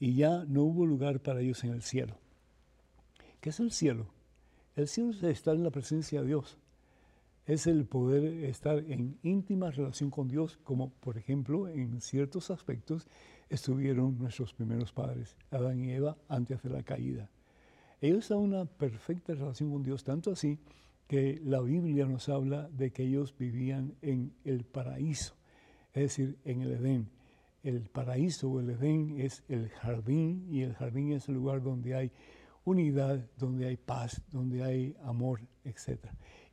y 0.00 0.14
ya 0.14 0.44
no 0.46 0.62
hubo 0.62 0.86
lugar 0.86 1.20
para 1.20 1.40
ellos 1.40 1.64
en 1.64 1.72
el 1.72 1.82
cielo. 1.82 2.16
¿Qué 3.40 3.50
es 3.50 3.60
el 3.60 3.72
cielo? 3.72 4.06
El 4.76 4.88
cielo 4.88 5.10
es 5.10 5.22
estar 5.22 5.54
en 5.54 5.64
la 5.64 5.70
presencia 5.70 6.20
de 6.20 6.28
Dios. 6.28 6.58
Es 7.46 7.66
el 7.66 7.86
poder 7.86 8.24
estar 8.44 8.78
en 8.78 9.18
íntima 9.22 9.70
relación 9.70 10.10
con 10.10 10.28
Dios, 10.28 10.58
como 10.62 10.90
por 10.90 11.16
ejemplo 11.16 11.68
en 11.68 12.00
ciertos 12.00 12.50
aspectos 12.50 13.06
estuvieron 13.48 14.18
nuestros 14.18 14.52
primeros 14.52 14.92
padres, 14.92 15.36
Adán 15.50 15.82
y 15.82 15.92
Eva, 15.92 16.16
antes 16.28 16.62
de 16.62 16.70
la 16.70 16.82
caída. 16.82 17.30
Ellos 18.00 18.18
estaban 18.18 18.44
en 18.44 18.50
una 18.50 18.64
perfecta 18.66 19.34
relación 19.34 19.72
con 19.72 19.82
Dios, 19.82 20.04
tanto 20.04 20.30
así 20.30 20.58
que 21.06 21.40
la 21.42 21.60
Biblia 21.60 22.04
nos 22.06 22.28
habla 22.28 22.68
de 22.68 22.92
que 22.92 23.04
ellos 23.04 23.34
vivían 23.36 23.94
en 24.02 24.34
el 24.44 24.64
paraíso, 24.64 25.34
es 25.94 26.02
decir, 26.02 26.38
en 26.44 26.60
el 26.60 26.72
Edén 26.72 27.17
el 27.62 27.88
paraíso 27.88 28.50
o 28.50 28.60
el 28.60 28.70
Edén 28.70 29.20
es 29.20 29.42
el 29.48 29.68
jardín 29.68 30.46
y 30.50 30.62
el 30.62 30.74
jardín 30.74 31.12
es 31.12 31.28
el 31.28 31.34
lugar 31.34 31.62
donde 31.62 31.94
hay 31.94 32.12
unidad, 32.64 33.24
donde 33.38 33.66
hay 33.66 33.76
paz, 33.76 34.22
donde 34.30 34.62
hay 34.62 34.96
amor, 35.02 35.40
etc. 35.64 35.98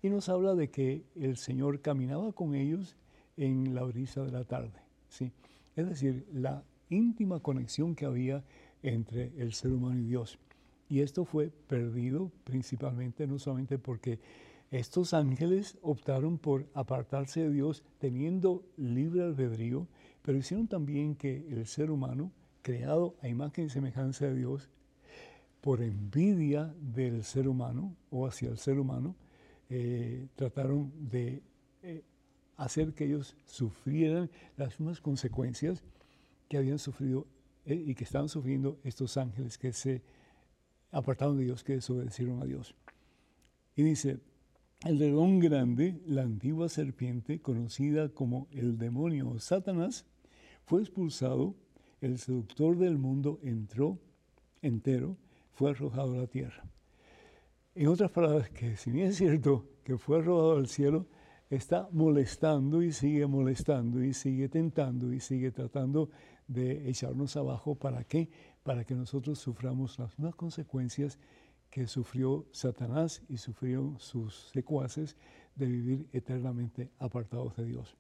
Y 0.02 0.10
nos 0.10 0.30
habla 0.30 0.56
de 0.56 0.70
que 0.70 1.06
el 1.16 1.38
Señor 1.38 1.82
caminaba 1.82 2.32
con 2.32 2.56
ellos 2.56 2.96
en 3.38 3.76
la 3.76 3.84
brisa 3.84 4.24
de 4.24 4.32
la 4.32 4.46
tarde. 4.46 4.80
¿sí? 5.10 5.32
Es 5.76 5.88
decir, 5.88 6.26
la 6.34 6.64
íntima 6.90 7.40
conexión 7.40 7.96
que 7.96 8.06
había 8.06 8.44
entre 8.82 9.32
el 9.38 9.54
ser 9.54 9.72
humano 9.72 10.00
y 10.00 10.04
Dios. 10.04 10.40
Y 10.88 11.02
esto 11.02 11.26
fue 11.26 11.50
perdido 11.50 12.32
principalmente 12.44 13.26
no 13.28 13.40
solamente 13.40 13.78
porque 13.80 14.20
estos 14.72 15.14
ángeles 15.14 15.78
optaron 15.82 16.38
por 16.38 16.68
apartarse 16.74 17.42
de 17.42 17.52
Dios 17.52 17.84
teniendo 18.00 18.64
libre 18.78 19.24
albedrío, 19.24 19.88
pero 20.26 20.40
hicieron 20.40 20.68
también 20.68 21.16
que 21.16 21.46
el 21.52 21.68
ser 21.68 21.92
humano, 21.92 22.32
creado 22.64 23.16
a 23.22 23.28
imagen 23.28 23.68
y 23.68 23.70
semejanza 23.70 24.26
de 24.26 24.34
Dios, 24.34 24.72
por 25.62 25.84
envidia 25.84 26.74
del 26.80 27.24
ser 27.24 27.48
humano 27.48 27.96
o 28.10 28.26
hacia 28.26 28.50
el 28.50 28.58
ser 28.58 28.80
humano, 28.80 29.16
eh, 29.70 30.28
trataron 30.36 30.92
de 31.10 31.44
eh, 31.84 32.04
hacer 32.58 32.94
que 32.94 33.06
ellos 33.06 33.38
sufrieran 33.46 34.32
las 34.58 34.80
mismas 34.80 35.00
consecuencias 35.00 35.84
que 36.50 36.58
habían 36.58 36.80
sufrido 36.80 37.28
eh, 37.66 37.76
y 37.76 37.94
que 37.94 38.04
estaban 38.04 38.28
sufriendo 38.28 38.80
estos 38.84 39.18
ángeles 39.18 39.60
que 39.60 39.74
se 39.74 40.02
apartaron 40.92 41.38
de 41.38 41.44
Dios, 41.44 41.64
que 41.64 41.74
desobedecieron 41.74 42.42
a 42.42 42.46
Dios. 42.46 42.74
Y 43.76 43.84
dice, 43.84 44.18
el 44.86 44.98
dragón 44.98 45.40
grande, 45.40 46.02
la 46.08 46.24
antigua 46.24 46.68
serpiente, 46.68 47.42
conocida 47.42 48.10
como 48.10 48.48
el 48.52 48.80
demonio 48.80 49.30
o 49.30 49.40
Satanás, 49.40 50.06
fue 50.66 50.82
expulsado, 50.82 51.56
el 52.02 52.18
seductor 52.18 52.78
del 52.78 52.98
mundo 52.98 53.40
entró 53.44 54.00
entero, 54.62 55.18
fue 55.54 55.72
arrojado 55.72 56.14
a 56.14 56.18
la 56.18 56.28
tierra. 56.28 56.66
En 57.76 57.88
otras 57.88 58.12
palabras, 58.12 58.50
que 58.50 58.76
si 58.76 58.92
bien 58.92 59.08
es 59.08 59.18
cierto 59.18 59.66
que 59.84 59.98
fue 59.98 60.20
arrojado 60.20 60.58
al 60.58 60.68
cielo, 60.68 61.08
está 61.50 61.88
molestando 61.92 62.82
y 62.82 62.92
sigue 62.92 63.28
molestando 63.28 64.04
y 64.04 64.14
sigue 64.14 64.50
tentando 64.50 65.14
y 65.14 65.20
sigue 65.20 65.52
tratando 65.52 66.10
de 66.48 66.90
echarnos 66.90 67.36
abajo. 67.38 67.76
¿Para 67.76 68.04
qué? 68.04 68.30
Para 68.64 68.84
que 68.84 68.96
nosotros 68.96 69.40
suframos 69.40 70.00
las 70.00 70.18
mismas 70.18 70.36
consecuencias 70.36 71.20
que 71.70 71.88
sufrió 71.88 72.46
Satanás 72.52 73.22
y 73.30 73.38
sufrieron 73.38 74.00
sus 74.00 74.50
secuaces 74.54 75.16
de 75.56 75.68
vivir 75.68 76.08
eternamente 76.14 76.90
apartados 77.00 77.56
de 77.58 77.66
Dios. 77.66 77.96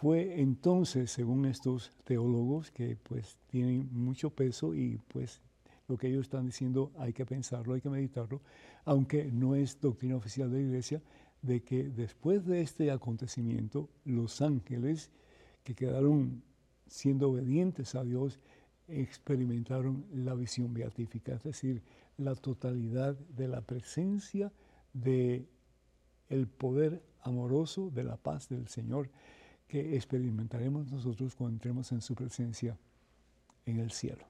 Fue 0.00 0.40
entonces, 0.40 1.10
según 1.10 1.44
estos 1.44 1.90
teólogos, 2.04 2.70
que 2.70 2.96
pues 2.96 3.36
tienen 3.48 3.88
mucho 3.92 4.30
peso 4.30 4.72
y 4.72 5.00
pues 5.08 5.40
lo 5.88 5.96
que 5.96 6.06
ellos 6.06 6.22
están 6.22 6.46
diciendo 6.46 6.92
hay 6.98 7.12
que 7.12 7.26
pensarlo, 7.26 7.74
hay 7.74 7.80
que 7.80 7.90
meditarlo, 7.90 8.40
aunque 8.84 9.24
no 9.24 9.56
es 9.56 9.80
doctrina 9.80 10.14
oficial 10.14 10.52
de 10.52 10.58
la 10.58 10.62
iglesia, 10.62 11.02
de 11.42 11.64
que 11.64 11.88
después 11.88 12.46
de 12.46 12.60
este 12.60 12.92
acontecimiento, 12.92 13.88
los 14.04 14.40
ángeles 14.40 15.10
que 15.64 15.74
quedaron 15.74 16.44
siendo 16.86 17.30
obedientes 17.30 17.96
a 17.96 18.04
Dios 18.04 18.38
experimentaron 18.86 20.06
la 20.12 20.34
visión 20.34 20.72
beatífica, 20.74 21.34
es 21.34 21.42
decir, 21.42 21.82
la 22.18 22.36
totalidad 22.36 23.18
de 23.18 23.48
la 23.48 23.62
presencia 23.62 24.52
de 24.92 25.48
el 26.28 26.46
poder 26.46 27.02
amoroso 27.22 27.90
de 27.90 28.04
la 28.04 28.16
paz 28.16 28.48
del 28.48 28.68
Señor 28.68 29.10
que 29.68 29.94
experimentaremos 29.94 30.90
nosotros 30.90 31.34
cuando 31.34 31.56
entremos 31.56 31.92
en 31.92 32.00
su 32.00 32.14
presencia 32.14 32.76
en 33.66 33.78
el 33.78 33.90
cielo. 33.90 34.24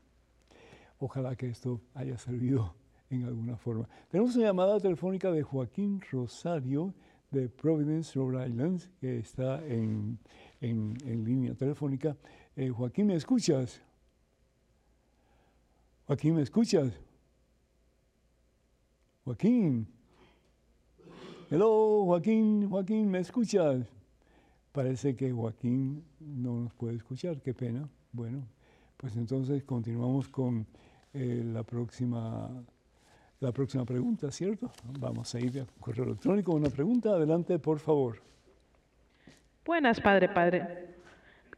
Ojalá 0.99 1.37
que 1.37 1.49
esto 1.49 1.81
haya 1.95 2.19
servido 2.19 2.75
en 3.11 3.25
alguna 3.25 3.57
forma. 3.57 3.89
Tenemos 4.11 4.35
una 4.37 4.47
llamada 4.47 4.81
telefónica 4.81 5.31
de 5.31 5.43
Joaquín 5.43 6.03
Rosario 6.11 6.93
de 7.31 7.49
Providence, 7.49 8.19
Rhode 8.19 8.49
Island, 8.49 8.83
que 9.01 9.19
está 9.19 9.65
en, 9.65 10.19
línea 10.61 11.55
telefónica. 11.55 12.17
Eh, 12.57 12.71
Joaquín, 12.71 13.07
¿me 13.07 13.15
escuchas? 13.15 13.81
Joaquín, 16.07 16.35
¿me 16.35 16.43
escuchas? 16.43 16.93
Joaquín. 19.25 19.87
Hello, 21.51 22.05
Joaquín, 22.07 22.69
Joaquín, 22.69 23.11
¿me 23.11 23.21
escuchas? 23.21 23.98
Parece 24.79 25.17
que 25.17 25.33
Joaquín 25.33 26.05
no 26.21 26.61
nos 26.61 26.73
puede 26.73 26.95
escuchar, 26.95 27.43
qué 27.43 27.53
pena. 27.53 27.89
Bueno, 28.13 28.47
pues 28.97 29.17
entonces 29.17 29.65
continuamos 29.65 30.29
con 30.29 30.65
eh, 31.13 31.43
la, 31.45 31.65
próxima, 31.65 32.49
la 33.41 33.51
próxima 33.51 33.85
pregunta, 33.85 34.31
¿cierto? 34.31 34.71
Vamos 35.01 35.35
a 35.35 35.41
ir 35.41 35.59
a 35.59 35.67
correo 35.81 36.05
electrónico. 36.05 36.55
Una 36.55 36.71
pregunta, 36.71 37.09
adelante, 37.09 37.59
por 37.59 37.81
favor. 37.81 38.23
Buenas, 39.65 40.01
Padre, 40.01 40.29
Padre. 40.29 40.95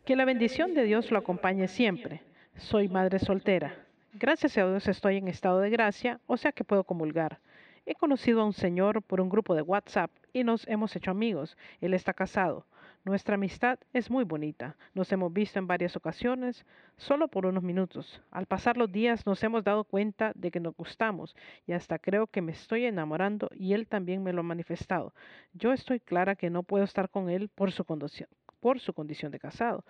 Que 0.07 0.17
la 0.17 0.25
bendición 0.25 0.73
de 0.73 0.85
Dios 0.85 1.11
lo 1.11 1.19
acompañe 1.19 1.69
siempre. 1.69 2.23
Soy 2.57 2.89
madre 2.89 3.19
soltera. 3.19 3.85
Gracias 4.15 4.57
a 4.57 4.67
Dios 4.67 4.89
estoy 4.89 5.19
en 5.19 5.29
estado 5.29 5.61
de 5.61 5.69
gracia, 5.69 6.23
o 6.27 6.39
sea 6.39 6.53
que 6.53 6.65
puedo 6.65 6.85
comulgar. 6.85 7.39
He 7.85 7.95
conocido 7.95 8.41
a 8.41 8.47
un 8.47 8.55
señor 8.55 9.03
por 9.03 9.21
un 9.21 9.29
grupo 9.29 9.55
de 9.55 9.61
WhatsApp 9.61 10.11
y 10.33 10.43
nos 10.43 10.67
hemos 10.69 10.97
hecho 10.97 11.11
amigos. 11.11 11.59
Él 11.83 11.93
está 11.93 12.15
casado. 12.15 12.65
Nuestra 13.03 13.37
amistad 13.37 13.79
es 13.95 14.11
muy 14.11 14.25
bonita. 14.25 14.77
Nos 14.93 15.11
hemos 15.11 15.33
visto 15.33 15.59
en 15.59 15.67
varias 15.67 15.97
ocasiones, 15.97 16.67
solo 16.99 17.29
por 17.29 17.47
unos 17.47 17.63
minutos. 17.63 18.21
Al 18.31 18.45
pasar 18.45 18.77
los 18.77 18.93
días 18.93 19.25
nos 19.25 19.43
hemos 19.43 19.65
dado 19.65 19.85
cuenta 19.85 20.33
de 20.35 20.51
que 20.51 20.61
nos 20.61 20.77
gustamos 20.77 21.35
y 21.67 21.73
hasta 21.73 21.99
creo 21.99 22.27
que 22.27 22.43
me 22.43 22.53
estoy 22.53 22.85
enamorando 22.85 23.49
y 23.55 23.73
él 23.73 23.87
también 23.87 24.23
me 24.23 24.35
lo 24.35 24.41
ha 24.41 24.43
manifestado. 24.43 25.15
Yo 25.55 25.73
estoy 25.73 25.99
clara 25.99 26.37
que 26.37 26.51
no 26.51 26.63
puedo 26.63 26.85
estar 26.85 27.09
con 27.09 27.31
él 27.31 27.49
por 27.49 27.73
su 27.73 27.87
condición, 27.87 28.29
por 28.61 28.81
su 28.81 28.93
condición 28.93 29.33
de 29.33 29.39
casado. 29.39 29.83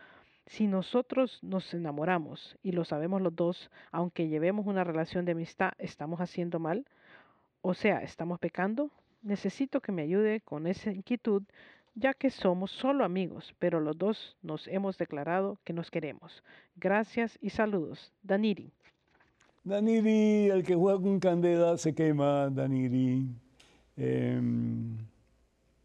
Si 0.46 0.68
nosotros 0.68 1.40
nos 1.42 1.74
enamoramos 1.74 2.58
y 2.62 2.70
lo 2.70 2.84
sabemos 2.84 3.20
los 3.22 3.34
dos, 3.34 3.72
aunque 3.90 4.28
llevemos 4.28 4.66
una 4.66 4.84
relación 4.84 5.24
de 5.24 5.32
amistad, 5.32 5.72
¿estamos 5.78 6.20
haciendo 6.20 6.60
mal? 6.60 6.86
O 7.60 7.74
sea, 7.74 8.02
¿estamos 8.02 8.38
pecando? 8.38 8.90
Necesito 9.22 9.80
que 9.80 9.90
me 9.92 10.02
ayude 10.02 10.40
con 10.40 10.66
esa 10.68 10.92
inquietud 10.92 11.42
ya 11.94 12.14
que 12.14 12.30
somos 12.30 12.70
solo 12.70 13.04
amigos, 13.04 13.54
pero 13.58 13.80
los 13.80 13.96
dos 13.96 14.36
nos 14.42 14.68
hemos 14.68 14.96
declarado 14.98 15.58
que 15.64 15.72
nos 15.72 15.90
queremos. 15.90 16.42
Gracias 16.76 17.38
y 17.40 17.50
saludos. 17.50 18.12
Daniri. 18.22 18.72
Daniri, 19.64 20.48
el 20.50 20.62
que 20.62 20.74
juega 20.74 21.00
con 21.00 21.20
candela 21.20 21.76
se 21.76 21.94
quema, 21.94 22.48
Daniri. 22.50 23.28
Em, 23.96 24.96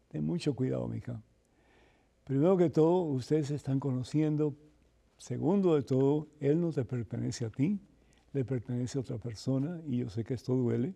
ten 0.08 0.24
mucho 0.24 0.54
cuidado, 0.54 0.88
mija. 0.88 1.20
Primero 2.24 2.56
que 2.56 2.70
todo, 2.70 3.02
ustedes 3.02 3.48
se 3.48 3.54
están 3.54 3.78
conociendo. 3.78 4.54
Segundo 5.18 5.74
de 5.74 5.82
todo, 5.82 6.28
él 6.40 6.60
no 6.60 6.72
te 6.72 6.84
pertenece 6.84 7.44
a 7.44 7.50
ti, 7.50 7.78
le 8.32 8.44
pertenece 8.44 8.98
a 8.98 9.00
otra 9.00 9.18
persona 9.18 9.80
y 9.86 9.98
yo 9.98 10.10
sé 10.10 10.24
que 10.24 10.34
esto 10.34 10.54
duele, 10.54 10.94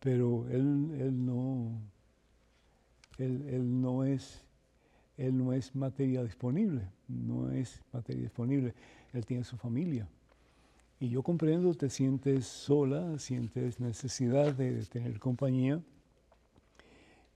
pero 0.00 0.46
él, 0.48 0.90
él 0.98 1.24
no, 1.24 1.80
él, 3.18 3.80
no 3.80 4.04
es, 4.04 4.44
él 5.16 5.36
no 5.36 5.52
es 5.52 5.74
materia 5.74 6.22
disponible, 6.22 6.88
no 7.08 7.50
es 7.50 7.80
materia 7.92 8.22
disponible, 8.22 8.74
él 9.12 9.26
tiene 9.26 9.44
su 9.44 9.56
familia. 9.56 10.08
Y 11.00 11.08
yo 11.08 11.22
comprendo, 11.22 11.74
te 11.74 11.90
sientes 11.90 12.46
sola, 12.46 13.18
sientes 13.18 13.80
necesidad 13.80 14.54
de 14.54 14.84
tener 14.86 15.18
compañía 15.18 15.80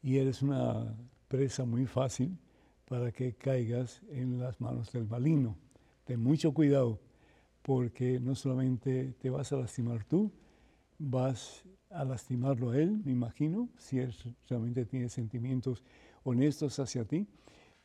y 0.02 0.18
eres 0.18 0.42
una 0.42 0.94
presa 1.28 1.64
muy 1.64 1.86
fácil 1.86 2.38
para 2.88 3.10
que 3.10 3.34
caigas 3.34 4.02
en 4.10 4.38
las 4.38 4.60
manos 4.60 4.92
del 4.92 5.06
maligno. 5.06 5.56
Ten 6.04 6.22
mucho 6.22 6.54
cuidado 6.54 7.00
porque 7.62 8.20
no 8.20 8.36
solamente 8.36 9.14
te 9.20 9.28
vas 9.28 9.52
a 9.52 9.56
lastimar 9.56 10.04
tú, 10.04 10.30
vas 10.98 11.64
a 12.00 12.04
lastimarlo 12.04 12.70
a 12.70 12.78
él, 12.78 13.00
me 13.04 13.12
imagino, 13.12 13.68
si 13.78 13.98
él 13.98 14.14
realmente 14.48 14.84
tiene 14.84 15.08
sentimientos 15.08 15.82
honestos 16.24 16.78
hacia 16.78 17.04
ti, 17.04 17.26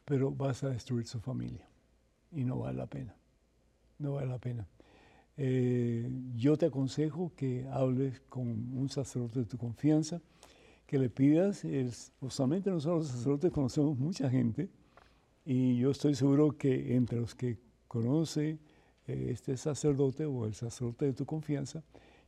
pero 0.05 0.32
vas 0.32 0.64
a 0.64 0.70
destruir 0.70 1.07
su 1.07 1.20
familia 1.20 1.68
y 2.32 2.43
no 2.43 2.59
vale 2.59 2.78
la 2.78 2.88
pena, 2.88 3.16
no 3.99 4.14
vale 4.14 4.28
la 4.28 4.39
pena. 4.39 4.68
Eh, 5.38 6.09
yo 6.36 6.57
te 6.57 6.66
aconsejo 6.68 7.32
que 7.36 7.68
hables 7.72 8.20
con 8.30 8.47
un 8.47 8.89
sacerdote 8.89 9.39
de 9.39 9.45
tu 9.45 9.57
confianza, 9.57 10.22
que 10.86 10.99
le 10.99 11.09
pidas, 11.09 11.64
es, 11.64 12.12
usualmente 12.20 12.70
nosotros 12.70 13.05
los 13.05 13.07
sacerdotes 13.07 13.51
conocemos 13.51 13.97
mucha 13.97 14.30
gente 14.30 14.70
y 15.45 15.78
yo 15.78 15.91
estoy 15.91 16.16
seguro 16.16 16.57
que 16.57 16.95
entre 16.95 17.20
los 17.20 17.34
que 17.34 17.57
conoce 17.88 18.59
eh, 19.07 19.28
este 19.32 19.55
sacerdote 19.55 20.26
o 20.26 20.45
el 20.45 20.53
sacerdote 20.53 21.05
de 21.05 21.14
tu 21.14 21.26
confianza, 21.26 21.84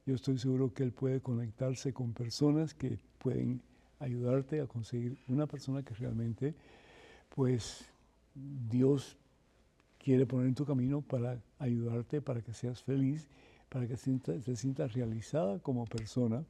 yo 0.06 0.16
estoy 0.16 0.38
seguro 0.38 0.74
que 0.74 0.84
él 0.84 0.92
puede 0.92 1.22
conectarse 1.22 1.94
con 1.94 2.14
personas 2.14 2.74
que 2.74 3.00
pueden 3.20 3.62
ayudarte 4.00 4.60
a 4.60 4.68
conseguir 4.68 5.18
una 5.28 5.48
persona 5.48 5.84
que 5.84 5.94
realmente, 5.94 6.54
pues, 7.34 7.86
Dios 8.36 9.18
quiere 9.98 10.26
poner 10.26 10.48
en 10.48 10.56
tu 10.56 10.66
camino 10.66 11.02
para 11.02 11.42
ayudarte, 11.60 12.22
para 12.22 12.42
que 12.42 12.54
seas 12.54 12.84
feliz, 12.84 13.30
para 13.70 13.88
que 13.88 13.96
te 13.96 14.56
sientas 14.56 14.94
realizada 14.94 15.60
como 15.60 15.86
persona 15.86 16.44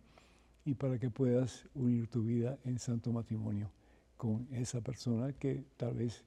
y 0.66 0.74
para 0.74 0.98
que 0.98 1.10
puedas 1.10 1.68
unir 1.76 2.08
tu 2.08 2.24
vida 2.24 2.58
en 2.66 2.80
santo 2.80 3.12
matrimonio 3.12 3.70
con 4.18 4.48
esa 4.52 4.82
persona 4.82 5.34
que 5.34 5.64
tal 5.78 5.94
vez 5.96 6.24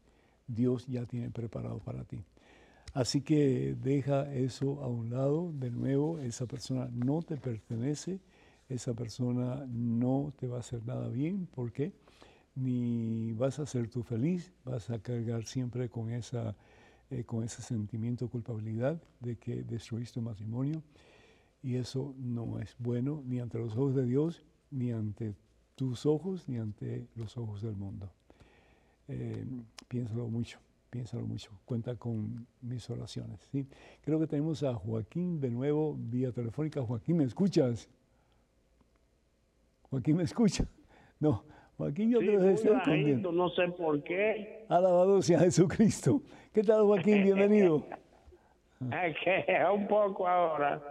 Dios 0.47 0.87
ya 0.87 1.07
tiene 1.07 1.31
preparado 1.31 1.79
para 1.79 2.05
ti. 2.05 2.23
Así 2.97 3.21
que 3.21 3.77
deja 3.83 4.33
eso 4.33 4.83
a 4.83 4.89
un 4.89 5.11
lado, 5.11 5.53
de 5.53 5.71
nuevo, 5.71 6.19
esa 6.19 6.47
persona 6.47 6.89
no 6.95 7.21
te 7.21 7.37
pertenece, 7.37 8.21
esa 8.71 8.95
persona 8.95 9.67
no 9.69 10.33
te 10.39 10.47
va 10.47 10.57
a 10.57 10.61
hacer 10.61 10.83
nada 10.87 11.11
bien, 11.11 11.45
¿por 11.45 11.73
qué? 11.73 11.93
Ni 12.55 13.35
vas 13.35 13.59
a 13.59 13.67
ser 13.67 13.91
tú 13.91 14.03
feliz, 14.03 14.51
vas 14.65 14.89
a 14.89 14.99
cargar 14.99 15.45
siempre 15.45 15.91
con, 15.91 16.11
esa, 16.11 16.57
eh, 17.11 17.25
con 17.25 17.45
ese 17.45 17.61
sentimiento 17.61 18.25
de 18.25 18.31
culpabilidad 18.31 18.99
de 19.21 19.37
que 19.37 19.63
destruiste 19.63 20.15
tu 20.15 20.23
matrimonio 20.23 20.83
y 21.63 21.75
eso 21.75 22.15
no 22.17 22.59
es 22.61 22.75
bueno 22.79 23.23
ni 23.27 23.41
ante 23.41 23.59
los 23.59 23.75
ojos 23.75 23.95
de 23.95 24.07
Dios, 24.07 24.43
ni 24.71 24.91
ante 24.91 25.35
tus 25.75 26.07
ojos, 26.07 26.49
ni 26.49 26.57
ante 26.57 27.09
los 27.15 27.37
ojos 27.37 27.61
del 27.61 27.77
mundo. 27.77 28.11
Eh, 29.09 29.45
piénsalo 29.87 30.29
mucho 30.29 30.66
piénsalo 30.91 31.27
mucho, 31.27 31.51
cuenta 31.65 31.97
con 31.97 32.47
mis 32.61 32.89
oraciones. 32.91 33.41
¿sí? 33.53 33.67
Creo 34.03 34.19
que 34.19 34.27
tenemos 34.27 34.63
a 34.63 34.75
Joaquín 34.75 35.41
de 35.41 35.51
nuevo 35.51 35.97
vía 35.99 36.33
telefónica. 36.33 36.83
Joaquín, 36.83 37.19
¿me 37.19 37.25
escuchas? 37.25 37.89
Joaquín, 39.91 40.17
¿me 40.17 40.23
escucha? 40.25 40.67
No, 41.19 41.45
Joaquín, 41.79 42.11
yo 42.11 42.19
creo 42.19 42.39
que 42.41 42.53
está 42.53 42.77
escondiendo. 42.77 43.33
No 43.33 43.49
sé 43.49 43.69
por 43.69 44.03
qué. 44.03 44.67
Alabado 44.69 45.23
sea 45.23 45.39
Jesucristo. 45.41 46.21
¿Qué 46.53 46.63
tal, 46.63 46.83
Joaquín? 46.85 47.23
Bienvenido. 47.23 47.87
un 49.75 49.89
poco 49.89 50.29
ahora. 50.29 50.83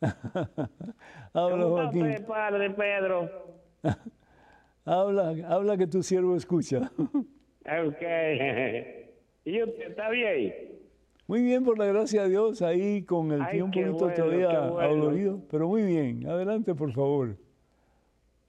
Habla, 1.32 1.64
Joaquín. 1.66 2.24
padre 2.26 2.70
Pedro. 2.70 3.30
Habla, 4.84 5.34
habla 5.48 5.76
que 5.76 5.86
tu 5.86 6.02
siervo 6.02 6.34
escucha. 6.34 6.90
Ok. 6.98 8.02
¿Y 9.44 9.62
usted 9.62 9.90
está 9.90 10.10
bien? 10.10 10.54
Muy 11.26 11.42
bien, 11.42 11.64
por 11.64 11.78
la 11.78 11.86
gracia 11.86 12.24
de 12.24 12.30
Dios, 12.30 12.60
ahí 12.62 13.02
con 13.02 13.32
el 13.32 13.42
Ay, 13.42 13.52
pie 13.52 13.62
un 13.62 13.70
poquito 13.70 13.92
bueno, 13.92 14.14
todavía 14.14 14.60
bueno. 14.68 14.78
adolorido, 14.80 15.40
pero 15.50 15.68
muy 15.68 15.82
bien. 15.82 16.26
Adelante, 16.26 16.74
por 16.74 16.92
favor. 16.92 17.36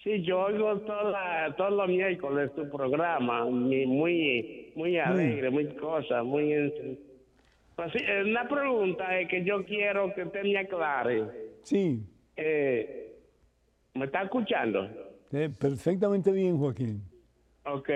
Sí, 0.03 0.21
yo 0.23 0.41
oigo 0.41 0.79
toda, 0.81 1.55
todos 1.55 1.71
los 1.73 1.87
miércoles 1.87 2.51
tu 2.53 2.69
programa, 2.69 3.45
muy, 3.45 3.87
muy, 4.75 4.97
alegre, 4.99 5.49
muy 5.49 5.67
cosa, 5.75 6.21
muy... 6.23 6.97
Pues 7.75 7.91
sí, 7.91 7.99
eh, 8.07 8.23
una 8.25 8.47
pregunta 8.47 9.19
es 9.19 9.27
que 9.29 9.43
yo 9.43 9.65
quiero 9.65 10.13
que 10.13 10.23
usted 10.23 10.43
me 10.43 10.57
aclare. 10.57 11.23
Sí, 11.63 12.03
Eh, 12.37 13.13
¿Me 13.95 14.05
está 14.05 14.23
escuchando? 14.23 14.87
eh, 15.31 15.49
perfectamente 15.59 16.31
bien, 16.31 16.57
Joaquín. 16.57 17.01
Ok. 17.65 17.89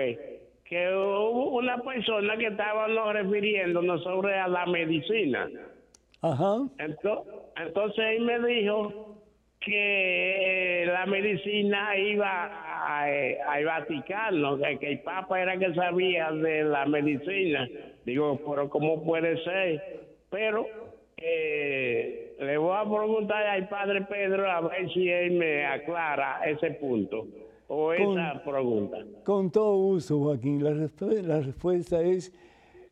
Que 0.70 0.88
hubo 0.94 1.58
una 1.58 1.78
persona 1.82 2.36
que 2.36 2.46
estábamos 2.46 3.12
refiriéndonos 3.12 4.02
sobre 4.04 4.38
a 4.38 4.46
la 4.46 4.66
medicina. 4.66 5.48
Ajá, 6.22 6.58
Ento- 6.78 7.24
Entonces 7.56 8.04
él 8.16 8.20
me 8.22 8.38
dijo 8.38 9.16
que 9.58 10.82
eh, 10.82 10.86
la 10.86 11.06
medicina 11.06 11.96
iba 11.98 13.02
al 13.48 13.64
Vaticano, 13.64 14.58
que, 14.58 14.78
que 14.78 14.92
el 14.92 15.00
Papa 15.00 15.42
era 15.42 15.58
que 15.58 15.74
sabía 15.74 16.30
de 16.30 16.62
la 16.62 16.86
medicina. 16.86 17.68
Digo, 18.06 18.38
pero 18.48 18.70
¿cómo 18.70 19.02
puede 19.02 19.42
ser? 19.42 19.82
Pero 20.30 20.66
eh, 21.16 22.32
le 22.38 22.56
voy 22.58 22.76
a 22.76 22.82
preguntar 22.84 23.44
al 23.46 23.68
Padre 23.68 24.02
Pedro 24.02 24.48
a 24.50 24.60
ver 24.60 24.88
si 24.92 25.10
él 25.10 25.32
me 25.32 25.66
aclara 25.66 26.40
ese 26.46 26.70
punto 26.72 27.26
o 27.72 27.86
Con- 27.96 28.18
esa 28.18 28.42
pregunta. 28.42 28.96
con 29.24 29.50
todo 29.50 29.76
gusto, 29.76 30.18
Joaquín. 30.18 30.62
La, 30.64 30.70
la 30.72 31.40
respuesta 31.40 32.02
es, 32.02 32.32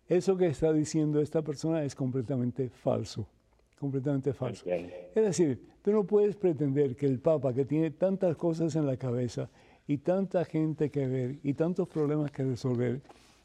eso 0.06 0.36
que 0.36 0.46
está 0.46 0.72
diciendo 0.72 1.20
esta 1.20 1.42
persona 1.42 1.82
es 1.82 1.94
completamente 1.96 2.68
falso, 2.70 3.26
completamente 3.78 4.32
falso. 4.32 4.64
Es 4.70 5.14
decir, 5.24 5.60
tú 5.82 5.90
no 5.92 6.04
puedes 6.04 6.36
pretender 6.36 6.94
que 6.96 7.06
el 7.06 7.18
Papa, 7.18 7.52
que 7.52 7.64
tiene 7.64 7.90
tantas 7.90 8.36
cosas 8.36 8.74
en 8.76 8.86
la 8.86 8.96
cabeza 8.96 9.50
y 9.86 9.98
tanta 9.98 10.44
gente 10.44 10.90
que 10.90 11.06
ver 11.08 11.38
y 11.42 11.54
tantos 11.54 11.88
problemas 11.88 12.30
que 12.30 12.44
resolver, 12.44 13.02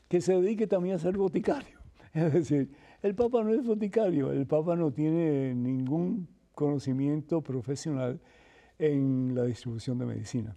que 0.07 0.21
se 0.21 0.39
dedique 0.39 0.67
también 0.67 0.95
a 0.95 0.99
ser 0.99 1.17
boticario. 1.17 1.79
Es 2.13 2.31
decir, 2.31 2.69
el 3.01 3.15
Papa 3.15 3.43
no 3.43 3.51
es 3.55 3.65
boticario, 3.65 4.31
el 4.31 4.45
Papa 4.45 4.75
no 4.75 4.91
tiene 4.91 5.55
ningún 5.55 6.27
conocimiento 6.53 7.41
profesional 7.41 8.19
en 8.77 9.33
la 9.33 9.45
distribución 9.45 9.97
de 9.97 10.05
medicina. 10.05 10.55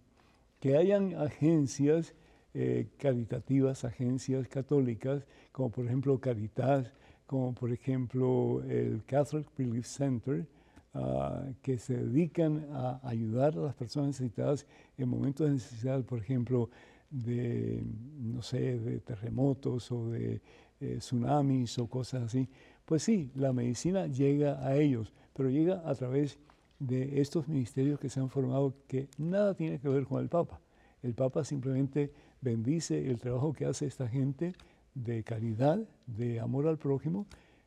Que 0.66 0.76
hayan 0.76 1.14
agencias 1.14 2.12
eh, 2.52 2.88
caritativas, 2.98 3.84
agencias 3.84 4.48
católicas, 4.48 5.24
como 5.52 5.70
por 5.70 5.86
ejemplo 5.86 6.18
Caritas, 6.18 6.92
como 7.24 7.54
por 7.54 7.70
ejemplo 7.70 8.64
el 8.68 9.04
Catholic 9.04 9.46
Relief 9.56 9.86
Center, 9.86 10.44
ah, 10.92 11.44
que 11.62 11.78
se 11.78 11.96
dedican 11.96 12.66
a 12.72 12.98
ayudar 13.04 13.56
a 13.56 13.60
las 13.60 13.76
personas 13.76 14.08
necesitadas 14.08 14.66
en 14.98 15.08
momentos 15.08 15.46
de 15.46 15.52
necesidad, 15.52 16.02
por 16.02 16.18
ejemplo, 16.18 16.68
de, 17.10 17.84
no 18.18 18.42
sé, 18.42 18.76
de 18.80 18.98
terremotos 18.98 19.92
o 19.92 20.10
de 20.10 20.40
eh, 20.80 20.96
tsunamis 20.98 21.78
o 21.78 21.86
cosas 21.86 22.24
así. 22.24 22.48
Pues 22.84 23.04
sí, 23.04 23.30
la 23.36 23.52
medicina 23.52 24.08
llega 24.08 24.66
a 24.66 24.76
ellos, 24.76 25.12
pero 25.32 25.48
llega 25.48 25.88
a 25.88 25.94
través 25.94 26.40
de 26.79 27.20
estos 27.20 27.49
ministerios 27.49 27.99
que 27.99 28.09
se 28.09 28.20
han 28.20 28.31
formado 28.31 28.74
que 28.87 29.09
nada 29.18 29.55
tiene 29.55 29.79
que 29.79 29.89
ver 29.89 30.05
con 30.05 30.22
el 30.22 30.29
Papa. 30.29 30.61
El 31.03 31.14
Papa 31.14 31.45
simplemente 31.45 32.12
bendice 32.41 33.09
el 33.09 33.18
trabajo 33.20 33.53
que 33.53 33.66
hace 33.66 33.87
esta 33.87 34.09
gente 34.09 34.55
de 34.95 35.22
caridad, 35.22 35.79
de 36.07 36.41
amor 36.41 36.66
al 36.66 36.79
prójimo, 36.79 37.27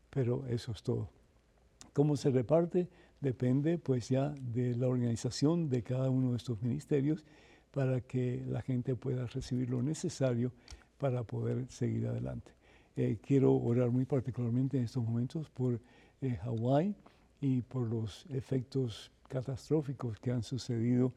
pero 0.10 0.46
eso 0.48 0.72
es 0.72 0.84
todo. 0.84 1.10
Cómo 1.94 2.16
se 2.16 2.30
reparte 2.30 2.90
depende 3.22 3.78
pues 3.78 4.10
ya 4.10 4.30
de 4.40 4.76
la 4.76 4.88
organización 4.88 5.70
de 5.70 5.84
cada 5.84 6.10
uno 6.10 6.32
de 6.32 6.38
estos 6.38 6.62
ministerios 6.62 7.26
para 7.72 8.02
que 8.02 8.44
la 8.48 8.62
gente 8.62 8.96
pueda 8.96 9.26
recibir 9.28 9.70
lo 9.70 9.82
necesario 9.82 10.52
para 10.98 11.24
poder 11.24 11.66
seguir 11.70 12.08
adelante. 12.08 12.52
Eh, 12.96 13.18
quiero 13.22 13.54
orar 13.54 13.92
muy 13.92 14.06
particularmente 14.06 14.78
en 14.78 14.84
estos 14.84 15.04
momentos 15.04 15.50
por 15.50 15.80
eh, 16.22 16.36
Hawái 16.44 16.96
y 17.42 17.62
por 17.62 17.88
los 17.88 18.26
efectos 18.30 19.12
catastróficos 19.28 20.20
que 20.20 20.32
han 20.32 20.44
sucedido 20.44 21.14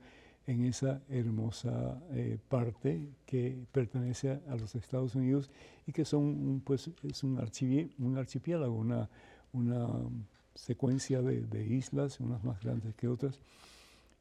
en 0.47 0.65
esa 0.65 1.01
hermosa 1.09 2.01
eh, 2.11 2.39
parte 2.49 3.01
que 3.27 3.65
pertenece 3.71 4.41
a 4.49 4.57
los 4.57 4.75
Estados 4.75 5.15
Unidos 5.15 5.51
y 5.87 5.93
que 5.93 6.05
son 6.05 6.63
pues 6.65 6.91
es 7.03 7.23
un, 7.23 7.39
un 7.99 8.19
archipiélago, 8.19 8.75
una, 8.75 9.09
una 9.53 9.89
secuencia 10.55 11.23
de, 11.23 11.43
de 11.43 11.65
islas, 11.65 12.21
unas 12.21 12.43
más 12.45 12.61
grandes 12.61 12.95
que 12.95 13.09
otras, 13.09 13.39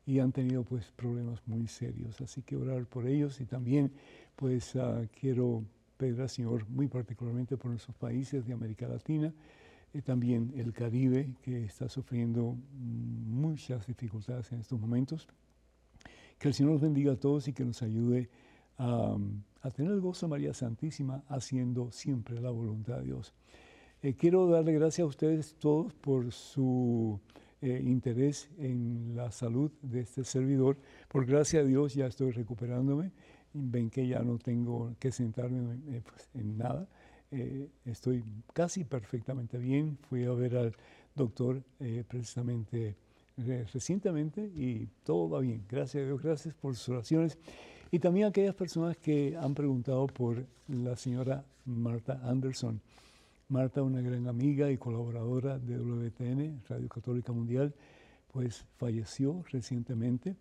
y 0.06 0.20
han 0.20 0.32
tenido 0.32 0.64
pues 0.64 0.86
problemas 0.96 1.42
muy 1.46 1.68
serios. 1.68 2.20
Así 2.22 2.42
que 2.42 2.56
orar 2.56 2.86
por 2.86 3.08
ellos 3.08 3.40
y 3.42 3.46
también 3.46 3.92
pues 4.36 4.76
ah, 4.76 5.02
quiero 5.20 5.64
pedir 5.98 6.20
al 6.22 6.30
Señor 6.30 6.68
muy 6.70 6.88
particularmente 6.88 7.58
por 7.58 7.72
nuestros 7.72 7.96
países 7.96 8.46
de 8.46 8.54
América 8.54 8.88
Latina, 8.88 9.34
también 10.02 10.54
el 10.56 10.72
Caribe 10.72 11.36
que 11.42 11.66
está 11.66 11.90
sufriendo 11.90 12.56
muchas 12.80 13.86
dificultades 13.88 14.52
en 14.52 14.62
estos 14.62 14.80
momentos. 14.80 15.28
Que 16.40 16.48
el 16.48 16.54
Señor 16.54 16.74
nos 16.74 16.82
bendiga 16.82 17.14
a 17.14 17.18
todos 17.18 17.48
y 17.48 17.54
que 17.54 17.66
nos 17.66 17.82
ayude 17.82 18.30
a, 18.78 19.18
a 19.62 19.72
tener 19.72 19.92
el 19.92 20.02
gozo 20.02 20.26
de 20.26 20.30
María 20.32 20.54
Santísima 20.54 21.24
haciendo 21.28 21.92
siempre 21.92 22.40
la 22.40 22.52
voluntad 22.52 22.98
de 22.98 23.04
Dios. 23.04 23.34
Eh, 24.04 24.16
quiero 24.16 24.48
darle 24.48 24.74
gracias 24.74 25.06
a 25.06 25.08
ustedes 25.08 25.56
todos 25.60 25.94
por 25.94 26.32
su 26.32 27.20
eh, 27.62 27.80
interés 27.86 28.50
en 28.58 29.16
la 29.16 29.32
salud 29.32 29.72
de 29.84 30.00
este 30.00 30.24
servidor. 30.24 30.78
Por 31.08 31.28
gracia 31.28 31.60
a 31.60 31.64
Dios 31.64 31.94
ya 31.94 32.08
estoy 32.08 32.32
recuperándome. 32.32 33.12
Ven 33.54 33.92
que 33.92 34.08
ya 34.08 34.24
no 34.24 34.40
tengo 34.40 34.96
que 34.98 35.12
sentarme 35.12 35.78
eh, 35.96 36.02
pues, 36.04 36.30
en 36.34 36.58
nada. 36.58 36.88
Eh, 37.32 37.70
estoy 37.86 38.24
casi 38.54 38.84
perfectamente 38.84 39.58
bien. 39.58 39.98
Fui 40.10 40.26
a 40.26 40.32
ver 40.32 40.58
al 40.58 40.76
doctor 41.16 41.62
eh, 41.80 42.04
precisamente 42.08 42.96
eh, 43.38 43.66
recientemente 43.74 44.42
y 44.42 44.88
todo 45.04 45.30
va 45.30 45.40
bien. 45.40 45.64
Gracias 45.70 46.04
a 46.04 46.06
Dios, 46.06 46.22
gracias 46.22 46.54
por 46.56 46.76
sus 46.76 46.90
oraciones. 46.90 47.38
Y 47.92 48.00
también 48.00 48.26
a 48.26 48.30
aquellas 48.30 48.56
personas 48.56 48.98
que 48.98 49.36
han 49.38 49.54
preguntado 49.54 50.08
por 50.08 50.46
la 50.68 50.96
señora 50.96 51.44
Marta 51.66 52.22
Anderson. 52.24 52.82
Marta, 53.50 53.84
una 53.84 54.02
gran 54.02 54.28
amiga 54.28 54.72
y 54.72 54.78
colaboradora 54.78 55.60
de 55.60 55.78
WTN, 55.78 56.62
Radio 56.70 56.88
Católica 56.88 57.34
Mundial, 57.34 57.74
pues 58.32 58.66
falleció 58.78 59.44
recientemente 59.52 60.38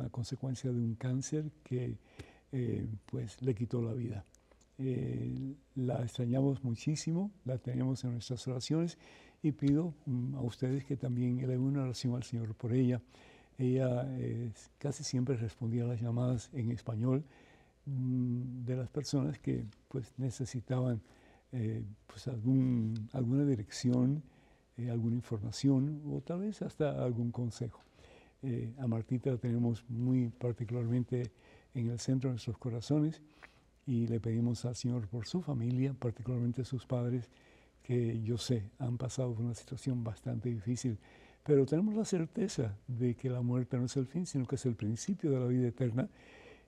a 0.00 0.08
consecuencia 0.10 0.70
de 0.70 0.78
un 0.78 0.94
cáncer 0.94 1.50
que 1.64 1.98
eh, 2.52 2.86
pues 3.06 3.42
le 3.42 3.54
quitó 3.54 3.82
la 3.82 3.94
vida. 3.94 4.24
Eh, 4.78 5.54
la 5.76 6.02
extrañamos 6.02 6.64
muchísimo, 6.64 7.30
la 7.44 7.58
tenemos 7.58 8.04
en 8.04 8.12
nuestras 8.12 8.46
oraciones 8.48 8.98
y 9.42 9.52
pido 9.52 9.94
mm, 10.06 10.34
a 10.34 10.40
ustedes 10.40 10.84
que 10.84 10.96
también 10.96 11.38
eleven 11.38 11.60
una 11.60 11.82
oración 11.82 12.14
al 12.14 12.24
Señor 12.24 12.54
por 12.54 12.72
ella. 12.72 13.00
Ella 13.58 14.04
eh, 14.18 14.50
casi 14.78 15.04
siempre 15.04 15.36
respondía 15.36 15.84
a 15.84 15.88
las 15.88 16.00
llamadas 16.00 16.50
en 16.52 16.70
español 16.72 17.24
mm, 17.86 18.64
de 18.64 18.76
las 18.76 18.88
personas 18.88 19.38
que 19.38 19.64
pues 19.88 20.12
necesitaban 20.16 21.00
eh, 21.56 21.84
pues 22.08 22.26
algún, 22.26 23.08
alguna 23.12 23.44
dirección, 23.44 24.24
eh, 24.76 24.90
alguna 24.90 25.14
información 25.14 26.02
o 26.04 26.20
tal 26.20 26.40
vez 26.40 26.62
hasta 26.62 27.04
algún 27.04 27.30
consejo. 27.30 27.80
Eh, 28.42 28.74
a 28.78 28.88
Martita 28.88 29.30
la 29.30 29.36
tenemos 29.36 29.84
muy 29.88 30.30
particularmente 30.30 31.30
en 31.74 31.90
el 31.90 32.00
centro 32.00 32.28
de 32.28 32.32
nuestros 32.32 32.58
corazones 32.58 33.22
y 33.86 34.06
le 34.06 34.20
pedimos 34.20 34.64
al 34.64 34.76
Señor 34.76 35.08
por 35.08 35.26
su 35.26 35.42
familia, 35.42 35.94
particularmente 35.94 36.64
sus 36.64 36.86
padres, 36.86 37.28
que 37.82 38.22
yo 38.22 38.38
sé 38.38 38.70
han 38.78 38.96
pasado 38.96 39.34
por 39.34 39.44
una 39.44 39.54
situación 39.54 40.02
bastante 40.02 40.48
difícil, 40.48 40.98
pero 41.44 41.66
tenemos 41.66 41.94
la 41.94 42.06
certeza 42.06 42.74
de 42.88 43.14
que 43.14 43.28
la 43.28 43.42
muerte 43.42 43.76
no 43.76 43.84
es 43.84 43.96
el 43.96 44.06
fin, 44.06 44.24
sino 44.24 44.46
que 44.46 44.54
es 44.54 44.64
el 44.64 44.74
principio 44.74 45.30
de 45.30 45.40
la 45.40 45.46
vida 45.46 45.68
eterna. 45.68 46.08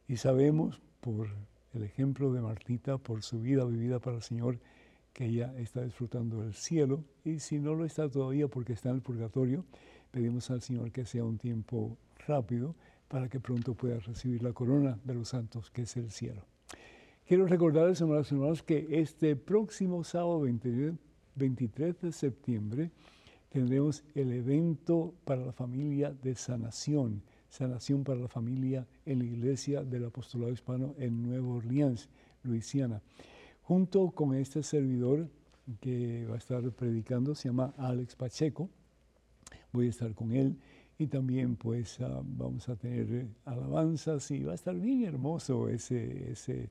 Y 0.06 0.18
sabemos 0.18 0.82
por 1.00 1.28
el 1.72 1.82
ejemplo 1.82 2.30
de 2.32 2.42
Martita, 2.42 2.98
por 2.98 3.22
su 3.22 3.40
vida 3.40 3.64
vivida 3.64 3.98
para 3.98 4.16
el 4.16 4.22
Señor, 4.22 4.58
que 5.14 5.24
ella 5.24 5.54
está 5.56 5.82
disfrutando 5.82 6.42
del 6.42 6.52
cielo. 6.52 7.02
Y 7.24 7.38
si 7.38 7.58
no 7.58 7.74
lo 7.74 7.86
está 7.86 8.10
todavía 8.10 8.48
porque 8.48 8.74
está 8.74 8.90
en 8.90 8.96
el 8.96 9.02
purgatorio, 9.02 9.64
pedimos 10.10 10.50
al 10.50 10.60
Señor 10.60 10.92
que 10.92 11.06
sea 11.06 11.24
un 11.24 11.38
tiempo 11.38 11.96
rápido 12.26 12.74
para 13.08 13.30
que 13.30 13.40
pronto 13.40 13.72
pueda 13.72 13.98
recibir 14.00 14.42
la 14.42 14.52
corona 14.52 14.98
de 15.04 15.14
los 15.14 15.30
santos, 15.30 15.70
que 15.70 15.82
es 15.82 15.96
el 15.96 16.10
cielo. 16.10 16.42
Quiero 17.26 17.44
recordarles, 17.48 18.00
hermanos 18.00 18.30
y 18.30 18.36
hermanos, 18.36 18.62
que 18.62 18.86
este 18.88 19.34
próximo 19.34 20.04
sábado 20.04 20.42
23, 20.42 20.94
23 21.34 22.00
de 22.00 22.12
septiembre 22.12 22.92
tendremos 23.48 24.04
el 24.14 24.30
evento 24.30 25.12
para 25.24 25.44
la 25.44 25.52
familia 25.52 26.12
de 26.22 26.36
sanación. 26.36 27.24
Sanación 27.48 28.04
para 28.04 28.20
la 28.20 28.28
Familia 28.28 28.86
en 29.04 29.18
la 29.18 29.24
Iglesia 29.24 29.82
del 29.82 30.04
Apostolado 30.04 30.52
Hispano 30.52 30.94
en 30.98 31.20
Nueva 31.20 31.48
Orleans, 31.48 32.08
Luisiana. 32.44 33.02
Junto 33.62 34.12
con 34.12 34.32
este 34.32 34.62
servidor 34.62 35.28
que 35.80 36.28
va 36.30 36.36
a 36.36 36.38
estar 36.38 36.62
predicando, 36.70 37.34
se 37.34 37.48
llama 37.48 37.74
Alex 37.76 38.14
Pacheco, 38.14 38.70
voy 39.72 39.88
a 39.88 39.90
estar 39.90 40.14
con 40.14 40.30
él 40.30 40.56
y 40.96 41.08
también 41.08 41.56
pues 41.56 42.00
ah, 42.00 42.22
vamos 42.24 42.68
a 42.68 42.76
tener 42.76 43.12
eh, 43.12 43.26
alabanzas 43.46 44.30
y 44.30 44.44
va 44.44 44.52
a 44.52 44.54
estar 44.54 44.76
bien 44.76 45.04
hermoso 45.04 45.68
ese, 45.68 46.30
ese, 46.30 46.70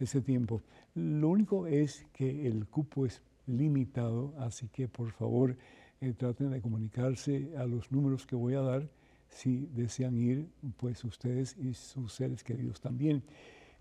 ese 0.00 0.20
tiempo. 0.20 0.62
Lo 0.94 1.28
único 1.28 1.66
es 1.66 2.06
que 2.12 2.46
el 2.46 2.66
cupo 2.66 3.06
es 3.06 3.22
limitado, 3.46 4.34
así 4.38 4.68
que 4.68 4.88
por 4.88 5.12
favor 5.12 5.56
eh, 6.00 6.12
traten 6.16 6.50
de 6.50 6.60
comunicarse 6.60 7.50
a 7.56 7.66
los 7.66 7.92
números 7.92 8.26
que 8.26 8.36
voy 8.36 8.54
a 8.54 8.60
dar 8.60 8.88
si 9.28 9.68
desean 9.74 10.18
ir, 10.18 10.48
pues 10.76 11.04
ustedes 11.04 11.56
y 11.56 11.74
sus 11.74 12.12
seres 12.12 12.42
queridos 12.42 12.80
también. 12.80 13.22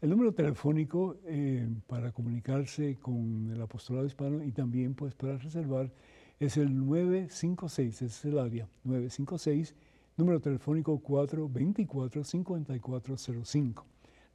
El 0.01 0.11
número 0.11 0.33
telefónico 0.33 1.17
eh, 1.25 1.67
para 1.87 2.11
comunicarse 2.11 2.97
con 3.01 3.49
el 3.51 3.61
apostolado 3.61 4.05
hispano 4.05 4.43
y 4.43 4.51
también 4.51 4.93
pues 4.95 5.15
para 5.15 5.37
reservar 5.37 5.91
es 6.39 6.55
el 6.55 6.85
956, 6.85 7.95
ese 7.95 8.05
es 8.05 8.25
el 8.25 8.39
área, 8.39 8.69
956, 8.85 9.75
número 10.15 10.39
telefónico 10.39 11.01
424-5405. 11.03 13.83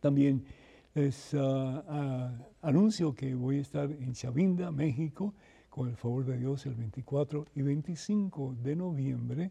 También 0.00 0.42
les 0.94 1.34
ah, 1.34 1.84
ah, 1.86 2.32
anuncio 2.62 3.14
que 3.14 3.34
voy 3.34 3.58
a 3.58 3.60
estar 3.60 3.90
en 3.90 4.14
Chavinda, 4.14 4.70
México, 4.70 5.34
con 5.68 5.90
el 5.90 5.96
favor 5.96 6.24
de 6.24 6.38
Dios, 6.38 6.64
el 6.66 6.76
24 6.76 7.48
y 7.54 7.62
25 7.62 8.56
de 8.62 8.76
noviembre 8.76 9.50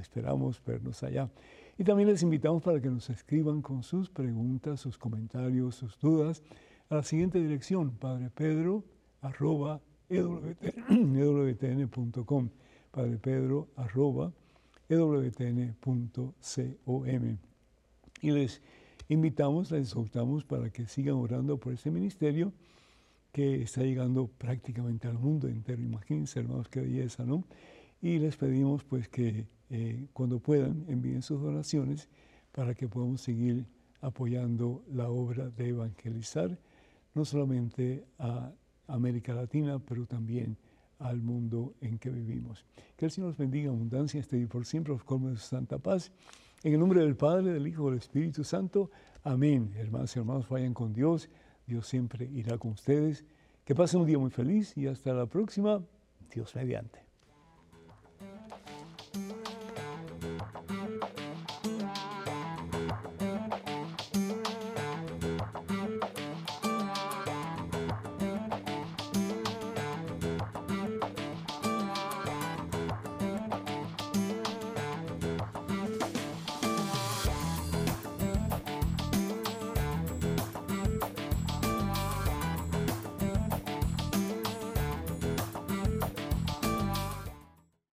Esperamos 0.00 0.62
vernos 0.64 1.02
allá. 1.02 1.30
Y 1.78 1.84
también 1.84 2.08
les 2.08 2.22
invitamos 2.22 2.62
para 2.62 2.80
que 2.80 2.90
nos 2.90 3.08
escriban 3.10 3.62
con 3.62 3.82
sus 3.82 4.10
preguntas, 4.10 4.80
sus 4.80 4.98
comentarios, 4.98 5.76
sus 5.76 5.98
dudas 5.98 6.42
a 6.90 6.96
la 6.96 7.02
siguiente 7.02 7.38
dirección, 7.40 7.92
Padre 7.92 8.28
Pedro, 8.28 8.84
arroba, 9.22 9.80
ewtn.com. 10.10 10.90
Padre 12.90 13.18
Pedro, 13.18 13.68
arroba, 13.76 14.32
ewtn.com. 14.90 16.32
Y 18.20 18.30
les 18.30 18.60
invitamos, 19.08 19.70
les 19.70 19.88
exhortamos 19.88 20.44
para 20.44 20.68
que 20.70 20.86
sigan 20.86 21.14
orando 21.14 21.58
por 21.58 21.72
este 21.72 21.90
ministerio 21.90 22.52
que 23.32 23.62
está 23.62 23.82
llegando 23.82 24.26
prácticamente 24.26 25.08
al 25.08 25.18
mundo 25.18 25.48
entero. 25.48 25.80
Imagínense, 25.80 26.40
hermanos, 26.40 26.68
qué 26.68 26.82
belleza, 26.82 27.24
¿no? 27.24 27.44
Y 28.02 28.18
les 28.18 28.36
pedimos 28.36 28.84
pues 28.84 29.08
que 29.08 29.46
eh, 29.70 30.08
cuando 30.12 30.40
puedan 30.40 30.84
envíen 30.88 31.22
sus 31.22 31.40
donaciones 31.40 32.08
para 32.50 32.74
que 32.74 32.88
podamos 32.88 33.22
seguir 33.22 33.64
apoyando 34.00 34.84
la 34.92 35.08
obra 35.08 35.48
de 35.48 35.68
evangelizar, 35.68 36.58
no 37.14 37.24
solamente 37.24 38.04
a 38.18 38.52
América 38.88 39.32
Latina, 39.32 39.78
pero 39.78 40.04
también 40.04 40.56
al 40.98 41.22
mundo 41.22 41.74
en 41.80 41.98
que 41.98 42.10
vivimos. 42.10 42.64
Que 42.96 43.06
el 43.06 43.10
Señor 43.10 43.30
nos 43.30 43.38
bendiga 43.38 43.70
abundancia 43.70 44.20
este 44.20 44.38
y 44.38 44.46
por 44.46 44.66
siempre, 44.66 44.92
os 44.92 45.04
colme 45.04 45.30
de 45.30 45.36
su 45.36 45.46
santa 45.46 45.78
paz. 45.78 46.10
En 46.64 46.72
el 46.72 46.80
nombre 46.80 47.00
del 47.00 47.16
Padre, 47.16 47.52
del 47.52 47.66
Hijo 47.66 47.88
del 47.88 47.98
Espíritu 47.98 48.44
Santo. 48.44 48.90
Amén. 49.22 49.72
Hermanos 49.76 50.14
y 50.14 50.18
hermanos, 50.18 50.48
vayan 50.48 50.74
con 50.74 50.92
Dios. 50.92 51.28
Dios 51.66 51.86
siempre 51.86 52.28
irá 52.32 52.58
con 52.58 52.72
ustedes. 52.72 53.24
Que 53.64 53.74
pasen 53.74 54.00
un 54.00 54.06
día 54.06 54.18
muy 54.18 54.30
feliz 54.30 54.76
y 54.76 54.86
hasta 54.86 55.12
la 55.12 55.26
próxima. 55.26 55.82
Dios 56.32 56.54
mediante. 56.54 57.11